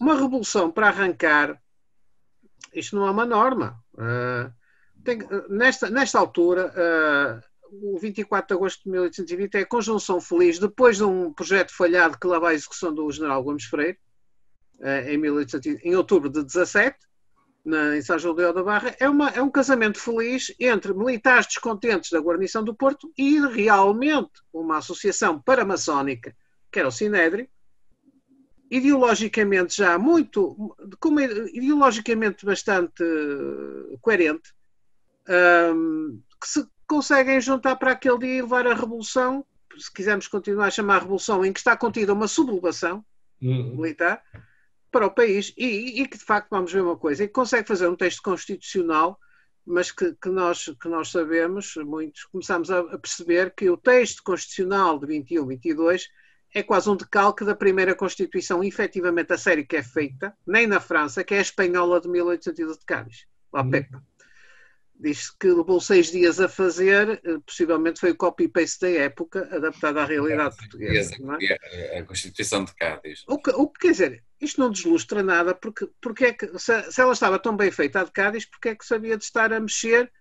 Uma 0.00 0.14
revolução 0.14 0.70
para 0.70 0.88
arrancar, 0.88 1.60
isto 2.74 2.96
não 2.96 3.06
é 3.06 3.10
uma 3.10 3.24
norma. 3.24 3.82
Uh, 3.94 4.52
tem, 5.04 5.18
nesta, 5.48 5.88
nesta 5.88 6.18
altura, 6.18 6.72
uh, 6.74 7.50
o 7.94 7.98
24 7.98 8.48
de 8.48 8.54
agosto 8.54 8.82
de 8.84 8.90
1820 8.90 9.54
é 9.54 9.60
a 9.60 9.66
conjunção 9.66 10.20
feliz, 10.20 10.58
depois 10.58 10.96
de 10.96 11.04
um 11.04 11.32
projeto 11.32 11.74
falhado 11.74 12.18
que 12.18 12.26
leva 12.26 12.48
à 12.48 12.54
execução 12.54 12.92
do 12.92 13.10
general 13.10 13.42
Gomes 13.42 13.64
Freire, 13.64 13.98
eh, 14.80 15.14
em, 15.14 15.20
18, 15.20 15.78
em 15.84 15.94
outubro 15.94 16.30
de 16.30 16.42
17, 16.42 16.96
na, 17.64 17.96
em 17.96 18.02
São 18.02 18.16
de 18.16 18.52
da 18.52 18.62
Barra, 18.62 18.96
é, 18.98 19.04
é 19.04 19.42
um 19.42 19.50
casamento 19.50 19.98
feliz 19.98 20.52
entre 20.58 20.94
militares 20.94 21.46
descontentes 21.46 22.10
da 22.10 22.18
guarnição 22.18 22.64
do 22.64 22.74
Porto 22.74 23.12
e 23.16 23.38
realmente 23.38 24.32
uma 24.52 24.78
associação 24.78 25.40
paramaçónica, 25.40 26.34
que 26.70 26.78
era 26.78 26.88
o 26.88 26.92
Sinédrio, 26.92 27.48
ideologicamente 28.70 29.76
já 29.76 29.98
muito, 29.98 30.76
como 31.00 31.20
ideologicamente 31.20 32.46
bastante 32.46 33.02
coerente, 34.00 34.52
um, 35.74 36.22
que 36.40 36.48
se 36.48 36.66
conseguem 36.86 37.40
juntar 37.40 37.76
para 37.76 37.92
aquele 37.92 38.18
dia 38.18 38.38
e 38.38 38.42
levar 38.42 38.66
a 38.66 38.74
revolução, 38.74 39.44
se 39.76 39.92
quisermos 39.92 40.28
continuar 40.28 40.66
a 40.66 40.70
chamar 40.70 40.96
a 40.96 41.00
revolução, 41.00 41.44
em 41.44 41.52
que 41.52 41.58
está 41.58 41.76
contida 41.76 42.12
uma 42.12 42.28
sublevação 42.28 43.04
uhum. 43.42 43.76
militar 43.76 44.22
para 44.90 45.06
o 45.06 45.10
país 45.10 45.52
e, 45.56 46.02
e, 46.02 46.08
que 46.08 46.18
de 46.18 46.24
facto 46.24 46.50
vamos 46.50 46.72
ver 46.72 46.82
uma 46.82 46.96
coisa, 46.96 47.24
e 47.24 47.26
que 47.26 47.32
consegue 47.32 47.66
fazer 47.66 47.88
um 47.88 47.96
texto 47.96 48.22
constitucional, 48.22 49.18
mas 49.64 49.90
que, 49.92 50.14
que 50.14 50.28
nós, 50.28 50.64
que 50.80 50.88
nós 50.88 51.10
sabemos, 51.10 51.74
muitos 51.76 52.24
começamos 52.24 52.70
a, 52.70 52.80
a 52.80 52.98
perceber 52.98 53.52
que 53.54 53.68
o 53.68 53.76
texto 53.76 54.22
constitucional 54.22 54.98
de 54.98 55.06
21, 55.06 55.46
22 55.46 56.08
é 56.54 56.62
quase 56.62 56.90
um 56.90 56.96
decalque 56.96 57.44
da 57.44 57.54
primeira 57.54 57.94
Constituição 57.94 58.62
efetivamente 58.62 59.32
a 59.32 59.38
sério 59.38 59.66
que 59.66 59.76
é 59.76 59.82
feita, 59.82 60.34
nem 60.46 60.66
na 60.66 60.80
França, 60.80 61.22
que 61.22 61.34
é 61.34 61.38
a 61.38 61.42
espanhola 61.42 62.00
de 62.00 62.08
1812 62.08 62.78
de 62.78 62.84
Cádiz, 62.84 63.26
lá 63.52 63.62
uhum. 63.62 63.70
Pepa 63.70 64.02
diz 65.00 65.30
que 65.30 65.48
levou 65.48 65.80
seis 65.80 66.10
dias 66.10 66.38
a 66.40 66.48
fazer, 66.48 67.20
eh, 67.24 67.38
possivelmente 67.46 68.00
foi 68.00 68.10
o 68.10 68.16
copy-paste 68.16 68.80
da 68.80 68.90
época, 68.90 69.48
adaptado 69.50 69.98
à 69.98 70.04
realidade 70.04 70.54
é, 70.54 70.58
portuguesa. 70.58 71.16
É? 71.40 71.98
A 71.98 72.04
Constituição 72.04 72.64
de 72.64 72.74
Cádiz. 72.74 73.24
O 73.26 73.38
que, 73.38 73.50
o 73.50 73.66
que 73.68 73.80
quer 73.80 73.92
dizer, 73.92 74.24
isto 74.40 74.60
não 74.60 74.70
deslustra 74.70 75.22
nada, 75.22 75.54
porque, 75.54 75.88
porque 76.00 76.26
é 76.26 76.32
que, 76.32 76.46
se, 76.58 76.92
se, 76.92 77.00
ela 77.00 77.12
estava 77.12 77.38
tão 77.38 77.56
bem 77.56 77.70
feita 77.70 78.00
a 78.00 78.04
de 78.04 78.12
Cádiz, 78.12 78.44
porque 78.44 78.68
é 78.68 78.74
que 78.74 78.84
sabia 78.84 79.16
de 79.16 79.24
estar 79.24 79.52
a 79.52 79.60
mexer 79.60 80.12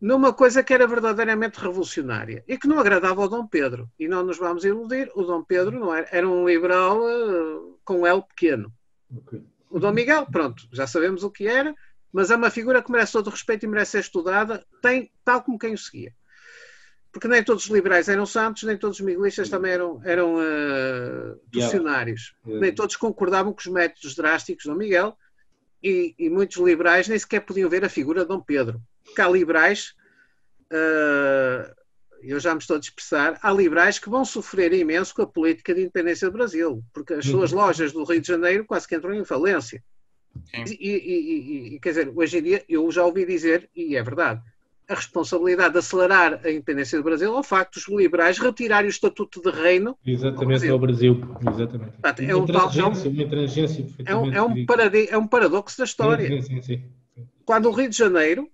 numa 0.00 0.32
coisa 0.32 0.62
que 0.62 0.72
era 0.72 0.86
verdadeiramente 0.86 1.58
revolucionária 1.58 2.44
e 2.46 2.56
que 2.56 2.68
não 2.68 2.78
agradava 2.78 3.22
ao 3.22 3.28
Dom 3.28 3.46
Pedro. 3.46 3.90
E 3.98 4.08
não 4.08 4.24
nos 4.24 4.38
vamos 4.38 4.64
iludir, 4.64 5.10
o 5.14 5.22
Dom 5.22 5.42
Pedro 5.42 5.78
não 5.78 5.94
era, 5.94 6.08
era 6.10 6.28
um 6.28 6.48
liberal 6.48 6.98
uh, 7.00 7.78
com 7.84 8.06
L 8.06 8.22
pequeno. 8.22 8.72
Okay. 9.14 9.42
O 9.70 9.78
Dom 9.78 9.92
Miguel, 9.92 10.26
pronto, 10.26 10.68
já 10.72 10.86
sabemos 10.86 11.22
o 11.22 11.30
que 11.30 11.46
era, 11.46 11.74
mas 12.12 12.30
é 12.30 12.36
uma 12.36 12.50
figura 12.50 12.82
que 12.82 12.90
merece 12.90 13.12
todo 13.12 13.26
o 13.26 13.30
respeito 13.30 13.64
e 13.64 13.68
merece 13.68 13.92
ser 13.92 14.00
estudada, 14.00 14.64
tem, 14.80 15.10
tal 15.24 15.42
como 15.42 15.58
quem 15.58 15.74
o 15.74 15.78
seguia. 15.78 16.14
Porque 17.12 17.28
nem 17.28 17.42
todos 17.42 17.64
os 17.64 17.70
liberais 17.70 18.08
eram 18.08 18.26
santos, 18.26 18.62
nem 18.62 18.76
todos 18.76 19.00
os 19.00 19.04
miguelistas 19.04 19.48
também 19.48 19.72
eram, 19.72 20.00
eram 20.04 20.36
uh. 20.36 21.40
Yeah. 22.46 22.60
Nem 22.60 22.74
todos 22.74 22.96
concordavam 22.96 23.52
com 23.52 23.60
os 23.60 23.66
métodos 23.66 24.14
drásticos 24.14 24.64
de 24.64 24.70
Dom 24.70 24.76
Miguel 24.76 25.16
e, 25.82 26.14
e, 26.18 26.28
muitos 26.28 26.56
liberais 26.58 27.08
nem 27.08 27.18
sequer 27.18 27.40
podiam 27.40 27.70
ver 27.70 27.84
a 27.84 27.88
figura 27.88 28.22
de 28.22 28.28
Dom 28.28 28.40
Pedro. 28.40 28.80
Porque 29.08 29.20
há 29.20 29.28
liberais, 29.28 29.94
uh, 30.72 31.74
eu 32.22 32.38
já 32.40 32.54
me 32.54 32.60
estou 32.60 32.76
a 32.76 32.80
expressar, 32.80 33.38
há 33.42 33.52
liberais 33.52 33.98
que 33.98 34.10
vão 34.10 34.24
sofrer 34.24 34.72
imenso 34.72 35.14
com 35.14 35.22
a 35.22 35.26
política 35.26 35.74
de 35.74 35.82
independência 35.82 36.28
do 36.28 36.32
Brasil, 36.32 36.82
porque 36.92 37.14
as 37.14 37.26
suas 37.26 37.52
uhum. 37.52 37.58
lojas 37.58 37.92
do 37.92 38.04
Rio 38.04 38.20
de 38.20 38.28
Janeiro 38.28 38.64
quase 38.64 38.86
que 38.86 38.96
entram 38.96 39.14
em 39.14 39.24
falência. 39.24 39.82
E, 40.54 40.76
e, 40.80 41.74
e, 41.74 41.80
quer 41.80 41.90
dizer, 41.90 42.12
hoje 42.14 42.38
em 42.38 42.42
dia 42.42 42.64
eu 42.68 42.90
já 42.90 43.04
ouvi 43.04 43.24
dizer, 43.24 43.68
e 43.74 43.96
é 43.96 44.02
verdade, 44.02 44.40
a 44.88 44.94
responsabilidade 44.94 45.72
de 45.72 45.78
acelerar 45.78 46.40
a 46.44 46.50
independência 46.50 46.96
do 46.96 47.04
Brasil 47.04 47.36
ao 47.36 47.42
facto 47.42 47.74
dos 47.74 47.88
liberais 47.88 48.38
retirarem 48.38 48.88
o 48.88 48.90
estatuto 48.90 49.42
de 49.42 49.50
reino. 49.50 49.96
Exatamente, 50.06 50.68
ao 50.68 50.78
Brasil. 50.78 51.12
Ao 51.12 51.28
Brasil. 51.28 51.36
Exatamente. 51.54 51.92
Portanto, 51.92 52.20
é, 52.20 52.36
um 52.36 52.46
tal, 52.46 52.70
é, 52.70 52.84
um, 52.84 52.92
é, 54.06 54.14
um, 54.14 54.32
é, 54.32 54.42
um 54.42 55.06
é 55.10 55.18
um 55.18 55.26
paradoxo 55.26 55.76
da 55.76 55.84
história. 55.84 56.26
Sim, 56.26 56.42
sim, 56.42 56.62
sim, 56.62 56.84
Quando 57.44 57.68
o 57.68 57.72
Rio 57.72 57.90
de 57.90 57.98
Janeiro 57.98 58.48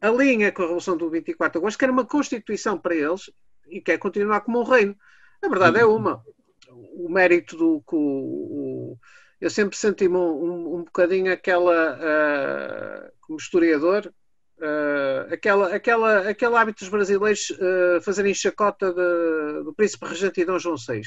alinha 0.00 0.52
com 0.52 0.62
a 0.62 0.64
Revolução 0.64 0.96
do 0.96 1.10
24 1.10 1.52
de 1.52 1.58
Agosto, 1.58 1.78
quer 1.78 1.90
uma 1.90 2.06
Constituição 2.06 2.78
para 2.78 2.94
eles 2.94 3.30
e 3.68 3.80
quer 3.80 3.98
continuar 3.98 4.40
como 4.40 4.60
um 4.60 4.64
reino. 4.64 4.96
A 5.42 5.48
verdade 5.48 5.78
é 5.78 5.84
uma. 5.84 6.22
O 6.70 7.08
mérito 7.08 7.56
do 7.56 7.80
que 7.80 7.94
o, 7.96 8.96
eu 9.40 9.50
sempre 9.50 9.76
senti-me 9.76 10.16
um, 10.16 10.20
um, 10.20 10.74
um, 10.76 10.84
bocadinho 10.84 11.32
aquela, 11.32 11.96
uh, 11.96 13.12
como 13.20 13.38
historiador, 13.38 14.12
Uh, 14.60 15.32
aquela, 15.32 15.74
aquela, 15.74 16.28
aquele 16.28 16.54
hábito 16.54 16.80
dos 16.80 16.90
brasileiros 16.90 17.48
uh, 17.48 17.98
fazerem 18.02 18.34
chacota 18.34 18.92
de, 18.92 19.64
do 19.64 19.72
príncipe 19.74 20.04
regente 20.04 20.44
Dom 20.44 20.58
João 20.58 20.76
VI. 20.76 21.00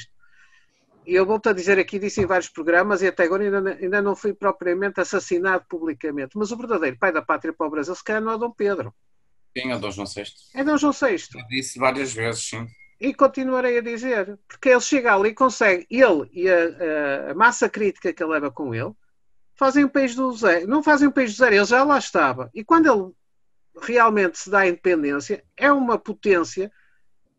E 1.06 1.14
eu 1.14 1.26
volto 1.26 1.48
a 1.48 1.52
dizer 1.52 1.78
aqui, 1.78 1.98
disse 1.98 2.20
em 2.20 2.26
vários 2.26 2.48
programas, 2.48 3.02
e 3.02 3.06
até 3.06 3.24
agora 3.24 3.44
ainda, 3.44 3.74
ainda 3.74 4.02
não 4.02 4.16
fui 4.16 4.32
propriamente 4.32 5.00
assassinado 5.00 5.64
publicamente, 5.68 6.36
mas 6.36 6.50
o 6.50 6.56
verdadeiro 6.56 6.98
pai 6.98 7.12
da 7.12 7.22
pátria 7.22 7.52
para 7.52 7.66
o 7.66 7.70
Brasil, 7.70 7.94
se 7.94 8.02
calhar 8.02 8.22
não 8.22 8.32
é 8.32 8.38
Dom 8.38 8.50
Pedro. 8.50 8.94
Sim, 9.56 9.70
é 9.70 9.78
Dom 9.78 9.90
João 9.90 10.06
VI. 10.06 10.24
É 10.54 10.64
Dom 10.64 10.76
João 10.76 10.92
VI. 10.92 11.16
Eu 11.34 11.46
disse 11.48 11.78
várias 11.78 12.12
vezes, 12.12 12.48
sim. 12.48 12.66
E 13.00 13.12
continuarei 13.12 13.78
a 13.78 13.82
dizer, 13.82 14.38
porque 14.48 14.70
ele 14.70 14.80
chega 14.80 15.14
ali 15.14 15.30
e 15.30 15.34
consegue, 15.34 15.86
ele 15.90 16.28
e 16.32 16.48
a, 16.48 17.30
a, 17.30 17.34
massa 17.34 17.68
crítica 17.68 18.12
que 18.12 18.22
ele 18.22 18.32
leva 18.32 18.50
com 18.50 18.74
ele, 18.74 18.92
fazem 19.54 19.84
o 19.84 19.90
país 19.90 20.14
do 20.14 20.32
zero. 20.32 20.66
Não 20.66 20.82
fazem 20.82 21.08
o 21.08 21.12
país 21.12 21.34
do 21.34 21.36
zero, 21.36 21.54
ele 21.54 21.64
já 21.64 21.84
lá 21.84 21.98
estava. 21.98 22.50
E 22.54 22.64
quando 22.64 22.90
ele 22.90 23.12
realmente 23.80 24.38
se 24.38 24.50
dá 24.50 24.60
a 24.60 24.68
independência, 24.68 25.44
é 25.56 25.70
uma 25.70 25.98
potência, 25.98 26.70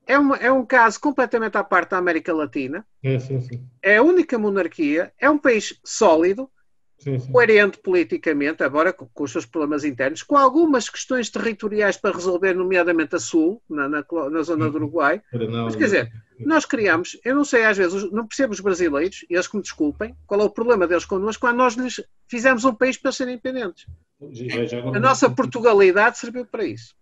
é, 0.08 0.18
uma, 0.18 0.36
é 0.38 0.52
um 0.52 0.66
caso 0.66 1.00
completamente 1.00 1.58
à 1.58 1.64
parte 1.64 1.92
da 1.92 1.98
América 1.98 2.34
Latina, 2.34 2.86
é, 3.04 3.20
sim, 3.20 3.42
sim. 3.42 3.64
é 3.82 3.98
a 3.98 4.04
única 4.04 4.38
monarquia, 4.38 5.12
é 5.20 5.30
um 5.30 5.38
país 5.38 5.80
sólido, 5.84 6.50
sim, 6.98 7.20
coerente 7.32 7.78
politicamente, 7.80 8.64
agora 8.64 8.94
com, 8.94 9.08
com, 9.08 9.24
os 9.24 9.32
seus 9.32 9.46
problemas 9.46 9.84
internos, 9.84 10.24
com 10.24 10.38
algumas 10.38 10.90
questões 10.90 11.30
territoriais 11.30 11.98
para 11.98 12.16
resolver, 12.16 12.54
nomeadamente 12.54 13.16
a 13.16 13.20
sul, 13.20 13.62
na, 13.70 13.88
na, 13.88 14.06
na 14.32 14.42
zona 14.42 14.70
do 14.70 14.78
Uruguai. 14.78 15.22
Mas 15.64 15.76
quer 15.76 15.86
dizer, 15.86 16.12
nós 16.40 16.66
criamos, 16.66 17.18
eu 17.24 17.36
não 17.36 17.46
sei 17.46 17.66
às 17.66 17.78
vezes, 17.78 18.12
não 18.12 18.28
percebo 18.28 18.54
os 18.54 18.60
brasileiros, 18.60 19.26
e 19.30 19.34
eles 19.34 19.48
que 19.48 19.56
me 19.56 19.64
desculpem, 19.64 20.16
qual 20.28 20.42
é 20.42 20.44
o 20.44 20.50
problema 20.50 20.88
deles 20.88 21.06
connosco, 21.06 21.42
quando 21.42 21.58
nós 21.58 21.76
lhes 21.76 22.02
fizemos 22.28 22.66
um 22.66 22.74
país 22.74 22.98
para 22.98 23.12
serem 23.12 23.36
independentes. 23.36 23.86
Agora, 24.80 24.98
a 24.98 25.00
nossa 25.00 25.30
Portugalidade 25.30 26.18
serviu 26.18 26.46
para 26.46 26.66
isso. 26.66 26.96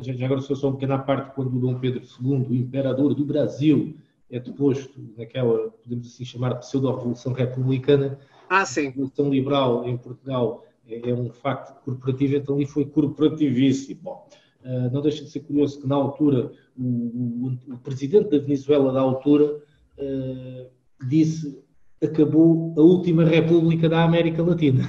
Já, 0.00 0.12
já 0.14 0.26
agora, 0.26 0.40
só 0.40 0.68
um 0.68 0.72
pequena 0.72 0.98
parte, 0.98 1.34
quando 1.34 1.54
o 1.54 1.60
Dom 1.60 1.78
Pedro 1.78 2.02
II, 2.02 2.46
o 2.48 2.54
imperador 2.54 3.14
do 3.14 3.24
Brasil, 3.24 3.94
é 4.30 4.40
deposto 4.40 4.98
naquela, 5.16 5.70
podemos 5.82 6.06
assim 6.06 6.24
chamar, 6.24 6.54
pseudo-revolução 6.56 7.32
republicana, 7.32 8.18
ah, 8.48 8.64
sim. 8.64 8.86
a 8.86 8.90
revolução 8.90 9.28
liberal 9.28 9.86
em 9.86 9.96
Portugal 9.96 10.64
é, 10.88 11.10
é, 11.10 11.14
um 11.14 11.30
facto 11.30 11.78
corporativo, 11.84 12.36
então 12.36 12.54
ali 12.56 12.66
foi 12.66 12.86
corporativíssimo. 12.86 14.00
Bom, 14.02 14.28
uh, 14.64 14.90
não 14.92 15.02
deixa 15.02 15.24
de 15.24 15.30
ser 15.30 15.40
curioso 15.40 15.80
que 15.80 15.86
na 15.86 15.96
altura 15.96 16.50
o, 16.76 16.82
o, 16.82 17.74
o 17.74 17.78
presidente 17.78 18.30
da 18.30 18.38
Venezuela 18.38 18.92
da 18.92 19.00
altura 19.00 19.56
uh, 19.98 20.70
disse 21.06 21.62
acabou 22.02 22.74
a 22.76 22.80
última 22.80 23.24
república 23.24 23.88
da 23.88 24.04
América 24.04 24.42
Latina. 24.42 24.84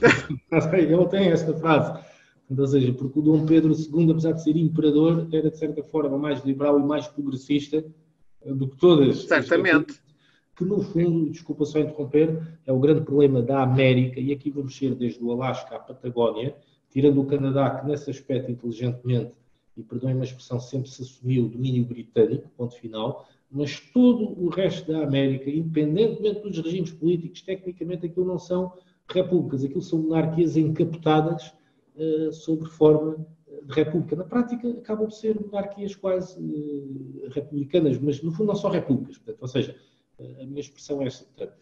Ele 0.72 1.06
tem 1.06 1.28
esta 1.28 1.54
frase. 1.54 2.00
Ou 2.60 2.66
seja, 2.66 2.92
porque 2.92 3.18
o 3.18 3.22
Dom 3.22 3.46
Pedro 3.46 3.72
II, 3.72 4.10
apesar 4.10 4.32
de 4.32 4.42
ser 4.42 4.56
imperador, 4.56 5.28
era 5.32 5.50
de 5.50 5.58
certa 5.58 5.82
forma 5.82 6.16
mais 6.18 6.44
liberal 6.44 6.78
e 6.78 6.82
mais 6.82 7.06
progressista 7.06 7.84
do 8.44 8.68
que 8.68 8.76
todas. 8.76 9.24
Certamente. 9.24 10.02
Que 10.56 10.64
no 10.64 10.80
fundo, 10.82 11.30
desculpa 11.30 11.64
só 11.64 11.80
interromper, 11.80 12.40
é 12.64 12.72
o 12.72 12.78
grande 12.78 13.00
problema 13.00 13.42
da 13.42 13.62
América, 13.62 14.20
e 14.20 14.32
aqui 14.32 14.50
vamos 14.50 14.76
ser 14.76 14.94
desde 14.94 15.22
o 15.22 15.32
Alasca 15.32 15.74
à 15.74 15.78
Patagónia, 15.80 16.54
tirando 16.90 17.20
o 17.20 17.26
Canadá, 17.26 17.70
que 17.70 17.86
nesse 17.88 18.08
aspecto 18.10 18.52
inteligentemente, 18.52 19.32
e 19.76 19.82
perdoem 19.82 20.20
a 20.20 20.22
expressão, 20.22 20.60
sempre 20.60 20.88
se 20.88 21.02
assumiu 21.02 21.46
o 21.46 21.48
domínio 21.48 21.84
britânico, 21.84 22.48
ponto 22.56 22.76
final, 22.76 23.26
mas 23.50 23.80
todo 23.80 24.40
o 24.40 24.48
resto 24.48 24.92
da 24.92 25.02
América, 25.02 25.50
independentemente 25.50 26.40
dos 26.42 26.58
regimes 26.58 26.92
políticos, 26.92 27.42
tecnicamente 27.42 28.06
aquilo 28.06 28.26
não 28.26 28.38
são 28.38 28.72
repúblicas, 29.08 29.64
aquilo 29.64 29.82
são 29.82 29.98
monarquias 30.00 30.56
encapotadas 30.56 31.52
uh, 31.96 32.32
sobre 32.32 32.68
forma 32.68 33.26
de 33.66 33.72
república. 33.72 34.16
Na 34.16 34.24
prática, 34.24 34.68
acabam 34.68 35.06
por 35.06 35.12
ser 35.12 35.40
monarquias 35.40 35.94
quase 35.94 36.38
uh, 36.40 37.28
republicanas, 37.30 37.98
mas 37.98 38.22
no 38.22 38.32
fundo 38.32 38.48
não 38.48 38.54
são 38.56 38.70
repúblicas. 38.70 39.18
Portanto, 39.18 39.42
ou 39.42 39.48
seja, 39.48 39.76
a 40.18 40.46
minha 40.46 40.60
expressão 40.60 41.02
é 41.02 41.06
esta. 41.06 41.24
Portanto, 41.24 41.58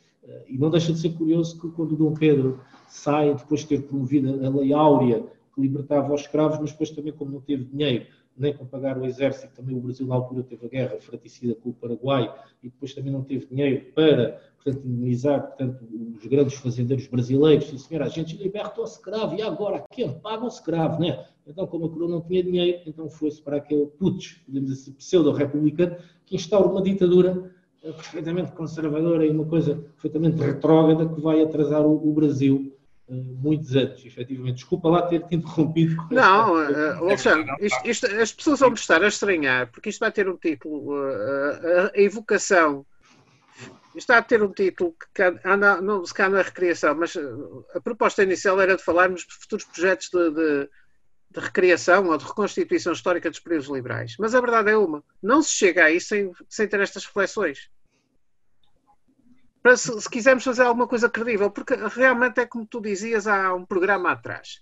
e 0.46 0.56
não 0.56 0.70
deixa 0.70 0.92
de 0.92 1.00
ser 1.00 1.10
curioso 1.14 1.60
que 1.60 1.68
quando 1.70 1.96
Dom 1.96 2.14
Pedro 2.14 2.60
sai, 2.88 3.34
depois 3.34 3.62
de 3.62 3.68
ter 3.68 3.82
promovido 3.82 4.44
a 4.44 4.48
Lei 4.48 4.72
Áurea, 4.72 5.24
que 5.54 5.60
libertava 5.60 6.14
os 6.14 6.20
escravos, 6.22 6.58
mas 6.60 6.70
depois 6.70 6.90
também, 6.90 7.12
como 7.12 7.32
não 7.32 7.40
teve 7.40 7.64
dinheiro 7.64 8.06
nem 8.36 8.54
para 8.54 8.64
pagar 8.64 8.98
o 8.98 9.04
exército, 9.04 9.52
também 9.54 9.76
o 9.76 9.80
Brasil 9.80 10.06
na 10.06 10.14
altura 10.14 10.42
teve 10.42 10.64
a 10.64 10.68
guerra 10.68 11.00
fratricida 11.00 11.54
com 11.54 11.70
o 11.70 11.74
Paraguai, 11.74 12.32
e 12.62 12.68
depois 12.68 12.94
também 12.94 13.12
não 13.12 13.22
teve 13.22 13.46
dinheiro 13.46 13.92
para 13.94 14.40
portanto, 14.62 14.86
indemnizar 14.86 15.42
portanto, 15.42 15.88
os 16.16 16.26
grandes 16.26 16.54
fazendeiros 16.54 17.06
brasileiros, 17.06 17.68
sim 17.68 17.78
senhor, 17.78 18.02
a 18.02 18.08
gente 18.08 18.36
libertou 18.36 18.84
o 18.84 18.86
escravo, 18.86 19.34
e 19.34 19.42
agora 19.42 19.84
quem 19.90 20.12
paga 20.20 20.44
o 20.44 20.48
escravo, 20.48 21.00
né? 21.00 21.24
Então, 21.46 21.66
como 21.66 21.86
a 21.86 21.88
coroa 21.88 22.08
não 22.08 22.20
tinha 22.20 22.42
dinheiro, 22.42 22.82
então 22.86 23.08
foi-se 23.10 23.42
para 23.42 23.56
aquele 23.56 23.86
putsch, 23.86 24.38
podemos 24.46 24.70
dizer, 24.70 24.92
pseudo-republicano, 24.92 25.96
que 26.24 26.36
instaura 26.36 26.68
uma 26.68 26.82
ditadura 26.82 27.52
eh, 27.82 27.92
perfeitamente 27.92 28.52
conservadora 28.52 29.26
e 29.26 29.30
uma 29.30 29.44
coisa 29.44 29.74
perfeitamente 29.74 30.40
retrógrada 30.40 31.08
que 31.12 31.20
vai 31.20 31.42
atrasar 31.42 31.84
o, 31.84 32.08
o 32.08 32.12
Brasil 32.12 32.72
uh, 33.08 33.14
muitos 33.14 33.74
anos, 33.74 34.04
efetivamente. 34.04 34.54
Desculpa 34.54 34.88
lá 34.88 35.02
ter-te 35.02 35.34
interrompido. 35.34 35.96
Não, 36.12 36.54
uh, 36.54 37.04
Alexandre, 37.04 37.52
isto, 37.60 37.80
isto, 37.84 38.06
as 38.06 38.32
pessoas 38.32 38.60
vão 38.60 38.72
estar 38.72 39.02
a 39.02 39.08
estranhar, 39.08 39.68
porque 39.72 39.88
isto 39.88 39.98
vai 39.98 40.12
ter 40.12 40.28
um 40.28 40.36
título, 40.36 40.92
uh, 40.92 41.90
a 41.92 42.00
evocação 42.00 42.86
está 43.94 44.18
a 44.18 44.22
ter 44.22 44.42
um 44.42 44.52
título 44.52 44.94
que 45.14 45.22
anda, 45.44 45.80
não, 45.80 46.04
se 46.04 46.14
calhar 46.14 46.30
não 46.30 46.38
é 46.38 46.42
recriação, 46.42 46.94
mas 46.94 47.14
a 47.74 47.80
proposta 47.80 48.22
inicial 48.22 48.60
era 48.60 48.76
de 48.76 48.82
falarmos 48.82 49.26
de 49.26 49.34
futuros 49.34 49.64
projetos 49.64 50.08
de, 50.10 50.30
de, 50.30 50.70
de, 51.30 51.40
recriação 51.40 52.06
ou 52.08 52.16
de 52.16 52.24
reconstituição 52.24 52.92
histórica 52.92 53.30
dos 53.30 53.40
períodos 53.40 53.68
liberais. 53.68 54.16
Mas 54.18 54.34
a 54.34 54.40
verdade 54.40 54.70
é 54.70 54.76
uma: 54.76 55.04
não 55.22 55.42
se 55.42 55.50
chega 55.50 55.84
aí 55.84 56.00
sem, 56.00 56.32
sem 56.48 56.66
ter 56.66 56.80
estas 56.80 57.04
reflexões. 57.04 57.70
Para 59.62 59.76
se, 59.76 60.00
se 60.00 60.10
quisermos 60.10 60.44
fazer 60.44 60.62
alguma 60.62 60.88
coisa 60.88 61.08
credível, 61.08 61.50
porque 61.50 61.74
realmente 61.74 62.40
é 62.40 62.46
como 62.46 62.66
tu 62.66 62.80
dizias 62.80 63.26
há 63.26 63.54
um 63.54 63.64
programa 63.64 64.10
atrás. 64.10 64.60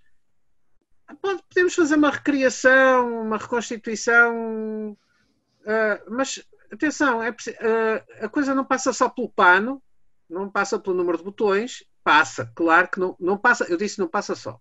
Podemos 1.21 1.75
fazer 1.75 1.97
uma 1.97 2.11
recriação, 2.11 3.23
uma 3.23 3.39
reconstituição, 3.39 4.93
uh, 4.93 6.11
mas 6.11 6.45
atenção, 6.71 7.23
é, 7.23 7.31
uh, 7.31 8.25
a 8.25 8.29
coisa 8.29 8.55
não 8.55 8.65
passa 8.65 8.93
só 8.93 9.09
pelo 9.09 9.29
pano, 9.29 9.83
não 10.29 10.51
passa 10.51 10.79
pelo 10.79 10.97
número 10.97 11.19
de 11.19 11.25
botões, 11.25 11.85
passa, 12.05 12.51
claro 12.55 12.89
que 12.89 13.01
não, 13.01 13.17
não 13.19 13.37
passa, 13.37 13.65
eu 13.65 13.77
disse 13.77 13.99
não 13.99 14.09
passa 14.09 14.35
só. 14.35 14.59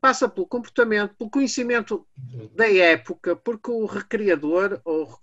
Passa 0.00 0.28
pelo 0.28 0.46
comportamento, 0.46 1.14
pelo 1.16 1.30
conhecimento 1.30 2.06
da 2.54 2.70
época, 2.72 3.36
porque 3.36 3.70
o 3.70 3.84
recriador, 3.86 4.80
ou 4.84 5.18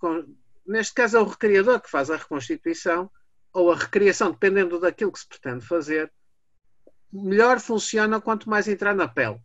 neste 0.66 0.94
caso 0.94 1.16
é 1.16 1.20
o 1.20 1.24
recriador 1.24 1.80
que 1.80 1.90
faz 1.90 2.10
a 2.10 2.16
reconstituição, 2.16 3.10
ou 3.52 3.72
a 3.72 3.76
recriação, 3.76 4.30
dependendo 4.30 4.78
daquilo 4.78 5.10
que 5.10 5.18
se 5.18 5.28
pretende 5.28 5.64
fazer, 5.64 6.12
melhor 7.12 7.58
funciona 7.58 8.20
quanto 8.20 8.48
mais 8.48 8.68
entrar 8.68 8.94
na 8.94 9.08
pele 9.08 9.40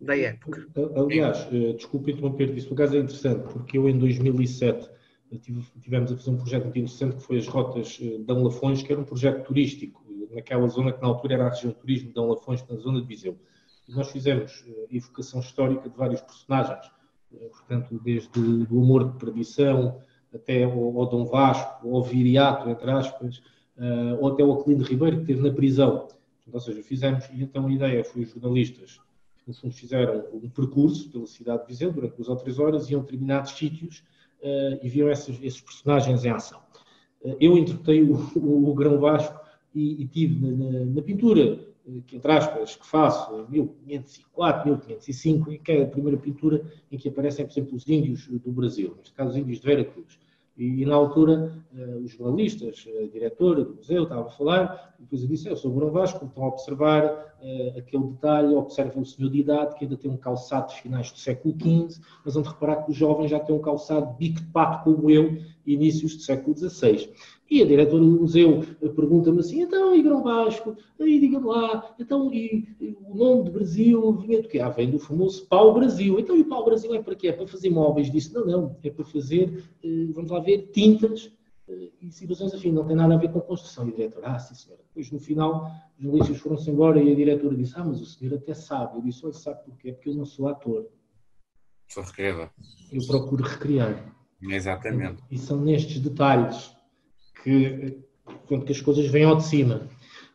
da 0.00 0.16
época. 0.16 0.66
Aliás, 0.96 1.46
eh, 1.52 1.74
desculpe 1.74 2.12
interromper, 2.12 2.56
isso 2.56 2.68
por 2.68 2.74
acaso 2.74 2.96
é 2.96 3.00
interessante, 3.00 3.52
porque 3.52 3.78
eu 3.78 3.88
em 3.88 3.98
2007 3.98 4.90
tivemos 5.38 6.12
a 6.12 6.16
fazer 6.16 6.30
um 6.30 6.36
projeto 6.36 6.64
muito 6.64 6.78
interessante 6.78 7.16
que 7.16 7.22
foi 7.22 7.38
as 7.38 7.46
Rotas 7.46 7.98
eh, 8.00 8.18
de 8.18 8.32
Lafões, 8.32 8.82
que 8.82 8.92
era 8.92 9.00
um 9.00 9.04
projeto 9.04 9.44
turístico, 9.44 10.04
naquela 10.32 10.66
zona 10.68 10.92
que 10.92 11.00
na 11.00 11.08
altura 11.08 11.34
era 11.34 11.46
a 11.46 11.50
região 11.50 11.72
de 11.72 11.78
turismo 11.78 12.12
de 12.12 12.20
Lafões, 12.20 12.64
na 12.68 12.76
zona 12.76 13.00
de 13.00 13.06
Viseu. 13.06 13.38
E 13.88 13.92
nós 13.92 14.10
fizemos 14.10 14.64
eh, 14.66 14.86
evocação 14.96 15.40
histórica 15.40 15.88
de 15.88 15.96
vários 15.96 16.20
personagens, 16.20 16.90
eh, 17.32 17.48
portanto, 17.48 18.00
desde 18.02 18.38
o 18.38 18.82
amor 18.82 19.12
de 19.12 19.18
perdição 19.18 20.00
até 20.34 20.64
ao, 20.64 21.06
Dom 21.06 21.24
Vasco, 21.26 21.94
ao 21.94 22.02
Viriato, 22.02 22.68
entre 22.68 22.90
aspas, 22.90 23.40
ou 24.18 24.32
até 24.32 24.42
ao 24.42 24.52
Aquilino 24.52 24.82
Ribeiro, 24.82 25.16
que 25.18 25.22
esteve 25.22 25.48
na 25.48 25.54
prisão. 25.54 26.08
Ou 26.52 26.60
seja, 26.60 26.82
fizemos, 26.82 27.24
e 27.32 27.42
então 27.42 27.66
a 27.66 27.72
ideia 27.72 28.04
foi 28.04 28.22
os 28.22 28.30
jornalistas, 28.30 29.00
no 29.46 29.54
fundo 29.54 29.74
fizeram 29.74 30.24
um 30.32 30.48
percurso 30.48 31.10
pela 31.10 31.26
cidade 31.26 31.62
de 31.62 31.68
Viseu 31.68 31.92
durante 31.92 32.16
duas 32.16 32.28
ou 32.28 32.36
três 32.36 32.58
horas, 32.58 32.90
iam 32.90 33.00
a 33.00 33.04
determinados 33.04 33.52
sítios 33.52 34.02
e 34.82 34.88
viam 34.88 35.10
esses, 35.10 35.40
esses, 35.42 35.60
personagens 35.60 36.24
em 36.24 36.30
ação. 36.30 36.60
Uh, 37.22 37.36
eu 37.40 37.56
interpretei 37.56 38.02
o, 38.02 38.14
o, 38.36 38.70
o 38.70 38.74
Grão 38.74 38.98
Vasco 38.98 39.40
e, 39.74 40.02
e 40.02 40.06
tive 40.06 40.46
na, 40.46 40.84
na, 40.86 41.02
pintura 41.02 41.58
que 42.06 42.16
entre 42.16 42.32
aspas, 42.32 42.76
que 42.76 42.86
faço 42.86 43.34
em 43.40 43.46
1504, 43.50 44.70
1505, 44.70 45.52
e 45.52 45.58
que 45.58 45.72
é 45.72 45.82
a 45.82 45.86
primeira 45.86 46.16
pintura 46.16 46.64
em 46.90 46.96
que 46.96 47.08
aparecem, 47.08 47.44
por 47.44 47.52
exemplo, 47.52 47.76
os 47.76 47.88
índios 47.88 48.26
do 48.26 48.52
Brasil, 48.52 48.94
neste 48.96 49.12
caso 49.12 49.30
os 49.30 49.36
índios 49.36 49.60
de 49.60 49.66
Vera 49.66 49.84
Cruz. 49.84 50.18
E, 50.56 50.82
e 50.82 50.86
na 50.86 50.94
altura, 50.94 51.52
uh, 51.72 52.04
os 52.04 52.12
jornalistas, 52.12 52.86
a 53.02 53.06
diretora 53.06 53.64
do 53.64 53.74
museu 53.74 54.04
estava 54.04 54.26
a 54.26 54.30
falar, 54.30 54.94
e 54.98 55.02
depois 55.02 55.22
eu 55.22 55.28
disse, 55.28 55.48
eu 55.48 55.56
sou 55.56 55.72
Bruno 55.72 55.90
Vasco, 55.90 56.24
estão 56.24 56.44
a 56.44 56.48
observar 56.48 57.04
uh, 57.04 57.78
aquele 57.78 58.04
detalhe, 58.04 58.54
observa 58.54 59.00
o 59.00 59.04
senhor 59.04 59.30
de 59.30 59.40
idade 59.40 59.74
que 59.76 59.84
ainda 59.84 59.96
tem 59.96 60.10
um 60.10 60.16
calçado 60.16 60.68
de 60.68 60.80
finais 60.80 61.10
do 61.10 61.18
século 61.18 61.54
XV, 61.60 62.00
mas 62.24 62.36
onde 62.36 62.48
reparar 62.48 62.84
que 62.84 62.92
os 62.92 62.96
jovens 62.96 63.30
já 63.30 63.40
têm 63.40 63.54
um 63.54 63.60
calçado 63.60 64.14
bico 64.16 64.40
de 64.40 64.46
pato 64.46 64.84
como 64.84 65.10
eu, 65.10 65.38
inícios 65.66 66.16
do 66.16 66.22
século 66.22 66.56
XVI. 66.56 67.10
E 67.50 67.62
a 67.62 67.66
diretora 67.66 68.02
do 68.02 68.20
museu 68.20 68.64
pergunta-me 68.96 69.40
assim, 69.40 69.60
então, 69.60 69.94
e 69.94 70.02
Grão 70.02 70.22
Vasco, 70.22 70.76
aí 70.98 71.20
diga-me 71.20 71.46
lá, 71.46 71.94
então, 71.98 72.32
e, 72.32 72.74
e, 72.80 72.96
o 73.06 73.14
nome 73.14 73.44
de 73.44 73.50
Brasil 73.50 74.12
vinha 74.14 74.40
do 74.40 74.48
quê? 74.48 74.60
Ah, 74.60 74.70
vem 74.70 74.90
do 74.90 74.98
famoso 74.98 75.46
pau-brasil. 75.46 76.18
Então, 76.18 76.36
e 76.36 76.40
o 76.40 76.48
pau-brasil 76.48 76.94
é 76.94 77.02
para 77.02 77.14
quê? 77.14 77.28
É 77.28 77.32
para 77.32 77.46
fazer 77.46 77.70
móveis? 77.70 78.10
Disse, 78.10 78.32
não, 78.32 78.46
não, 78.46 78.76
é 78.82 78.90
para 78.90 79.04
fazer, 79.04 79.62
eh, 79.84 80.06
vamos 80.12 80.30
lá 80.30 80.40
ver, 80.40 80.70
tintas 80.72 81.30
eh, 81.68 81.90
e 82.00 82.10
situações 82.10 82.54
afins, 82.54 82.72
não 82.72 82.86
tem 82.86 82.96
nada 82.96 83.14
a 83.14 83.18
ver 83.18 83.30
com 83.30 83.40
construção. 83.40 83.86
E 83.88 83.92
a 83.92 83.94
diretora, 83.94 84.28
ah, 84.28 84.38
sim 84.38 84.54
senhora. 84.54 84.82
Depois, 84.88 85.10
no 85.10 85.20
final, 85.20 85.70
os 85.98 86.02
jornalistas 86.02 86.38
foram-se 86.38 86.70
embora 86.70 87.02
e 87.02 87.12
a 87.12 87.14
diretora 87.14 87.54
disse, 87.54 87.74
ah, 87.76 87.84
mas 87.84 88.00
o 88.00 88.06
senhor 88.06 88.34
até 88.34 88.54
sabe. 88.54 88.96
Eu 88.96 89.02
disse, 89.02 89.24
olha, 89.24 89.34
sabe 89.34 89.64
porquê? 89.64 89.92
Porque 89.92 90.08
eu 90.08 90.14
não 90.14 90.24
sou 90.24 90.48
ator. 90.48 90.88
Sou 91.88 92.02
recriador. 92.02 92.50
Eu 92.90 93.06
procuro 93.06 93.44
recriar. 93.44 94.14
Exatamente. 94.48 95.22
E 95.30 95.38
são 95.38 95.60
nestes 95.60 96.00
detalhes 96.00 96.74
que, 97.42 97.98
que 98.48 98.72
as 98.72 98.80
coisas 98.80 99.06
vêm 99.06 99.24
ao 99.24 99.36
de 99.36 99.44
cima. 99.44 99.88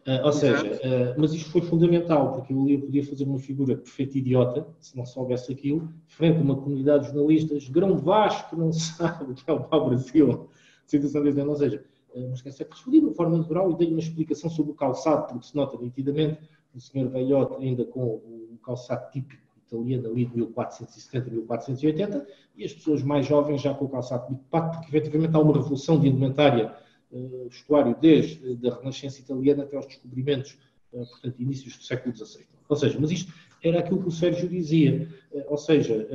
Uh, 0.08 0.26
ou 0.26 0.32
seja, 0.32 0.66
uh, 0.66 1.20
mas 1.20 1.34
isto 1.34 1.52
foi 1.52 1.62
fundamental, 1.62 2.34
porque 2.34 2.54
eu 2.54 2.80
podia 2.80 3.06
fazer 3.06 3.26
uma 3.26 3.38
figura 3.38 3.76
perfeita 3.76 4.18
idiota, 4.18 4.66
se 4.80 4.98
não 4.98 5.06
soubesse 5.06 5.52
aquilo, 5.52 5.94
frente 6.08 6.38
a 6.38 6.42
uma 6.42 6.56
comunidade 6.56 7.04
de 7.04 7.14
jornalistas, 7.14 7.68
grão 7.70 7.98
vasco, 7.98 8.56
não 8.56 8.72
sabe 8.74 9.32
o 9.32 9.36
que 9.36 9.44
é 9.48 9.54
o 9.54 9.86
Brasil, 9.86 10.50
situação 10.88 11.22
dizendo, 11.22 11.50
ou 11.50 11.56
seja, 11.56 11.84
uh, 12.16 12.30
mas 12.30 12.42
quer 12.42 12.52
ser 12.52 12.68
respondi 12.68 13.00
de 13.00 13.06
uma 13.06 13.14
forma 13.14 13.38
natural 13.38 13.70
e 13.72 13.76
dei 13.76 13.90
uma 13.90 14.00
explicação 14.00 14.50
sobre 14.50 14.72
o 14.72 14.76
calçado, 14.76 15.28
porque 15.28 15.46
se 15.46 15.56
nota 15.56 15.78
nitidamente 15.78 16.40
o 16.74 16.80
senhor 16.80 17.10
velhote 17.10 17.62
ainda 17.62 17.84
com 17.86 18.02
o 18.02 18.58
calçado 18.64 19.12
típico 19.12 19.49
italiano 19.70 20.10
ali 20.10 20.26
de 20.26 20.36
1470, 20.36 21.30
1480, 21.30 22.28
e 22.58 22.66
as 22.66 22.74
pessoas 22.74 23.04
mais 23.04 23.26
jovens 23.26 23.62
já 23.62 23.74
com 23.74 23.86
o 23.86 23.90
calçado 23.90 24.34
de 24.34 24.40
pato, 24.50 24.78
porque 24.78 24.96
efetivamente 24.96 25.36
há 25.36 25.40
uma 25.40 25.54
revolução 25.54 26.00
de 26.00 26.08
indumentária 26.08 26.76
uh, 27.12 27.50
vestuário 27.50 27.96
desde 28.02 28.68
a 28.68 28.76
Renascença 28.76 29.22
italiana 29.22 29.64
até 29.64 29.78
aos 29.78 29.86
descobrimentos, 29.86 30.58
uh, 30.94 31.06
portanto, 31.06 31.40
inícios 31.40 31.78
do 31.78 31.84
século 31.84 32.16
XVI. 32.16 32.46
Ou 32.68 32.76
seja, 32.76 32.98
mas 33.00 33.12
isto 33.12 33.34
era 33.64 33.80
aquilo 33.80 34.02
que 34.02 34.08
o 34.08 34.12
Sérgio 34.12 34.50
dizia, 34.50 35.08
uh, 35.32 35.44
ou 35.48 35.58
seja, 35.58 36.08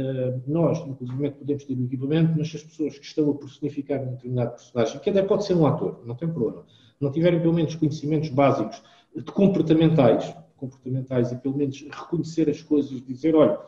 nós, 0.46 0.78
inclusive, 0.86 1.30
podemos 1.30 1.64
ter 1.64 1.74
o 1.74 1.84
equipamento, 1.84 2.34
mas 2.36 2.50
se 2.50 2.56
as 2.56 2.62
pessoas 2.62 2.98
que 2.98 3.06
estão 3.06 3.30
a 3.30 3.34
personificar 3.34 4.02
um 4.02 4.12
determinado 4.12 4.50
personagem, 4.52 5.00
que 5.00 5.10
até 5.10 5.22
pode 5.22 5.44
ser 5.44 5.54
um 5.54 5.66
ator, 5.66 6.02
não 6.04 6.14
tem 6.14 6.28
problema, 6.28 6.64
não 7.00 7.10
tiverem 7.10 7.40
pelo 7.40 7.54
menos 7.54 7.74
conhecimentos 7.74 8.28
básicos 8.30 8.82
de 9.14 9.30
comportamentais, 9.32 10.34
comportamentais 10.66 11.32
e 11.32 11.36
pelo 11.36 11.56
menos 11.56 11.80
reconhecer 11.82 12.48
as 12.50 12.60
coisas, 12.62 13.00
dizer, 13.06 13.34
olha, 13.34 13.58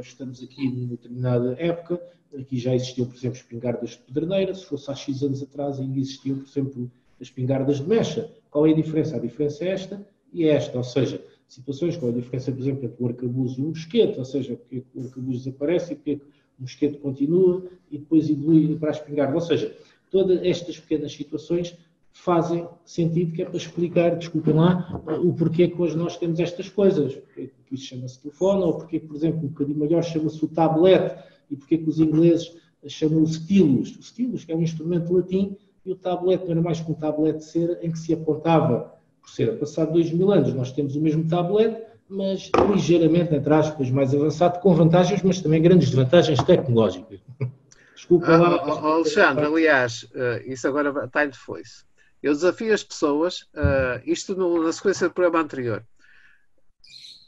estamos 0.00 0.42
aqui 0.42 0.68
numa 0.68 0.88
determinada 0.88 1.54
época, 1.58 2.00
Aqui 2.38 2.58
já 2.58 2.74
existiam, 2.74 3.06
por 3.06 3.16
exemplo, 3.16 3.36
espingardas 3.36 3.90
de 3.90 3.98
pedreneira, 3.98 4.54
se 4.54 4.64
fosse 4.64 4.90
há 4.90 4.94
X 4.94 5.22
anos 5.22 5.42
atrás 5.42 5.78
ainda 5.78 5.98
existiam, 5.98 6.38
por 6.38 6.48
exemplo, 6.48 6.90
as 7.20 7.26
espingardas 7.26 7.76
de 7.76 7.86
mecha. 7.86 8.30
Qual 8.50 8.66
é 8.66 8.70
a 8.70 8.74
diferença? 8.74 9.16
A 9.16 9.20
diferença 9.20 9.64
é 9.64 9.68
esta 9.68 10.06
e 10.32 10.46
esta, 10.46 10.78
ou 10.78 10.84
seja, 10.84 11.22
situações, 11.46 11.96
qual 11.96 12.10
é 12.10 12.14
a 12.14 12.18
diferença, 12.18 12.50
por 12.50 12.60
exemplo, 12.60 12.84
entre 12.86 13.02
o 13.02 13.06
arcabuz 13.06 13.58
e 13.58 13.60
o 13.60 13.66
mosquete, 13.66 14.18
ou 14.18 14.24
seja, 14.24 14.56
porque 14.56 14.76
é 14.76 14.98
o 14.98 15.04
arcabuz 15.04 15.38
desaparece 15.38 15.92
e 15.92 15.96
porque 15.96 16.12
é 16.12 16.14
o 16.14 16.62
mosquete 16.62 16.98
continua 16.98 17.64
e 17.90 17.98
depois 17.98 18.30
evolui 18.30 18.76
para 18.76 18.88
a 18.88 18.92
espingarda. 18.92 19.34
Ou 19.34 19.40
seja, 19.40 19.76
todas 20.10 20.42
estas 20.42 20.78
pequenas 20.80 21.12
situações 21.12 21.76
fazem 22.12 22.68
sentido 22.84 23.32
que 23.32 23.42
é 23.42 23.44
para 23.44 23.56
explicar, 23.56 24.16
desculpem 24.16 24.54
lá, 24.54 25.02
o 25.22 25.32
porquê 25.32 25.68
que 25.68 25.80
hoje 25.80 25.96
nós 25.96 26.16
temos 26.16 26.38
estas 26.38 26.68
coisas. 26.68 27.14
Porque 27.14 27.50
isso 27.70 27.86
chama-se 27.86 28.20
telefone, 28.20 28.62
ou 28.62 28.74
porque, 28.74 29.00
por 29.00 29.16
exemplo, 29.16 29.40
um 29.44 29.48
bocadinho 29.48 29.78
maior 29.78 30.02
chama-se 30.02 30.44
o 30.44 30.48
tablet, 30.48 31.16
e 31.50 31.56
porque 31.56 31.78
que 31.78 31.88
os 31.88 31.98
ingleses 31.98 32.54
chamam 32.86 33.22
o 33.22 33.24
stylus. 33.24 33.96
O 33.96 34.00
stylus, 34.00 34.44
que 34.44 34.52
é 34.52 34.56
um 34.56 34.62
instrumento 34.62 35.12
latim, 35.12 35.56
e 35.84 35.92
o 35.92 35.96
tablet 35.96 36.44
não 36.44 36.52
era 36.52 36.62
mais 36.62 36.80
que 36.80 36.90
um 36.90 36.94
tablet 36.94 37.38
de 37.38 37.44
cera 37.44 37.78
em 37.82 37.90
que 37.90 37.98
se 37.98 38.12
apontava 38.12 38.94
por 39.20 39.30
cera. 39.30 39.56
Passado 39.56 39.92
dois 39.92 40.12
mil 40.12 40.30
anos, 40.30 40.52
nós 40.54 40.72
temos 40.72 40.94
o 40.96 41.00
mesmo 41.00 41.26
tablet, 41.28 41.76
mas 42.08 42.50
ligeiramente, 42.70 43.34
entre 43.34 43.52
aspas, 43.54 43.90
mais 43.90 44.14
avançado, 44.14 44.60
com 44.60 44.74
vantagens, 44.74 45.22
mas 45.22 45.40
também 45.40 45.62
grandes 45.62 45.88
desvantagens 45.88 46.42
tecnológicas. 46.42 47.20
Desculpa 47.94 48.32
ah, 48.32 48.36
lá. 48.36 48.94
Alexandre, 48.94 49.46
aliás, 49.46 50.02
uh, 50.14 50.42
isso 50.44 50.66
agora 50.66 51.04
está 51.04 51.24
de 51.24 51.38
foice. 51.38 51.84
Eu 52.22 52.32
desafio 52.32 52.72
as 52.72 52.84
pessoas, 52.84 53.42
uh, 53.54 54.00
isto 54.04 54.34
no, 54.36 54.62
na 54.62 54.72
sequência 54.72 55.08
do 55.08 55.14
programa 55.14 55.40
anterior, 55.44 55.84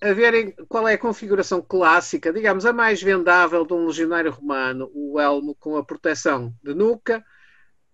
a 0.01 0.13
verem 0.13 0.53
qual 0.69 0.87
é 0.87 0.95
a 0.95 0.99
configuração 0.99 1.63
clássica, 1.63 2.33
digamos, 2.33 2.67
a 2.67 2.73
mais 2.73 3.03
vendável 3.03 3.67
de 3.67 3.73
um 3.73 3.87
legionário 3.87 4.31
romano, 4.31 4.91
o 4.95 5.19
elmo 5.19 5.55
com 5.55 5.77
a 5.77 5.85
proteção 5.85 6.55
de 6.63 6.75
nuca, 6.75 7.25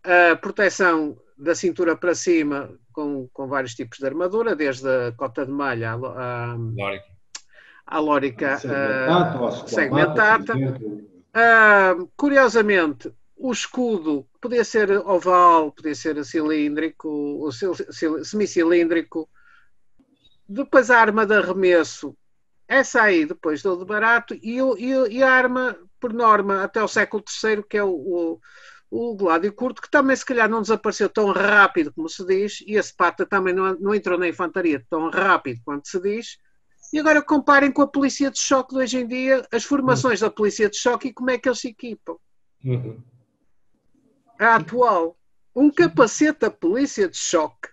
a 0.02 0.36
proteção 0.36 1.16
da 1.38 1.54
cintura 1.54 1.96
para 1.96 2.14
cima 2.14 2.70
com, 2.92 3.28
com 3.32 3.46
vários 3.46 3.74
tipos 3.74 3.98
de 3.98 4.06
armadura, 4.06 4.56
desde 4.56 4.88
a 4.88 5.12
cota 5.12 5.46
de 5.46 5.52
malha 5.52 5.92
à, 5.92 6.56
à 7.86 7.98
lórica 7.98 8.58
segmentada. 9.66 10.54
Uh, 10.56 12.10
curiosamente, 12.16 13.14
o 13.36 13.52
escudo 13.52 14.26
podia 14.40 14.64
ser 14.64 14.90
oval, 15.06 15.72
podia 15.72 15.94
ser 15.94 16.24
cilíndrico, 16.24 17.48
semicilíndrico, 18.22 19.28
depois 20.48 20.90
a 20.90 20.98
arma 20.98 21.26
de 21.26 21.34
arremesso, 21.34 22.16
essa 22.66 23.02
aí 23.02 23.24
depois 23.24 23.62
deu 23.62 23.76
de 23.76 23.84
barato, 23.84 24.34
e, 24.34 24.58
e, 24.58 25.16
e, 25.16 25.22
a 25.22 25.30
arma, 25.30 25.76
por 26.00 26.12
norma, 26.12 26.64
até 26.64 26.82
o 26.82 26.88
século 26.88 27.22
III, 27.44 27.62
que 27.68 27.76
é 27.76 27.84
o, 27.84 27.90
o, 27.90 28.40
o 28.90 29.16
Gládio 29.16 29.52
Curto, 29.52 29.82
que 29.82 29.90
também 29.90 30.16
se 30.16 30.24
calhar 30.24 30.48
não 30.48 30.62
desapareceu 30.62 31.08
tão 31.08 31.30
rápido 31.32 31.92
como 31.92 32.08
se 32.08 32.24
diz, 32.26 32.62
e 32.66 32.78
a 32.78 32.82
Spata 32.82 33.26
também 33.26 33.54
não, 33.54 33.74
não 33.78 33.94
entrou 33.94 34.18
na 34.18 34.28
infantaria 34.28 34.84
tão 34.88 35.10
rápido 35.10 35.60
quanto 35.64 35.88
se 35.88 36.00
diz. 36.00 36.38
E 36.92 36.98
agora 36.98 37.22
comparem 37.22 37.70
com 37.70 37.82
a 37.82 37.86
polícia 37.86 38.30
de 38.30 38.40
choque 38.40 38.74
de 38.74 38.82
hoje 38.82 38.98
em 38.98 39.06
dia, 39.06 39.46
as 39.52 39.62
formações 39.62 40.22
uhum. 40.22 40.28
da 40.28 40.34
polícia 40.34 40.68
de 40.68 40.76
choque 40.76 41.08
e 41.08 41.12
como 41.12 41.30
é 41.30 41.38
que 41.38 41.48
eles 41.48 41.60
se 41.60 41.68
equipam. 41.68 42.16
Uhum. 42.64 43.00
A 44.40 44.56
atual. 44.56 45.16
Um 45.54 45.70
capacete 45.70 46.40
da 46.40 46.50
polícia 46.50 47.08
de 47.08 47.16
choque 47.16 47.68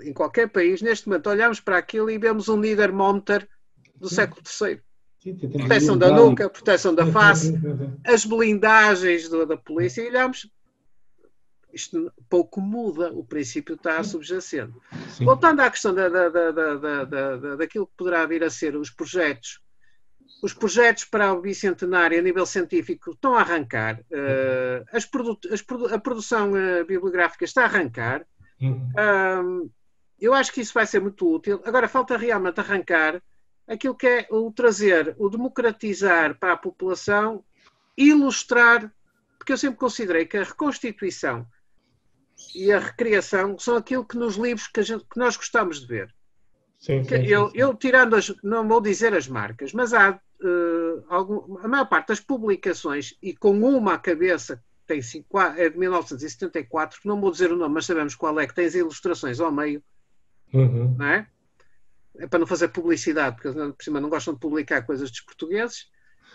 em 0.00 0.12
qualquer 0.12 0.48
país, 0.48 0.82
neste 0.82 1.08
momento 1.08 1.28
olhamos 1.28 1.60
para 1.60 1.78
aquilo 1.78 2.10
e 2.10 2.18
vemos 2.18 2.48
um 2.48 2.56
Niedermonter 2.56 3.48
do 3.96 4.08
Sim. 4.08 4.14
século 4.16 4.42
III. 4.42 4.80
Sim, 5.20 5.36
proteção 5.36 5.96
da 5.96 6.10
nuca, 6.10 6.50
proteção 6.50 6.94
da 6.94 7.06
face, 7.06 7.54
as 8.04 8.24
blindagens 8.24 9.28
do, 9.28 9.46
da 9.46 9.56
polícia, 9.56 10.02
e 10.02 10.08
olhamos. 10.08 10.50
Isto 11.72 12.12
pouco 12.28 12.60
muda, 12.60 13.12
o 13.12 13.24
princípio 13.24 13.76
está 13.76 14.02
subjacente. 14.02 14.74
Sim. 15.08 15.24
Voltando 15.24 15.60
à 15.60 15.70
questão 15.70 15.94
da, 15.94 16.08
da, 16.08 16.28
da, 16.28 17.04
da, 17.04 17.56
daquilo 17.56 17.86
que 17.86 17.96
poderá 17.96 18.26
vir 18.26 18.44
a 18.44 18.50
ser 18.50 18.76
os 18.76 18.90
projetos, 18.90 19.60
os 20.42 20.52
projetos 20.52 21.04
para 21.04 21.32
o 21.32 21.40
bicentenário 21.40 22.18
a 22.18 22.22
nível 22.22 22.44
científico 22.44 23.12
estão 23.12 23.34
a 23.34 23.40
arrancar, 23.40 24.00
uh, 24.00 24.84
as 24.92 25.06
produ 25.06 25.38
as 25.50 25.62
produ 25.62 25.94
a 25.94 25.98
produção 25.98 26.50
uh, 26.50 26.84
bibliográfica 26.84 27.44
está 27.44 27.62
a 27.62 27.66
arrancar. 27.66 28.26
Uhum 28.60 29.70
eu 30.22 30.32
acho 30.32 30.52
que 30.52 30.60
isso 30.60 30.72
vai 30.72 30.86
ser 30.86 31.00
muito 31.00 31.28
útil. 31.28 31.60
Agora, 31.64 31.88
falta 31.88 32.16
realmente 32.16 32.60
arrancar 32.60 33.20
aquilo 33.66 33.96
que 33.96 34.06
é 34.06 34.26
o 34.30 34.52
trazer, 34.52 35.16
o 35.18 35.28
democratizar 35.28 36.38
para 36.38 36.52
a 36.52 36.56
população, 36.56 37.44
ilustrar, 37.96 38.94
porque 39.36 39.52
eu 39.52 39.58
sempre 39.58 39.80
considerei 39.80 40.24
que 40.24 40.36
a 40.36 40.44
reconstituição 40.44 41.44
e 42.54 42.70
a 42.70 42.78
recriação 42.78 43.58
são 43.58 43.76
aquilo 43.76 44.06
que 44.06 44.16
nos 44.16 44.36
livros 44.36 44.68
que, 44.68 44.80
gente, 44.84 45.04
que 45.04 45.18
nós 45.18 45.36
gostamos 45.36 45.80
de 45.80 45.88
ver. 45.88 46.14
Sim, 46.82 47.04
sim, 47.04 47.14
eu, 47.26 47.48
sim. 47.48 47.58
eu, 47.58 47.74
tirando 47.74 48.16
as, 48.16 48.34
não 48.42 48.66
vou 48.66 48.80
dizer 48.80 49.14
as 49.14 49.28
marcas, 49.28 49.72
mas 49.72 49.94
há 49.94 50.10
uh, 50.10 51.04
algum, 51.08 51.56
a 51.58 51.68
maior 51.68 51.84
parte 51.86 52.08
das 52.08 52.18
publicações, 52.18 53.14
e 53.22 53.36
com 53.36 53.52
uma 53.52 53.94
à 53.94 53.98
cabeça, 53.98 54.60
tem 54.84 55.00
cinco, 55.00 55.40
é 55.40 55.70
de 55.70 55.78
1974, 55.78 56.98
não 57.04 57.20
vou 57.20 57.30
dizer 57.30 57.52
o 57.52 57.56
nome, 57.56 57.76
mas 57.76 57.86
sabemos 57.86 58.16
qual 58.16 58.38
é, 58.40 58.48
que 58.48 58.54
tem 58.54 58.66
as 58.66 58.74
ilustrações 58.74 59.38
ao 59.38 59.52
meio, 59.52 59.80
Uhum. 60.52 60.94
Não 60.98 61.06
é? 61.06 61.26
é? 62.18 62.26
para 62.26 62.38
não 62.38 62.46
fazer 62.46 62.68
publicidade, 62.68 63.36
porque 63.36 63.72
por 63.72 63.82
cima 63.82 64.00
não 64.00 64.10
gostam 64.10 64.34
de 64.34 64.40
publicar 64.40 64.82
coisas 64.82 65.10
dos 65.10 65.20
portugueses. 65.20 65.86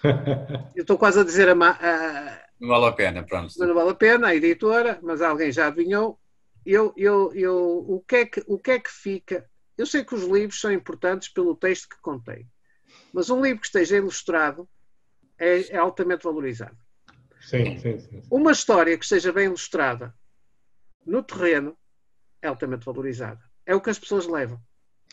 Eu 0.76 0.82
estou 0.82 0.98
quase 0.98 1.20
a 1.20 1.24
dizer 1.24 1.50
a, 1.50 1.54
a, 1.54 2.39
Não 2.60 2.70
vale 2.70 2.86
a 2.86 2.91
pena, 2.91 3.24
pronto. 3.24 3.54
Não 3.60 3.76
vale 3.76 3.89
a 3.91 3.95
pena, 3.95 4.28
a 4.28 4.36
editora, 4.36 5.00
mas 5.04 5.22
alguém 5.22 5.52
já 5.52 5.68
adivinhou. 5.68 6.20
Eu, 6.66 6.93
eu, 6.98 7.32
eu, 7.34 7.86
o, 7.88 8.04
que 8.08 8.16
é 8.16 8.26
que, 8.26 8.43
o 8.48 8.58
que 8.58 8.72
é 8.72 8.80
que 8.80 8.91
fica? 8.91 9.45
Eu 9.78 9.86
sei 9.86 10.04
que 10.04 10.16
os 10.16 10.24
livros 10.24 10.60
são 10.60 10.72
importantes 10.72 11.30
pelo 11.30 11.56
texto 11.56 11.90
que 11.90 12.02
contém, 12.02 12.50
mas 13.14 13.30
um 13.30 13.42
livro 13.42 13.62
que 13.62 13.68
esteja 13.68 13.98
ilustrado 13.98 14.68
é, 15.38 15.74
é 15.74 15.78
altamente 15.78 16.24
valorizado. 16.24 16.78
Sim, 17.40 17.78
sim, 17.78 18.00
sim. 18.00 18.24
Uma 18.30 18.52
história 18.52 18.98
que 18.98 19.04
esteja 19.04 19.32
bem 19.32 19.46
ilustrada 19.46 20.14
no 21.06 21.24
terreno 21.24 21.78
é 22.42 22.48
altamente 22.48 22.86
valorizada. 22.86 23.40
É 23.66 23.76
o 23.76 23.82
que 23.82 23.90
as 23.90 24.00
pessoas 24.00 24.28
levam. 24.28 24.60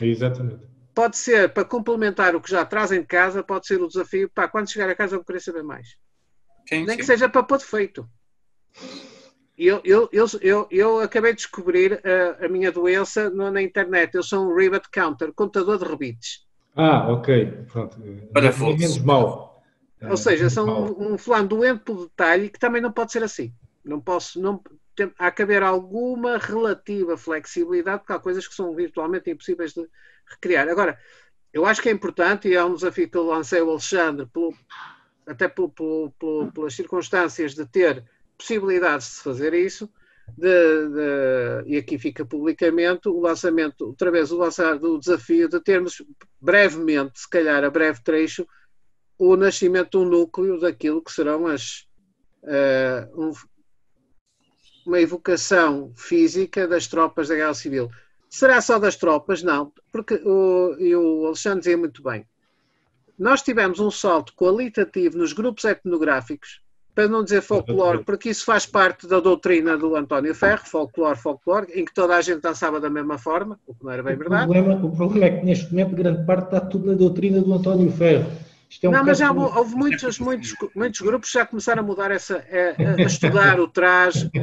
Exatamente. 0.00 0.64
Pode 0.94 1.16
ser 1.16 1.52
para 1.52 1.64
complementar 1.64 2.34
o 2.34 2.40
que 2.40 2.50
já 2.50 2.64
trazem 2.64 3.00
de 3.00 3.06
casa, 3.06 3.42
pode 3.42 3.66
ser 3.66 3.80
o 3.80 3.88
desafio. 3.88 4.30
Pá, 4.30 4.48
quando 4.48 4.70
chegar 4.70 4.88
a 4.88 4.94
casa 4.94 5.14
eu 5.14 5.18
vou 5.18 5.26
querer 5.26 5.40
saber 5.40 5.62
mais. 5.62 5.96
Sim, 6.68 6.84
Nem 6.84 6.90
sim. 6.90 6.96
que 6.96 7.04
seja 7.04 7.28
para 7.28 7.42
pôr 7.42 7.58
defeito. 7.58 8.08
Eu, 9.56 9.80
eu, 9.84 10.08
eu, 10.12 10.26
eu, 10.40 10.66
eu 10.70 11.00
acabei 11.00 11.32
de 11.32 11.38
descobrir 11.38 12.00
a, 12.04 12.46
a 12.46 12.48
minha 12.48 12.72
doença 12.72 13.30
no- 13.30 13.50
na 13.50 13.62
internet. 13.62 14.14
Eu 14.14 14.22
sou 14.22 14.44
um 14.50 14.56
rivet 14.56 14.88
counter, 14.90 15.32
contador 15.32 15.78
de 15.78 15.84
rebites. 15.84 16.44
Ah, 16.74 17.12
ok. 17.12 17.64
Pronto. 17.72 17.96
Parafusos. 18.32 18.78
Menos 18.80 18.98
mal. 18.98 19.62
Ou 20.02 20.16
seja, 20.16 20.48
mal. 20.64 20.82
um, 20.84 21.14
um 21.14 21.18
fulano 21.18 21.48
doente 21.48 21.84
pelo 21.84 22.06
detalhe 22.06 22.48
que 22.50 22.58
também 22.58 22.82
não 22.82 22.92
pode 22.92 23.12
ser 23.12 23.22
assim. 23.22 23.54
Não 23.84 24.00
posso, 24.00 24.40
não, 24.40 24.60
tem, 24.96 25.10
há 25.18 25.30
que 25.30 25.42
haver 25.42 25.62
alguma 25.62 26.36
relativa 26.38 27.16
flexibilidade, 27.16 28.00
porque 28.00 28.12
há 28.12 28.18
coisas 28.18 28.46
que 28.48 28.54
são 28.54 28.74
virtualmente 28.74 29.30
impossíveis 29.30 29.72
de 29.72 29.86
recriar. 30.26 30.68
Agora, 30.68 30.98
eu 31.52 31.64
acho 31.64 31.80
que 31.80 31.88
é 31.88 31.92
importante, 31.92 32.48
e 32.48 32.54
é 32.54 32.64
um 32.64 32.74
desafio 32.74 33.08
que 33.08 33.16
eu 33.16 33.24
lancei 33.26 33.60
ao 33.60 33.70
Alexandre, 33.70 34.26
pelo- 34.26 34.54
até 35.26 35.48
pelo- 35.48 35.70
pelo- 35.70 36.10
pelo- 36.18 36.52
pelas 36.52 36.74
circunstâncias 36.74 37.54
de 37.54 37.64
ter 37.66 38.04
possibilidades 38.36 39.06
de 39.08 39.12
se 39.14 39.22
fazer 39.22 39.54
isso, 39.54 39.88
de- 40.36 40.88
de- 40.88 41.70
e 41.72 41.76
aqui 41.76 41.98
fica 41.98 42.24
publicamente 42.24 43.08
o 43.08 43.20
lançamento, 43.20 43.86
outra 43.86 44.10
vez 44.10 44.32
o 44.32 44.38
lançar 44.38 44.78
do 44.78 44.98
desafio 44.98 45.48
de 45.48 45.60
termos 45.60 46.02
brevemente, 46.40 47.20
se 47.20 47.28
calhar 47.28 47.62
a 47.62 47.70
breve 47.70 48.02
trecho, 48.02 48.46
o 49.18 49.36
nascimento 49.36 49.98
de 49.98 50.04
um 50.04 50.08
núcleo 50.08 50.58
daquilo 50.58 51.02
que 51.02 51.12
serão 51.12 51.46
as 51.46 51.86
eh, 52.46 53.08
um- 53.14 53.32
uma 54.86 55.00
evocação 55.00 55.94
física 55.96 56.68
das 56.68 56.86
tropas 56.86 57.28
da 57.28 57.34
Guerra 57.34 57.54
Civil. 57.54 57.90
Será 58.28 58.60
só 58.60 58.78
das 58.78 58.96
tropas? 58.96 59.42
Não, 59.42 59.72
porque 59.92 60.14
o, 60.24 60.76
o 61.22 61.26
Alexandre 61.26 61.60
dizia 61.60 61.78
muito 61.78 62.02
bem. 62.02 62.26
Nós 63.18 63.40
tivemos 63.42 63.78
um 63.78 63.90
salto 63.90 64.34
qualitativo 64.34 65.16
nos 65.16 65.32
grupos 65.32 65.64
etnográficos, 65.64 66.60
para 66.94 67.08
não 67.08 67.24
dizer 67.24 67.42
folclore, 67.42 68.04
porque 68.04 68.30
isso 68.30 68.44
faz 68.44 68.66
parte 68.66 69.06
da 69.06 69.18
doutrina 69.20 69.76
do 69.76 69.96
António 69.96 70.34
Ferro, 70.34 70.62
folclore, 70.64 71.18
folclore, 71.18 71.66
em 71.74 71.84
que 71.84 71.92
toda 71.92 72.14
a 72.16 72.20
gente 72.22 72.40
dançava 72.40 72.80
da 72.80 72.88
mesma 72.88 73.18
forma, 73.18 73.58
o 73.66 73.74
que 73.74 73.84
não 73.84 73.90
era 73.90 74.02
bem 74.02 74.14
o, 74.14 74.18
verdade. 74.18 74.44
problema, 74.46 74.84
o 74.86 74.90
problema 74.96 75.26
é 75.26 75.30
que 75.38 75.44
neste 75.44 75.70
momento 75.70 75.96
grande 75.96 76.24
parte 76.24 76.44
está 76.44 76.60
tudo 76.60 76.86
na 76.86 76.94
doutrina 76.94 77.40
do 77.40 77.52
António 77.52 77.90
Ferro. 77.90 78.30
É 78.82 78.88
um 78.88 78.92
não, 78.92 79.04
mas 79.04 79.18
já 79.18 79.32
bocado- 79.32 79.58
houve 79.58 79.74
muitos, 79.76 80.18
muitos, 80.18 80.54
muitos 80.74 81.00
grupos 81.00 81.30
que 81.30 81.38
já 81.38 81.46
começaram 81.46 81.82
a 81.82 81.86
mudar 81.86 82.10
essa, 82.10 82.36
a, 82.78 83.02
a 83.02 83.02
estudar 83.02 83.60
o 83.60 83.68
traje. 83.68 84.30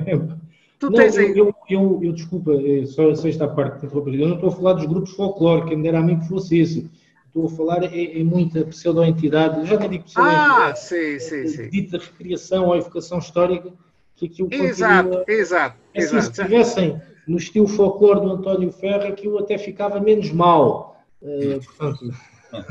Tu 0.80 0.90
Não, 0.90 0.96
tens 0.98 1.16
eu, 1.16 1.22
aí. 1.28 1.38
eu, 1.38 1.56
eu, 1.70 2.00
eu, 2.02 2.12
desculpa, 2.12 2.52
só, 2.88 3.14
só 3.14 3.28
esta 3.28 3.48
parte. 3.48 3.86
Eu 3.86 4.28
não 4.28 4.34
estou 4.34 4.50
a 4.50 4.52
falar 4.52 4.74
dos 4.74 4.88
grupos 4.88 5.12
folclore, 5.12 5.68
quem 5.68 5.78
me 5.78 5.84
dera 5.84 6.00
a 6.00 6.02
mim 6.02 6.20
que 6.20 6.28
fosse 6.28 6.60
isso. 6.60 6.90
Estou 7.34 7.48
a 7.48 7.50
falar 7.50 7.84
em, 7.84 8.20
em 8.20 8.24
muita 8.26 8.66
pseudo-entidade, 8.66 9.66
já 9.66 9.78
nem 9.80 9.90
digo 9.90 10.04
Ah, 10.16 10.74
pseudo-entidade, 10.76 10.80
sim, 10.80 11.20
sim, 11.20 11.46
sim. 11.48 11.70
dita 11.70 11.98
recriação 11.98 12.68
ou 12.68 12.76
evocação 12.76 13.20
histórica, 13.20 13.74
que 14.16 14.26
aquilo 14.28 14.50
Exato, 14.50 15.10
continua. 15.10 15.26
exato, 15.28 15.78
É 15.94 16.00
assim, 16.00 16.22
se 16.22 16.30
exato. 16.30 16.32
estivessem 16.32 17.02
no 17.28 17.38
estilo 17.38 17.68
folclore 17.68 18.22
do 18.22 18.32
António 18.32 18.72
Ferro, 18.72 19.08
aquilo 19.08 19.40
até 19.40 19.58
ficava 19.58 20.00
menos 20.00 20.32
mal. 20.32 21.04
Eh, 21.22 21.60
portanto, 21.66 22.06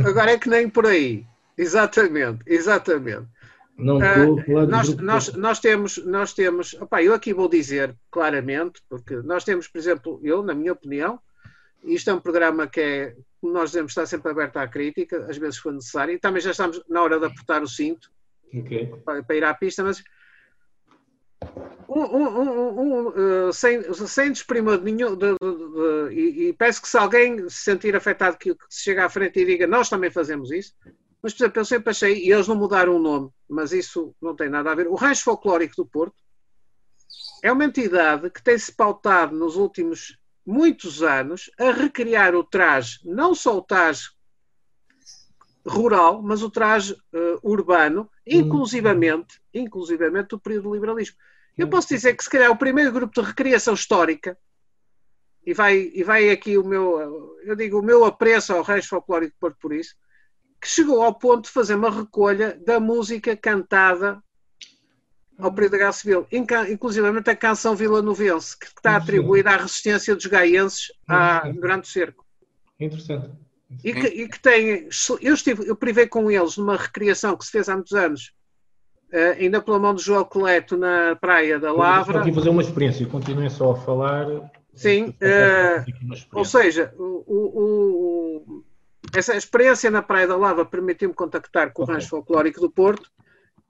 Agora 0.02 0.32
é 0.32 0.38
que 0.38 0.48
nem 0.48 0.68
por 0.68 0.86
aí. 0.86 1.26
Exatamente, 1.56 2.42
exatamente. 2.46 3.28
não 3.76 4.00
Ah, 4.00 4.06
estou 4.06 4.38
a 4.38 4.44
falar 4.44 4.66
dos 4.66 4.72
nós, 4.72 4.96
nós, 4.96 5.32
nós 5.34 5.60
temos, 5.60 5.98
nós 6.04 6.32
temos, 6.32 6.74
opá, 6.74 7.02
eu 7.02 7.14
aqui 7.14 7.32
vou 7.34 7.48
dizer 7.48 7.96
claramente, 8.10 8.82
porque 8.88 9.16
nós 9.16 9.44
temos, 9.44 9.68
por 9.68 9.78
exemplo, 9.78 10.20
eu, 10.22 10.42
na 10.42 10.54
minha 10.54 10.72
opinião, 10.72 11.20
isto 11.84 12.10
é 12.10 12.14
um 12.14 12.20
programa 12.20 12.66
que 12.66 12.80
é, 12.80 13.16
nós 13.42 13.70
dizemos, 13.70 13.92
está 13.92 14.04
sempre 14.06 14.30
aberto 14.30 14.56
à 14.58 14.68
crítica, 14.68 15.26
às 15.28 15.36
vezes 15.38 15.58
foi 15.58 15.72
necessário, 15.72 16.14
e 16.14 16.18
também 16.18 16.40
já 16.42 16.50
estamos 16.50 16.82
na 16.88 17.02
hora 17.02 17.18
de 17.18 17.26
apertar 17.26 17.62
o 17.62 17.68
cinto, 17.68 18.10
Ok. 18.54 18.86
para, 19.04 19.22
para 19.22 19.36
ir 19.36 19.44
à 19.44 19.54
pista, 19.54 19.82
mas 19.82 20.02
um, 21.88 22.00
um- 22.02 22.80
um- 22.80 23.08
uh, 23.48 23.52
sem, 23.52 23.82
sem 23.94 24.30
desprimor 24.32 24.78
de 24.78 24.84
nenhum. 24.92 25.16
de- 25.16 25.32
de- 25.32 25.38
de- 25.38 26.14
e, 26.14 26.48
e 26.48 26.52
peço 26.52 26.82
que 26.82 26.88
se 26.88 26.96
alguém 26.98 27.48
se 27.48 27.62
sentir 27.62 27.96
afetado, 27.96 28.36
que, 28.36 28.54
que 28.54 28.64
se 28.68 28.82
chega 28.82 29.04
à 29.06 29.08
frente 29.08 29.40
e 29.40 29.44
diga 29.46 29.66
nós 29.66 29.88
também 29.88 30.10
fazemos 30.10 30.50
isso. 30.50 30.74
Mas, 31.22 31.34
por 31.34 31.44
exemplo, 31.44 31.60
eu 31.60 31.64
sempre 31.64 31.90
achei, 31.90 32.24
e 32.24 32.32
eles 32.32 32.48
não 32.48 32.54
mudaram 32.56 32.96
o 32.96 32.98
nome, 32.98 33.30
mas 33.48 33.72
isso 33.72 34.14
não 34.22 34.34
tem 34.34 34.48
nada 34.48 34.70
a 34.70 34.74
ver. 34.74 34.86
O 34.88 34.94
Rancho 34.94 35.24
Folclórico 35.24 35.76
do 35.76 35.84
Porto 35.86 36.16
é 37.42 37.50
uma 37.52 37.64
entidade 37.64 38.30
que 38.30 38.42
tem-se 38.42 38.72
pautado 38.72 39.36
nos 39.36 39.56
últimos 39.56 40.16
muitos 40.50 41.02
anos 41.02 41.50
a 41.58 41.70
recriar 41.70 42.34
o 42.34 42.42
traje, 42.42 42.98
não 43.04 43.34
só 43.34 43.56
o 43.56 43.62
traje 43.62 44.10
rural, 45.64 46.20
mas 46.22 46.42
o 46.42 46.50
traje 46.50 46.96
eh, 47.12 47.38
urbano, 47.42 48.10
inclusivamente, 48.26 49.40
inclusivamente 49.54 50.30
do 50.30 50.40
período 50.40 50.64
do 50.64 50.74
liberalismo. 50.74 51.16
Eu 51.56 51.68
posso 51.68 51.88
dizer 51.88 52.16
que 52.16 52.24
se 52.24 52.30
calhar 52.30 52.50
o 52.50 52.58
primeiro 52.58 52.90
grupo 52.90 53.20
de 53.20 53.26
recriação 53.26 53.74
histórica, 53.74 54.36
e 55.46 55.54
vai, 55.54 55.90
e 55.94 56.02
vai 56.02 56.30
aqui 56.30 56.58
o 56.58 56.64
meu, 56.64 57.38
eu 57.44 57.54
digo, 57.54 57.78
o 57.78 57.82
meu 57.82 58.04
apreço 58.04 58.52
ao 58.52 58.62
Reis 58.62 58.86
Folclórico 58.86 59.32
de 59.32 59.38
Porto 59.38 59.56
por 59.60 59.72
isso, 59.72 59.94
que 60.60 60.68
chegou 60.68 61.02
ao 61.02 61.14
ponto 61.14 61.44
de 61.44 61.50
fazer 61.50 61.74
uma 61.74 61.90
recolha 61.90 62.58
da 62.64 62.80
música 62.80 63.36
cantada 63.36 64.22
ao 65.40 65.52
período 65.52 65.72
da 65.72 65.78
Guerra 65.78 65.92
Civil, 65.92 66.26
inclusivamente 66.30 67.30
a 67.30 67.36
canção 67.36 67.74
vilanovense, 67.74 68.58
que 68.58 68.66
está 68.66 68.96
atribuída 68.96 69.50
à 69.50 69.56
resistência 69.56 70.14
dos 70.14 70.26
gaienses 70.26 70.92
à- 71.08 71.48
durante 71.50 71.84
o 71.84 71.92
cerco. 71.92 72.24
Interessante. 72.78 73.30
E 73.84 73.92
que, 73.94 74.06
e 74.06 74.28
que 74.28 74.40
tem. 74.40 74.88
Eu, 75.20 75.34
estive, 75.34 75.66
eu 75.68 75.76
privei 75.76 76.06
com 76.06 76.30
eles 76.30 76.56
numa 76.56 76.76
recriação 76.76 77.36
que 77.36 77.44
se 77.44 77.52
fez 77.52 77.68
há 77.68 77.74
muitos 77.74 77.92
anos, 77.92 78.32
eh, 79.12 79.36
ainda 79.38 79.62
pela 79.62 79.78
mão 79.78 79.94
do 79.94 80.00
João 80.00 80.24
Coleto 80.24 80.76
na 80.76 81.14
Praia 81.20 81.58
da 81.58 81.72
Lavra. 81.72 82.20
aqui 82.20 82.32
fazer 82.32 82.48
uma 82.48 82.62
experiência, 82.62 83.06
continuem 83.06 83.48
só 83.48 83.72
a 83.72 83.76
falar. 83.76 84.26
Sim, 84.74 85.14
Eh, 85.20 85.84
eh, 85.86 85.92
Ou 86.32 86.44
seja, 86.44 86.92
o, 86.98 87.24
o- 87.26 88.44
o- 88.58 88.64
essa 89.14 89.36
experiência 89.36 89.90
na 89.90 90.02
Praia 90.02 90.26
da 90.26 90.36
Lava 90.36 90.64
permitiu-me 90.64 91.14
contactar 91.14 91.72
com 91.72 91.82
o. 91.82 91.84
Rancho 91.86 92.08
Folclórico 92.08 92.60
do 92.60 92.70
Porto 92.70 93.10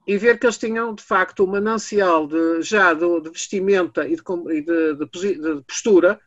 e 0.07 0.17
ver 0.17 0.39
que 0.39 0.47
eles 0.47 0.59
tinham, 0.59 0.95
de 0.95 1.03
facto, 1.03 1.45
um 1.45 1.47
manancial 1.47 2.27
de, 2.27 2.63
já 2.63 2.93
de, 2.95 3.21
de 3.21 3.31
vestimenta 3.31 4.07
e 4.09 4.17
de, 4.17 4.23
de- 4.97 5.57
de 5.57 5.63
postura 5.65 6.21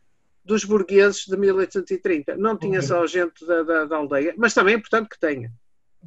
dos 0.46 0.64
burgueses 0.64 1.26
de 1.26 1.36
1830. 1.38 2.36
Não 2.38 2.58
tinha 2.58 2.82
só 2.82 3.06
gente 3.08 3.46
da, 3.46 3.64
da- 3.64 3.86
da 3.86 3.98
aldeia, 3.98 4.34
mas 4.38 4.54
também 4.54 4.76
é 4.76 4.78
importante 4.78 5.10
que 5.10 5.20
tenha. 5.20 5.52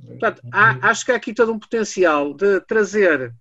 Portanto, 0.09 0.43
há- 0.53 0.91
acho 0.91 1.05
que 1.05 1.13
há 1.13 1.17
aqui 1.17 1.33
todo 1.35 1.53
um 1.53 1.59
potencial 1.59 2.35
de 2.35 2.61
trazer 2.61 3.33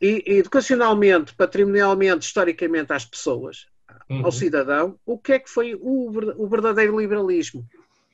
e, 0.00 0.22
educacionalmente, 0.38 1.34
patrimonialmente, 1.34 2.26
historicamente 2.26 2.92
às 2.92 3.04
pessoas, 3.04 3.66
Uhum. 4.10 4.24
ao 4.26 4.32
cidadão, 4.32 4.98
o 5.06 5.16
que 5.18 5.32
é 5.34 5.38
que 5.38 5.48
foi 5.50 5.76
o, 5.80 6.10
ver- 6.10 6.34
o 6.36 6.48
verdadeiro 6.48 6.98
liberalismo. 6.98 7.64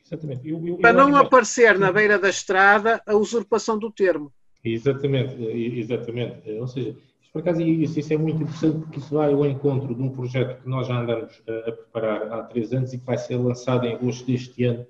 Exatamente. 0.04 0.48
Eu- 0.48 0.66
eu- 0.66 0.76
Para 0.78 0.90
eu 0.90 1.08
não 1.08 1.16
acho- 1.16 1.26
aparecer 1.26 1.78
na 1.78 1.90
beira 1.92 2.18
da 2.18 2.28
estrada 2.28 3.02
a 3.06 3.14
usurpação 3.14 3.78
do 3.78 3.90
termo. 3.90 4.32
Exatamente, 4.72 5.42
exatamente. 5.42 6.50
Ou 6.52 6.66
seja, 6.66 6.90
isto 7.22 7.32
por 7.32 7.40
acaso 7.40 7.62
isso, 7.62 7.98
isso 8.00 8.12
é 8.12 8.16
muito 8.16 8.42
interessante 8.42 8.78
porque 8.78 8.98
isso 8.98 9.14
vai 9.14 9.32
ao 9.32 9.46
encontro 9.46 9.94
de 9.94 10.02
um 10.02 10.10
projeto 10.10 10.62
que 10.62 10.68
nós 10.68 10.86
já 10.86 11.00
andamos 11.00 11.42
a, 11.46 11.68
a 11.68 11.72
preparar 11.72 12.32
há 12.32 12.42
três 12.44 12.72
anos 12.72 12.92
e 12.92 12.98
que 12.98 13.04
vai 13.04 13.18
ser 13.18 13.36
lançado 13.36 13.86
em 13.86 13.94
agosto 13.94 14.26
deste 14.26 14.64
ano, 14.64 14.86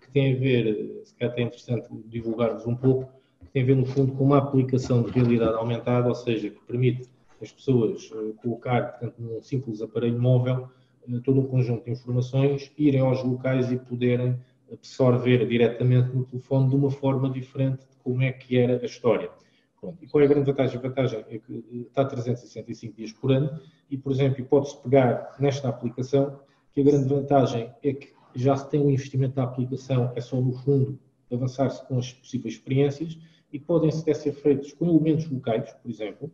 que 0.00 0.10
tem 0.10 0.34
a 0.34 0.38
ver, 0.38 1.02
se 1.04 1.14
calhar 1.14 1.32
até 1.32 1.42
é 1.42 1.44
interessante 1.44 1.88
divulgar-vos 2.06 2.66
um 2.66 2.74
pouco, 2.74 3.10
que 3.40 3.52
tem 3.52 3.62
a 3.62 3.66
ver 3.66 3.76
no 3.76 3.86
fundo 3.86 4.12
com 4.12 4.24
uma 4.24 4.38
aplicação 4.38 5.02
de 5.02 5.10
realidade 5.10 5.54
aumentada, 5.54 6.08
ou 6.08 6.14
seja, 6.14 6.48
que 6.50 6.60
permite 6.66 7.08
as 7.42 7.50
pessoas 7.50 8.10
eh, 8.14 8.32
colocar, 8.42 8.92
portanto, 8.92 9.14
num 9.18 9.42
simples 9.42 9.80
aparelho 9.80 10.20
móvel, 10.20 10.68
eh, 11.08 11.20
todo 11.24 11.40
um 11.40 11.46
conjunto 11.46 11.84
de 11.84 11.90
informações, 11.90 12.70
irem 12.78 13.00
aos 13.00 13.24
locais 13.24 13.72
e 13.72 13.76
poderem 13.76 14.36
absorver 14.72 15.46
diretamente 15.46 16.14
no 16.14 16.24
telefone 16.24 16.68
de 16.68 16.76
uma 16.76 16.90
forma 16.90 17.28
diferente 17.30 17.89
como 18.10 18.22
é 18.22 18.32
que 18.32 18.58
era 18.58 18.80
a 18.82 18.84
história. 18.84 19.30
Pronto. 19.80 20.02
E 20.02 20.08
qual 20.08 20.22
é 20.22 20.26
a 20.26 20.28
grande 20.28 20.46
vantagem? 20.46 20.76
A 20.76 20.80
vantagem 20.80 21.24
é 21.30 21.38
que 21.38 21.64
eh, 21.72 21.78
está 21.86 22.04
365 22.04 22.96
dias 22.96 23.12
por 23.12 23.30
ano 23.32 23.60
e, 23.88 23.96
por 23.96 24.10
exemplo, 24.12 24.44
pode-se 24.44 24.76
pegar 24.82 25.36
nesta 25.38 25.68
aplicação, 25.68 26.40
que 26.72 26.80
a 26.80 26.84
grande 26.84 27.08
vantagem 27.08 27.70
é 27.82 27.92
que 27.92 28.12
já 28.34 28.56
se 28.56 28.68
tem 28.68 28.80
um 28.80 28.90
investimento 28.90 29.36
na 29.36 29.44
aplicação, 29.44 30.12
é 30.14 30.20
só 30.20 30.40
no 30.40 30.52
fundo 30.52 30.98
avançar-se 31.32 31.86
com 31.86 31.98
as 31.98 32.12
possíveis 32.12 32.54
experiências 32.54 33.16
e 33.52 33.58
podem 33.58 33.90
até 33.90 34.12
ser 34.12 34.32
feitos 34.32 34.72
com 34.72 34.88
elementos 34.88 35.30
locais, 35.30 35.72
por 35.72 35.90
exemplo, 35.90 36.30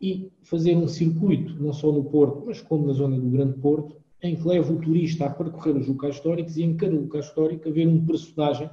e 0.00 0.32
fazer 0.42 0.74
um 0.76 0.88
circuito, 0.88 1.62
não 1.62 1.72
só 1.72 1.92
no 1.92 2.04
Porto, 2.04 2.44
mas 2.46 2.60
como 2.62 2.86
na 2.86 2.92
zona 2.94 3.18
do 3.18 3.28
Grande 3.28 3.58
Porto, 3.58 3.96
em 4.22 4.34
que 4.34 4.46
leva 4.46 4.72
o 4.72 4.80
turista 4.80 5.26
a 5.26 5.30
percorrer 5.30 5.76
os 5.76 5.86
locais 5.86 6.16
históricos 6.16 6.56
e 6.56 6.62
em 6.62 6.76
cada 6.76 6.94
local 6.94 7.20
histórico 7.20 7.68
haver 7.68 7.86
um 7.86 8.04
personagem 8.04 8.70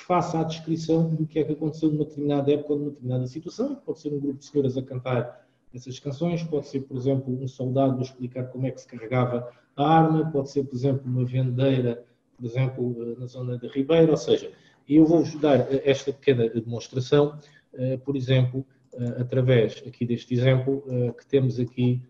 que 0.00 0.06
faça 0.06 0.40
a 0.40 0.44
descrição 0.44 1.14
do 1.14 1.26
que 1.26 1.38
é 1.38 1.44
que 1.44 1.52
aconteceu 1.52 1.90
numa 1.90 2.04
determinada 2.04 2.50
época 2.50 2.74
numa 2.74 2.90
determinada 2.90 3.26
situação. 3.26 3.74
Pode 3.74 4.00
ser 4.00 4.08
um 4.08 4.18
grupo 4.18 4.38
de 4.38 4.46
senhoras 4.46 4.76
a 4.76 4.82
cantar 4.82 5.46
essas 5.74 5.98
canções, 5.98 6.42
pode 6.42 6.66
ser, 6.66 6.80
por 6.80 6.96
exemplo, 6.96 7.32
um 7.32 7.46
soldado 7.46 7.98
a 7.98 8.02
explicar 8.02 8.44
como 8.44 8.66
é 8.66 8.70
que 8.70 8.80
se 8.80 8.88
carregava 8.88 9.48
a 9.76 9.84
arma, 9.84 10.30
pode 10.30 10.50
ser, 10.50 10.64
por 10.64 10.74
exemplo, 10.74 11.02
uma 11.04 11.24
vendeira, 11.24 12.02
por 12.36 12.44
exemplo, 12.44 13.16
na 13.18 13.26
zona 13.26 13.58
da 13.58 13.68
Ribeira, 13.68 14.10
ou 14.10 14.16
seja, 14.16 14.50
eu 14.88 15.04
vou-vos 15.04 15.38
dar 15.38 15.72
esta 15.86 16.12
pequena 16.12 16.48
demonstração, 16.48 17.38
eh, 17.74 17.98
por 17.98 18.16
exemplo, 18.16 18.66
eh, 18.94 19.20
através 19.20 19.80
aqui 19.86 20.04
deste 20.04 20.34
exemplo, 20.34 20.82
eh, 20.88 21.12
que 21.12 21.26
temos 21.26 21.60
aqui 21.60 22.02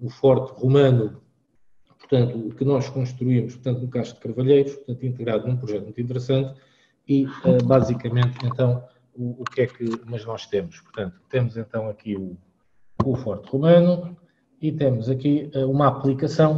o 0.00 0.08
forte 0.08 0.58
romano 0.58 1.20
portanto, 2.08 2.54
que 2.54 2.64
nós 2.64 2.88
construímos, 2.88 3.54
portanto, 3.54 3.80
no 3.80 3.88
Castro 3.88 4.16
de 4.16 4.22
Carvalheiros, 4.22 4.74
portanto, 4.74 5.06
integrado 5.06 5.48
num 5.48 5.56
projeto 5.56 5.84
muito 5.84 6.00
interessante 6.00 6.60
e, 7.08 7.24
uh, 7.26 7.64
basicamente, 7.64 8.38
então, 8.44 8.84
o, 9.14 9.42
o, 9.42 9.44
que 9.44 9.62
é 9.62 9.66
que 9.66 9.84
mas 10.06 10.24
nós 10.24 10.46
temos? 10.46 10.80
Portanto, 10.80 11.20
temos 11.28 11.56
então 11.56 11.88
aqui 11.88 12.16
o, 12.16 12.36
o 13.04 13.14
Forte 13.16 13.48
Romano 13.48 14.16
e 14.60 14.72
temos 14.72 15.08
aqui 15.08 15.50
uh, 15.54 15.70
uma 15.70 15.88
aplicação, 15.88 16.56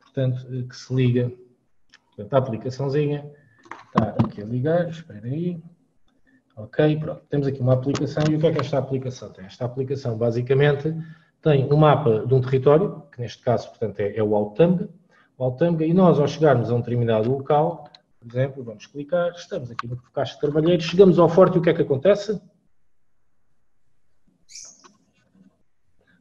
portanto, 0.00 0.46
uh, 0.48 0.68
que 0.68 0.76
se 0.76 0.94
liga, 0.94 1.32
portanto, 2.08 2.34
a 2.34 2.38
aplicaçãozinha 2.38 3.30
está 3.86 4.14
aqui 4.22 4.42
a 4.42 4.44
ligar, 4.44 4.88
espera 4.90 5.26
aí, 5.26 5.62
ok, 6.56 6.98
pronto, 6.98 7.22
temos 7.30 7.46
aqui 7.46 7.60
uma 7.60 7.74
aplicação 7.74 8.22
e 8.30 8.36
o 8.36 8.38
que 8.38 8.46
é 8.46 8.52
que 8.52 8.60
esta 8.60 8.78
aplicação 8.78 9.30
tem? 9.32 9.46
Esta 9.46 9.64
aplicação, 9.64 10.16
basicamente, 10.18 10.94
tem 11.42 11.72
um 11.72 11.76
mapa 11.76 12.26
de 12.26 12.34
um 12.34 12.40
território, 12.40 13.02
que 13.12 13.20
neste 13.20 13.42
caso, 13.42 13.68
portanto, 13.70 14.00
é, 14.00 14.16
é 14.16 14.22
o 14.22 14.34
Altamga, 14.34 14.88
o 15.38 15.82
e 15.82 15.94
nós, 15.94 16.18
ao 16.18 16.26
chegarmos 16.26 16.70
a 16.70 16.74
um 16.74 16.80
determinado 16.80 17.30
local, 17.30 17.88
por 18.18 18.28
exemplo, 18.28 18.64
vamos 18.64 18.86
clicar, 18.86 19.30
estamos 19.30 19.70
aqui 19.70 19.86
no 19.86 19.96
Caixa 20.12 20.34
de 20.34 20.40
Carvalheiros, 20.40 20.84
chegamos 20.84 21.18
ao 21.18 21.28
forte 21.28 21.56
e 21.56 21.58
o 21.58 21.62
que 21.62 21.70
é 21.70 21.74
que 21.74 21.82
acontece? 21.82 22.40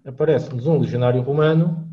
Aparece-nos 0.05 0.67
um 0.67 0.79
legionário 0.79 1.21
romano, 1.21 1.89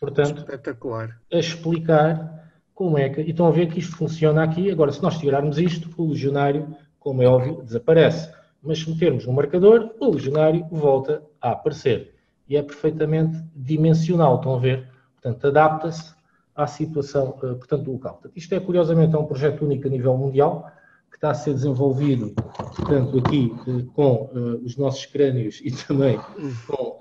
portanto, 0.00 0.38
Espetacular. 0.38 1.20
a 1.32 1.38
explicar 1.38 2.50
como 2.74 2.98
é 2.98 3.08
que. 3.08 3.22
E 3.22 3.30
estão 3.30 3.46
a 3.46 3.50
ver 3.50 3.70
que 3.70 3.78
isto 3.78 3.96
funciona 3.96 4.42
aqui. 4.42 4.70
Agora, 4.70 4.92
se 4.92 5.02
nós 5.02 5.16
tirarmos 5.18 5.58
isto, 5.58 5.88
o 5.96 6.10
legionário, 6.10 6.76
como 6.98 7.22
é 7.22 7.26
óbvio, 7.26 7.62
desaparece 7.62 8.30
mas 8.62 8.78
se 8.78 8.90
metermos 8.90 9.26
no 9.26 9.32
marcador, 9.32 9.94
o 9.98 10.10
legionário 10.10 10.66
volta 10.70 11.22
a 11.40 11.50
aparecer. 11.50 12.14
E 12.48 12.56
é 12.56 12.62
perfeitamente 12.62 13.42
dimensional, 13.54 14.36
estão 14.36 14.54
a 14.54 14.58
ver? 14.58 14.88
Portanto, 15.14 15.46
adapta-se 15.46 16.14
à 16.54 16.66
situação, 16.66 17.38
eh, 17.42 17.54
portanto, 17.54 17.90
local. 17.90 18.20
Isto 18.36 18.54
é, 18.54 18.60
curiosamente, 18.60 19.14
é 19.14 19.18
um 19.18 19.24
projeto 19.24 19.64
único 19.64 19.86
a 19.86 19.90
nível 19.90 20.16
mundial, 20.16 20.70
que 21.10 21.16
está 21.16 21.30
a 21.30 21.34
ser 21.34 21.54
desenvolvido, 21.54 22.32
portanto, 22.76 23.18
aqui 23.18 23.52
eh, 23.66 23.84
com 23.94 24.30
uh, 24.32 24.64
os 24.64 24.76
nossos 24.76 25.06
crânios 25.06 25.60
e 25.62 25.70
também 25.86 26.18
com 26.66 26.88
uh, 26.88 26.98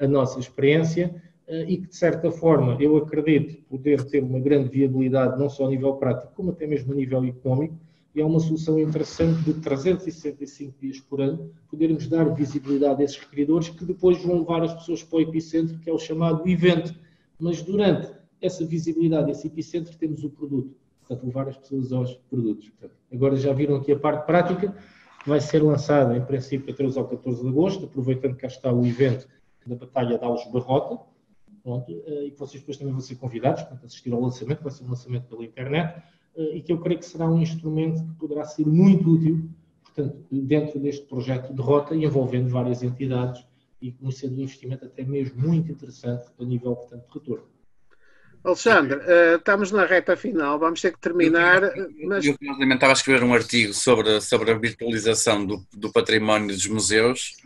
a 0.00 0.06
nossa 0.06 0.38
experiência, 0.38 1.14
uh, 1.48 1.54
e 1.68 1.78
que, 1.78 1.88
de 1.88 1.96
certa 1.96 2.30
forma, 2.30 2.76
eu 2.80 2.96
acredito 2.96 3.62
poder 3.64 4.02
ter 4.04 4.22
uma 4.22 4.40
grande 4.40 4.68
viabilidade, 4.68 5.38
não 5.38 5.48
só 5.48 5.66
a 5.66 5.68
nível 5.68 5.94
prático, 5.94 6.32
como 6.34 6.50
até 6.50 6.66
mesmo 6.66 6.92
a 6.92 6.96
nível 6.96 7.24
económico, 7.24 7.76
e 8.14 8.20
é 8.20 8.24
uma 8.24 8.38
solução 8.38 8.78
interessante 8.78 9.42
de 9.42 9.54
365 9.54 10.78
dias 10.80 11.00
por 11.00 11.20
ano, 11.20 11.52
podermos 11.68 12.06
dar 12.06 12.24
visibilidade 12.32 13.02
a 13.02 13.04
esses 13.04 13.18
requeridores 13.18 13.70
que 13.70 13.84
depois 13.84 14.22
vão 14.22 14.38
levar 14.38 14.62
as 14.62 14.72
pessoas 14.72 15.02
para 15.02 15.18
o 15.18 15.20
epicentro, 15.20 15.78
que 15.78 15.90
é 15.90 15.92
o 15.92 15.98
chamado 15.98 16.48
evento. 16.48 16.94
Mas 17.38 17.60
durante 17.60 18.12
essa 18.40 18.64
visibilidade, 18.64 19.30
esse 19.30 19.48
epicentro, 19.48 19.96
temos 19.96 20.22
o 20.22 20.30
produto. 20.30 20.76
Portanto, 21.00 21.26
levar 21.26 21.48
as 21.48 21.56
pessoas 21.56 21.92
aos 21.92 22.14
produtos. 22.30 22.68
Portanto, 22.70 22.96
agora 23.12 23.36
já 23.36 23.52
viram 23.52 23.76
aqui 23.76 23.92
a 23.92 23.98
parte 23.98 24.26
prática, 24.26 24.74
vai 25.26 25.40
ser 25.40 25.62
lançada, 25.62 26.16
em 26.16 26.24
princípio, 26.24 26.72
a 26.72 26.76
13 26.76 26.98
ao 26.98 27.08
14 27.08 27.42
de 27.42 27.48
agosto, 27.48 27.84
aproveitando 27.86 28.34
que 28.34 28.42
cá 28.42 28.46
está 28.46 28.72
o 28.72 28.86
evento 28.86 29.28
da 29.66 29.74
Batalha 29.74 30.18
de 30.18 30.24
Alves 30.24 30.46
Barrota, 30.52 31.02
eh, 31.66 32.26
e 32.26 32.30
que 32.30 32.38
vocês 32.38 32.60
depois 32.60 32.76
também 32.76 32.92
vão 32.92 33.00
ser 33.00 33.16
convidados 33.16 33.62
para 33.62 33.76
assistir 33.84 34.12
ao 34.12 34.20
lançamento, 34.20 34.62
vai 34.62 34.70
ser 34.70 34.84
um 34.84 34.90
lançamento 34.90 35.26
pela 35.26 35.44
internet. 35.44 36.02
Eh, 36.36 36.56
e 36.56 36.62
que 36.62 36.72
eu 36.72 36.78
creio 36.78 36.98
que 36.98 37.06
será 37.06 37.28
um 37.28 37.40
instrumento 37.40 38.04
que 38.04 38.14
poderá 38.14 38.44
ser 38.44 38.66
muito 38.66 39.08
útil, 39.10 39.48
portanto, 39.82 40.16
dentro 40.30 40.80
deste 40.80 41.06
projeto 41.06 41.52
de 41.52 41.62
rota 41.62 41.94
e 41.94 42.04
envolvendo 42.04 42.48
várias 42.48 42.82
entidades 42.82 43.44
e 43.80 43.92
conhecendo 43.92 44.36
um 44.36 44.42
investimento 44.42 44.84
até 44.84 45.04
mesmo 45.04 45.40
muito 45.40 45.70
interessante 45.70 46.26
a 46.38 46.44
nível, 46.44 46.74
portanto, 46.74 47.06
de 47.06 47.18
retorno. 47.18 47.54
Alexandre, 48.42 48.96
uh, 48.98 49.36
estamos 49.36 49.70
na 49.70 49.86
reta 49.86 50.16
final, 50.16 50.58
vamos 50.58 50.80
ter 50.80 50.92
que 50.92 51.00
terminar. 51.00 51.62
Eu, 51.62 51.90
eu, 51.96 52.12
eu 52.12 52.74
estava 52.74 52.92
a 52.92 52.94
escrever 52.94 53.24
um 53.24 53.32
artigo 53.32 53.72
sobre, 53.72 54.20
sobre 54.20 54.50
a 54.50 54.58
virtualização 54.58 55.46
do, 55.46 55.64
do 55.72 55.90
património 55.90 56.48
dos 56.48 56.66
museus 56.66 57.36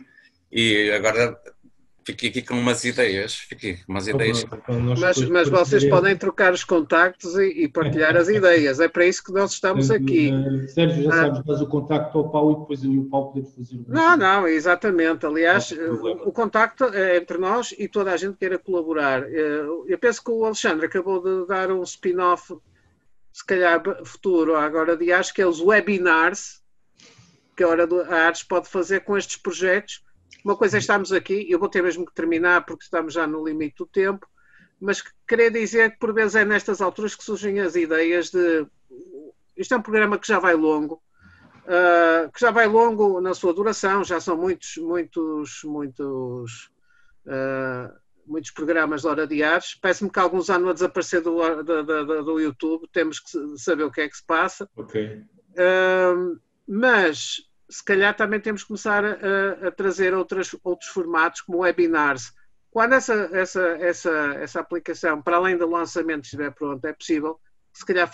e 0.51 0.91
agora 0.91 1.39
Fiquei 2.09 2.29
aqui 2.29 2.41
com 2.41 2.55
umas 2.55 2.83
ideias. 2.83 3.35
Fiquei 3.35 3.75
com 3.75 3.91
umas 3.91 4.07
ideias. 4.07 4.43
Mas, 4.97 5.21
mas 5.29 5.47
vocês 5.47 5.85
podem 5.85 6.17
trocar 6.17 6.51
os 6.53 6.63
contactos 6.63 7.35
e, 7.35 7.65
e, 7.65 7.67
partilhar 7.67 8.17
as 8.17 8.27
ideias. 8.27 8.79
É 8.79 8.87
para 8.87 9.05
isso 9.05 9.23
que 9.23 9.31
nós 9.31 9.51
estamos 9.51 9.91
aqui. 9.91 10.31
Eh, 10.31 10.67
Sérgio, 10.69 11.03
já 11.03 11.09
ah. 11.09 11.13
sabes, 11.13 11.41
mas 11.45 11.61
o 11.61 11.67
contacto 11.67 12.17
ao 12.17 12.31
Paulo 12.31 12.51
e 12.51 12.59
depois 12.61 12.83
eu 12.83 12.91
e 12.91 12.97
o 12.97 13.05
Paulo 13.05 13.27
podemos 13.27 13.53
fazer 13.53 13.75
o 13.75 13.85
Não, 13.87 14.17
não, 14.17 14.47
exatamente. 14.47 15.23
Aliás, 15.23 15.71
o, 15.71 16.29
o 16.29 16.31
contacto 16.31 16.85
é 16.85 17.17
entre 17.17 17.37
nós 17.37 17.75
e 17.77 17.87
toda 17.87 18.11
a 18.11 18.17
gente 18.17 18.37
queira 18.37 18.57
colaborar. 18.57 19.21
Eh, 19.23 19.65
eu 19.85 19.99
penso 19.99 20.23
que 20.23 20.31
o 20.31 20.45
Alexandre 20.45 20.87
acabou 20.87 21.21
de 21.21 21.47
dar 21.47 21.69
um 21.71 21.83
spin-off, 21.83 22.57
se 23.31 23.45
calhar 23.45 23.83
futuro, 24.03 24.55
agora 24.55 24.97
de 24.97 25.11
acho 25.11 25.31
que 25.31 25.43
é 25.43 25.45
os 25.45 25.61
webinars 25.61 26.59
que 27.55 27.63
a 27.63 27.67
Hora 27.67 27.87
a 28.09 28.15
Artes 28.15 28.41
pode 28.41 28.67
fazer 28.67 29.01
com 29.01 29.15
estes 29.15 29.37
projetos 29.37 30.01
uma 30.43 30.55
coisa 30.55 30.77
é 30.77 30.79
estarmos 30.79 31.11
aqui, 31.11 31.47
eu 31.49 31.59
vou 31.59 31.69
ter 31.69 31.81
mesmo 31.81 32.05
que 32.05 32.13
terminar 32.13 32.65
porque 32.65 32.83
estamos 32.83 33.13
já 33.13 33.27
no 33.27 33.45
limite 33.45 33.77
do 33.77 33.85
tempo, 33.85 34.27
mas 34.79 35.03
queria 35.27 35.51
dizer 35.51 35.91
que 35.91 35.99
por 35.99 36.13
vezes 36.13 36.35
é 36.35 36.45
nestas 36.45 36.81
alturas 36.81 37.15
que 37.15 37.23
surgem 37.23 37.59
as 37.59 37.75
ideias 37.75 38.29
de. 38.29 38.65
Isto 39.57 39.73
é 39.73 39.77
um 39.77 39.81
programa 39.81 40.17
que 40.17 40.27
já 40.27 40.39
vai 40.39 40.55
longo, 40.55 41.01
uh, 41.65 42.31
que 42.31 42.39
já 42.39 42.51
vai 42.51 42.67
longo 42.67 43.19
na 43.19 43.33
sua 43.33 43.53
duração, 43.53 44.03
já 44.03 44.19
são 44.21 44.37
muitos, 44.37 44.77
muitos, 44.77 45.61
muitos. 45.65 46.69
Uh, 47.25 47.99
muitos 48.25 48.51
programas 48.51 49.01
de 49.01 49.07
hora 49.07 49.27
diários. 49.27 49.75
Parece-me 49.75 50.09
que 50.09 50.19
alguns 50.19 50.49
andam 50.49 50.69
a 50.69 50.73
desaparecer 50.73 51.21
do, 51.21 51.63
do, 51.63 51.83
do, 51.83 52.23
do, 52.23 52.39
YouTube, 52.39 52.87
temos 52.93 53.19
que 53.19 53.57
saber 53.57 53.83
o 53.83 53.91
que 53.91 54.01
é 54.01 54.07
que 54.07 54.15
se 54.15 54.23
passa. 54.23 54.69
Ok. 54.77 55.23
Uh, 55.51 56.39
mas 56.67 57.48
se 57.69 57.83
calhar 57.85 58.15
também 58.15 58.39
temos 58.39 58.63
que 58.63 58.67
começar 58.67 59.05
a, 59.05 59.67
a 59.67 59.71
trazer 59.71 60.13
outras, 60.13 60.55
outros 60.63 60.89
formatos, 60.89 61.41
como 61.41 61.59
webinars. 61.59 62.33
Quando 62.71 62.93
essa, 62.93 63.29
essa, 63.31 63.61
essa, 63.79 64.11
essa 64.39 64.59
aplicação, 64.59 65.21
para 65.21 65.37
além 65.37 65.57
do 65.57 65.69
lançamento, 65.69 66.23
estiver 66.23 66.51
pronta, 66.51 66.89
é 66.89 66.93
possível, 66.93 67.39
se 67.73 67.85
calhar 67.85 68.09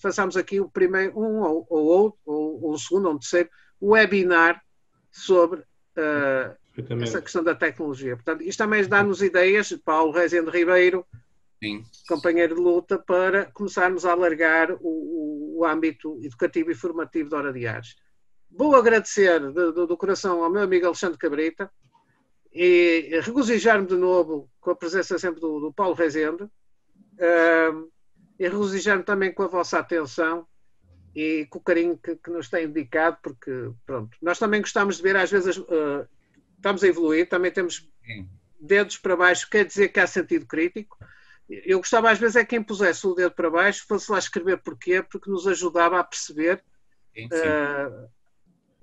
façamos 0.00 0.36
aqui 0.36 0.60
o 0.60 0.68
primeiro, 0.68 1.18
um 1.18 1.40
ou, 1.40 1.66
ou 1.68 1.84
outro, 1.84 2.20
ou, 2.24 2.74
um 2.74 2.78
segundo, 2.78 3.06
ou 3.06 3.14
um 3.14 3.18
terceiro, 3.18 3.48
webinar 3.80 4.62
sobre 5.10 5.60
uh, 5.60 7.02
essa 7.02 7.22
questão 7.22 7.42
da 7.42 7.54
tecnologia. 7.54 8.16
Portanto, 8.16 8.42
isto 8.42 8.58
também 8.58 8.86
dá-nos 8.86 9.22
ideias, 9.22 9.72
Paulo 9.84 10.12
Rezende 10.12 10.50
Ribeiro, 10.50 11.06
Sim. 11.62 11.84
companheiro 12.08 12.54
de 12.54 12.60
luta, 12.60 12.98
para 12.98 13.46
começarmos 13.46 14.04
a 14.04 14.12
alargar 14.12 14.72
o, 14.72 14.78
o, 14.80 15.58
o 15.58 15.64
âmbito 15.64 16.18
educativo 16.22 16.70
e 16.70 16.74
formativo 16.74 17.28
de 17.28 17.34
hora 17.34 17.52
diários. 17.52 17.96
Vou 18.56 18.74
agradecer 18.74 19.38
do, 19.52 19.86
do, 19.86 19.96
coração 19.98 20.42
ao 20.42 20.50
meu 20.50 20.62
amigo 20.62 20.86
Alexandre 20.86 21.18
Cabrita 21.18 21.70
e 22.50 23.20
regozijar-me 23.22 23.86
de 23.86 23.96
novo 23.96 24.50
com 24.58 24.70
a 24.70 24.76
presença 24.76 25.18
sempre 25.18 25.42
do, 25.42 25.60
do 25.60 25.72
Paulo 25.74 25.94
Rezende 25.94 26.44
uh, 26.44 27.92
e 28.38 28.48
regozijar-me 28.48 29.02
também 29.02 29.30
com 29.30 29.42
a 29.42 29.46
vossa 29.46 29.78
atenção 29.78 30.46
e 31.14 31.46
com 31.50 31.58
o 31.58 31.62
carinho 31.62 31.98
que, 31.98 32.16
que, 32.16 32.30
nos 32.30 32.48
tem 32.48 32.66
dedicado, 32.66 33.18
porque, 33.22 33.70
pronto, 33.84 34.16
nós 34.22 34.38
também 34.38 34.62
gostamos 34.62 34.96
de 34.96 35.02
ver, 35.02 35.16
às 35.16 35.30
vezes, 35.30 35.58
uh, 35.58 36.08
estamos 36.56 36.82
a 36.82 36.88
evoluir, 36.88 37.28
também 37.28 37.50
temos 37.50 37.86
dedos 38.58 38.96
para 38.96 39.16
baixo, 39.16 39.50
quer 39.50 39.66
dizer 39.66 39.88
que 39.88 40.00
há 40.00 40.06
sentido 40.06 40.46
crítico. 40.46 40.96
Eu 41.48 41.78
gostava, 41.78 42.10
às 42.10 42.18
vezes, 42.18 42.36
é 42.36 42.44
quem 42.44 42.62
pusesse 42.62 43.06
o 43.06 43.14
dedo 43.14 43.32
para 43.32 43.50
baixo, 43.50 43.86
fosse 43.86 44.10
lá 44.10 44.18
escrever 44.18 44.62
porquê, 44.62 45.02
porque 45.02 45.30
nos 45.30 45.46
ajudava 45.46 46.00
a 46.00 46.04
perceber 46.04 46.62
sim, 47.14 47.28
sim. 47.30 47.36
Uh, 47.36 48.16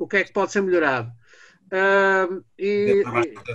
o 0.04 0.08
que 0.08 0.18
é 0.18 0.24
que 0.24 0.34
pode 0.34 0.52
ser 0.52 0.62
melhorado. 0.62 1.10
Uh, 1.72 2.44
e, 2.60 3.04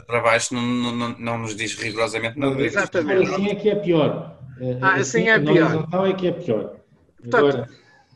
para 0.06 0.20
baixo 0.20 0.54
não, 0.54 0.62
não, 0.62 1.18
não, 1.18 1.38
nos 1.38 1.54
diz 1.54 1.74
rigorosamente 1.74 2.38
nada. 2.38 2.60
Exatamente. 2.60 3.30
Assim 3.30 3.48
é 3.48 3.54
que 3.54 3.70
é 3.70 3.74
pior. 3.76 4.38
Ah, 4.80 4.94
assim, 4.94 5.28
assim 5.28 5.28
é 5.28 5.38
pior. 5.38 5.84
Então 5.86 6.06
é 6.06 6.12
que 6.14 6.26
é 6.26 6.32
pior. 6.32 6.76
Portanto, 7.20 7.48
Agora... 7.48 7.68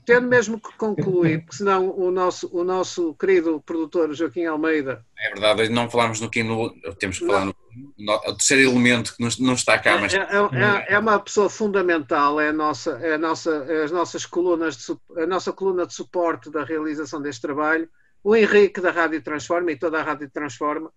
tendo 0.05 0.27
mesmo 0.27 0.59
que 0.59 0.77
concluir, 0.77 1.43
porque 1.43 1.57
senão 1.57 1.91
o 1.97 2.11
nosso, 2.11 2.51
o 2.53 2.65
nosso 2.65 3.15
querido 3.15 3.63
produtor 3.65 4.13
Joaquim 4.13 4.47
Almeida. 4.47 5.05
É 5.19 5.29
verdade, 5.29 5.69
não 5.69 5.89
falámos 5.89 6.21
no 6.21 6.29
Kino, 6.29 6.75
temos 6.99 7.21
que 7.21 7.27
falar 7.27 7.45
no, 7.45 7.55
o 7.99 8.33
terceiro 8.33 8.71
elemento 8.71 9.15
que 9.15 9.23
não, 9.41 9.55
está 9.55 9.79
cá, 9.79 9.99
mas... 9.99 10.13
É, 10.15 10.19
é, 10.19 10.23
é, 10.23 10.95
é, 10.95 10.99
uma 10.99 11.21
pessoa 11.21 11.49
fundamental, 11.49 12.41
é 12.41 12.49
a 12.49 12.53
nossa, 12.53 12.99
é 13.01 13.15
a 13.15 13.19
nossa, 13.19 13.67
é 13.69 13.85
as 13.85 13.93
nossas 13.93 14.27
colunas 14.27 14.77
de, 14.77 15.23
a 15.23 15.27
nossa 15.27 15.53
coluna 15.53 15.87
de 15.87 15.95
suporte 15.95 16.51
da 16.51 16.65
realização 16.65 17.23
deste 17.23 17.43
trabalho, 17.43 17.89
o 18.23 18.37
Henrique 18.37 18.81
da 18.81 18.91
Rádio 18.91 19.23
Transforma 19.23 19.73
e 19.73 19.79
toda 19.79 19.99
a 19.99 20.03
Rádio 20.03 20.31
Transforma. 20.31 20.93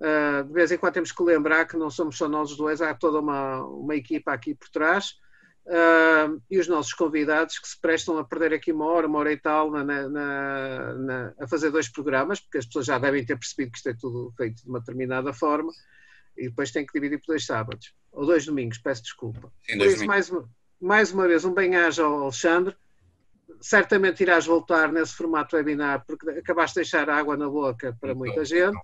Uh, 0.00 0.44
de 0.44 0.52
vez 0.52 0.72
em 0.72 0.78
quando 0.78 0.94
temos 0.94 1.12
que 1.12 1.22
lembrar 1.22 1.66
que 1.66 1.76
não 1.76 1.88
somos 1.88 2.16
só 2.16 2.28
nós 2.28 2.56
dois, 2.56 2.82
há 2.82 2.92
toda 2.92 3.20
uma, 3.20 3.64
uma 3.64 3.94
equipa 3.94 4.32
aqui 4.32 4.54
por 4.54 4.68
trás. 4.68 5.20
Uh, 5.64 6.42
e 6.50 6.58
os 6.58 6.66
nossos 6.66 6.92
convidados 6.92 7.56
que 7.58 7.68
se 7.68 7.80
prestam 7.80 8.18
a 8.18 8.24
perder 8.24 8.52
aqui 8.52 8.72
uma 8.72 8.86
hora, 8.86 9.06
uma 9.06 9.20
hora 9.20 9.32
e 9.32 9.36
tal, 9.36 9.70
na, 9.70 9.84
na, 9.84 10.94
na, 10.94 11.34
a 11.38 11.46
fazer 11.46 11.70
dois 11.70 11.88
programas, 11.88 12.40
porque 12.40 12.58
as 12.58 12.66
pessoas 12.66 12.86
já 12.86 12.98
devem 12.98 13.24
ter 13.24 13.38
percebido 13.38 13.70
que 13.70 13.78
isto 13.78 13.88
é 13.88 13.94
tudo 13.94 14.32
feito 14.36 14.62
de 14.62 14.68
uma 14.68 14.80
determinada 14.80 15.32
forma, 15.32 15.72
e 16.36 16.48
depois 16.48 16.72
tem 16.72 16.84
que 16.84 16.92
dividir 16.92 17.20
por 17.20 17.28
dois 17.28 17.46
sábados, 17.46 17.94
ou 18.10 18.26
dois 18.26 18.44
domingos, 18.44 18.78
peço 18.78 19.04
desculpa. 19.04 19.52
Sim, 19.62 19.78
por 19.78 19.86
isso, 19.86 20.04
mais 20.04 20.32
mais 20.82 21.12
uma 21.12 21.28
vez, 21.28 21.44
um 21.44 21.54
bem-aja 21.54 22.02
ao 22.02 22.24
Alexandre. 22.24 22.74
Certamente 23.62 24.22
irás 24.22 24.44
voltar 24.44 24.92
nesse 24.92 25.14
formato 25.14 25.56
webinar, 25.56 26.04
porque 26.06 26.28
acabaste 26.30 26.74
de 26.74 26.80
deixar 26.82 27.08
água 27.08 27.36
na 27.36 27.48
boca 27.48 27.96
para 28.00 28.14
muita 28.14 28.44
gente. 28.44 28.78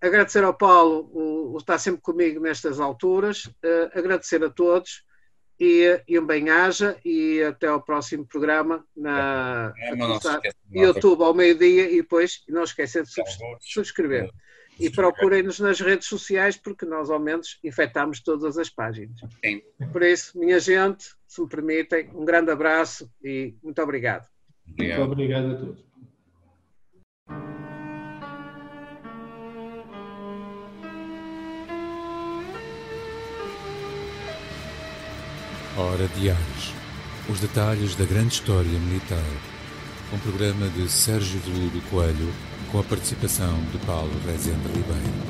Agradecer 0.00 0.42
ao 0.42 0.54
Paulo, 0.54 1.10
o, 1.12 1.54
o 1.54 1.58
está 1.58 1.78
sempre 1.78 2.00
comigo 2.00 2.40
nestas 2.40 2.80
alturas. 2.80 3.44
Uh, 3.44 3.90
agradecer 3.94 4.42
a 4.42 4.48
todos 4.48 5.04
e, 5.60 6.02
e 6.08 6.18
um 6.18 6.24
bem-aja 6.24 6.98
e 7.04 7.42
até 7.42 7.66
ao 7.66 7.82
próximo 7.82 8.26
programa 8.26 8.82
na 8.96 9.74
é, 9.76 9.92
YouTube 10.72 11.22
ao 11.22 11.34
meio-dia 11.34 11.90
e 11.90 11.96
depois 11.96 12.42
não 12.48 12.64
esquecer 12.64 13.04
de 13.04 13.10
subscrever. 13.60 14.30
E 14.80 14.90
procurem-nos 14.90 15.60
nas 15.60 15.78
redes 15.80 16.08
sociais 16.08 16.56
porque 16.56 16.86
nós 16.86 17.10
ao 17.10 17.20
menos 17.20 17.58
infectamos 17.62 18.20
todas 18.20 18.56
as 18.56 18.70
páginas. 18.70 19.20
Sim. 19.44 19.62
Por 19.92 20.02
isso, 20.02 20.38
minha 20.38 20.58
gente, 20.58 21.04
se 21.26 21.40
me 21.40 21.48
permitem, 21.48 22.10
um 22.14 22.24
grande 22.24 22.50
abraço 22.50 23.10
e 23.22 23.54
muito 23.62 23.80
obrigado. 23.82 24.26
obrigado. 24.66 24.98
Muito 24.98 25.12
obrigado 25.12 25.52
a 25.52 25.56
todos. 25.56 25.90
Hora 35.76 36.08
Diários. 36.08 36.74
Os 37.28 37.40
detalhes 37.40 37.94
da 37.94 38.04
grande 38.04 38.34
história 38.34 38.70
militar. 38.70 39.18
Um 40.12 40.18
programa 40.18 40.68
de 40.68 40.88
Sérgio 40.90 41.38
Veludo 41.40 41.80
Coelho 41.88 42.49
com 42.70 42.78
a 42.78 42.84
participação 42.84 43.52
de 43.72 43.78
Paulo 43.78 44.12
Rezende 44.26 44.68
Ribeiro. 44.68 45.29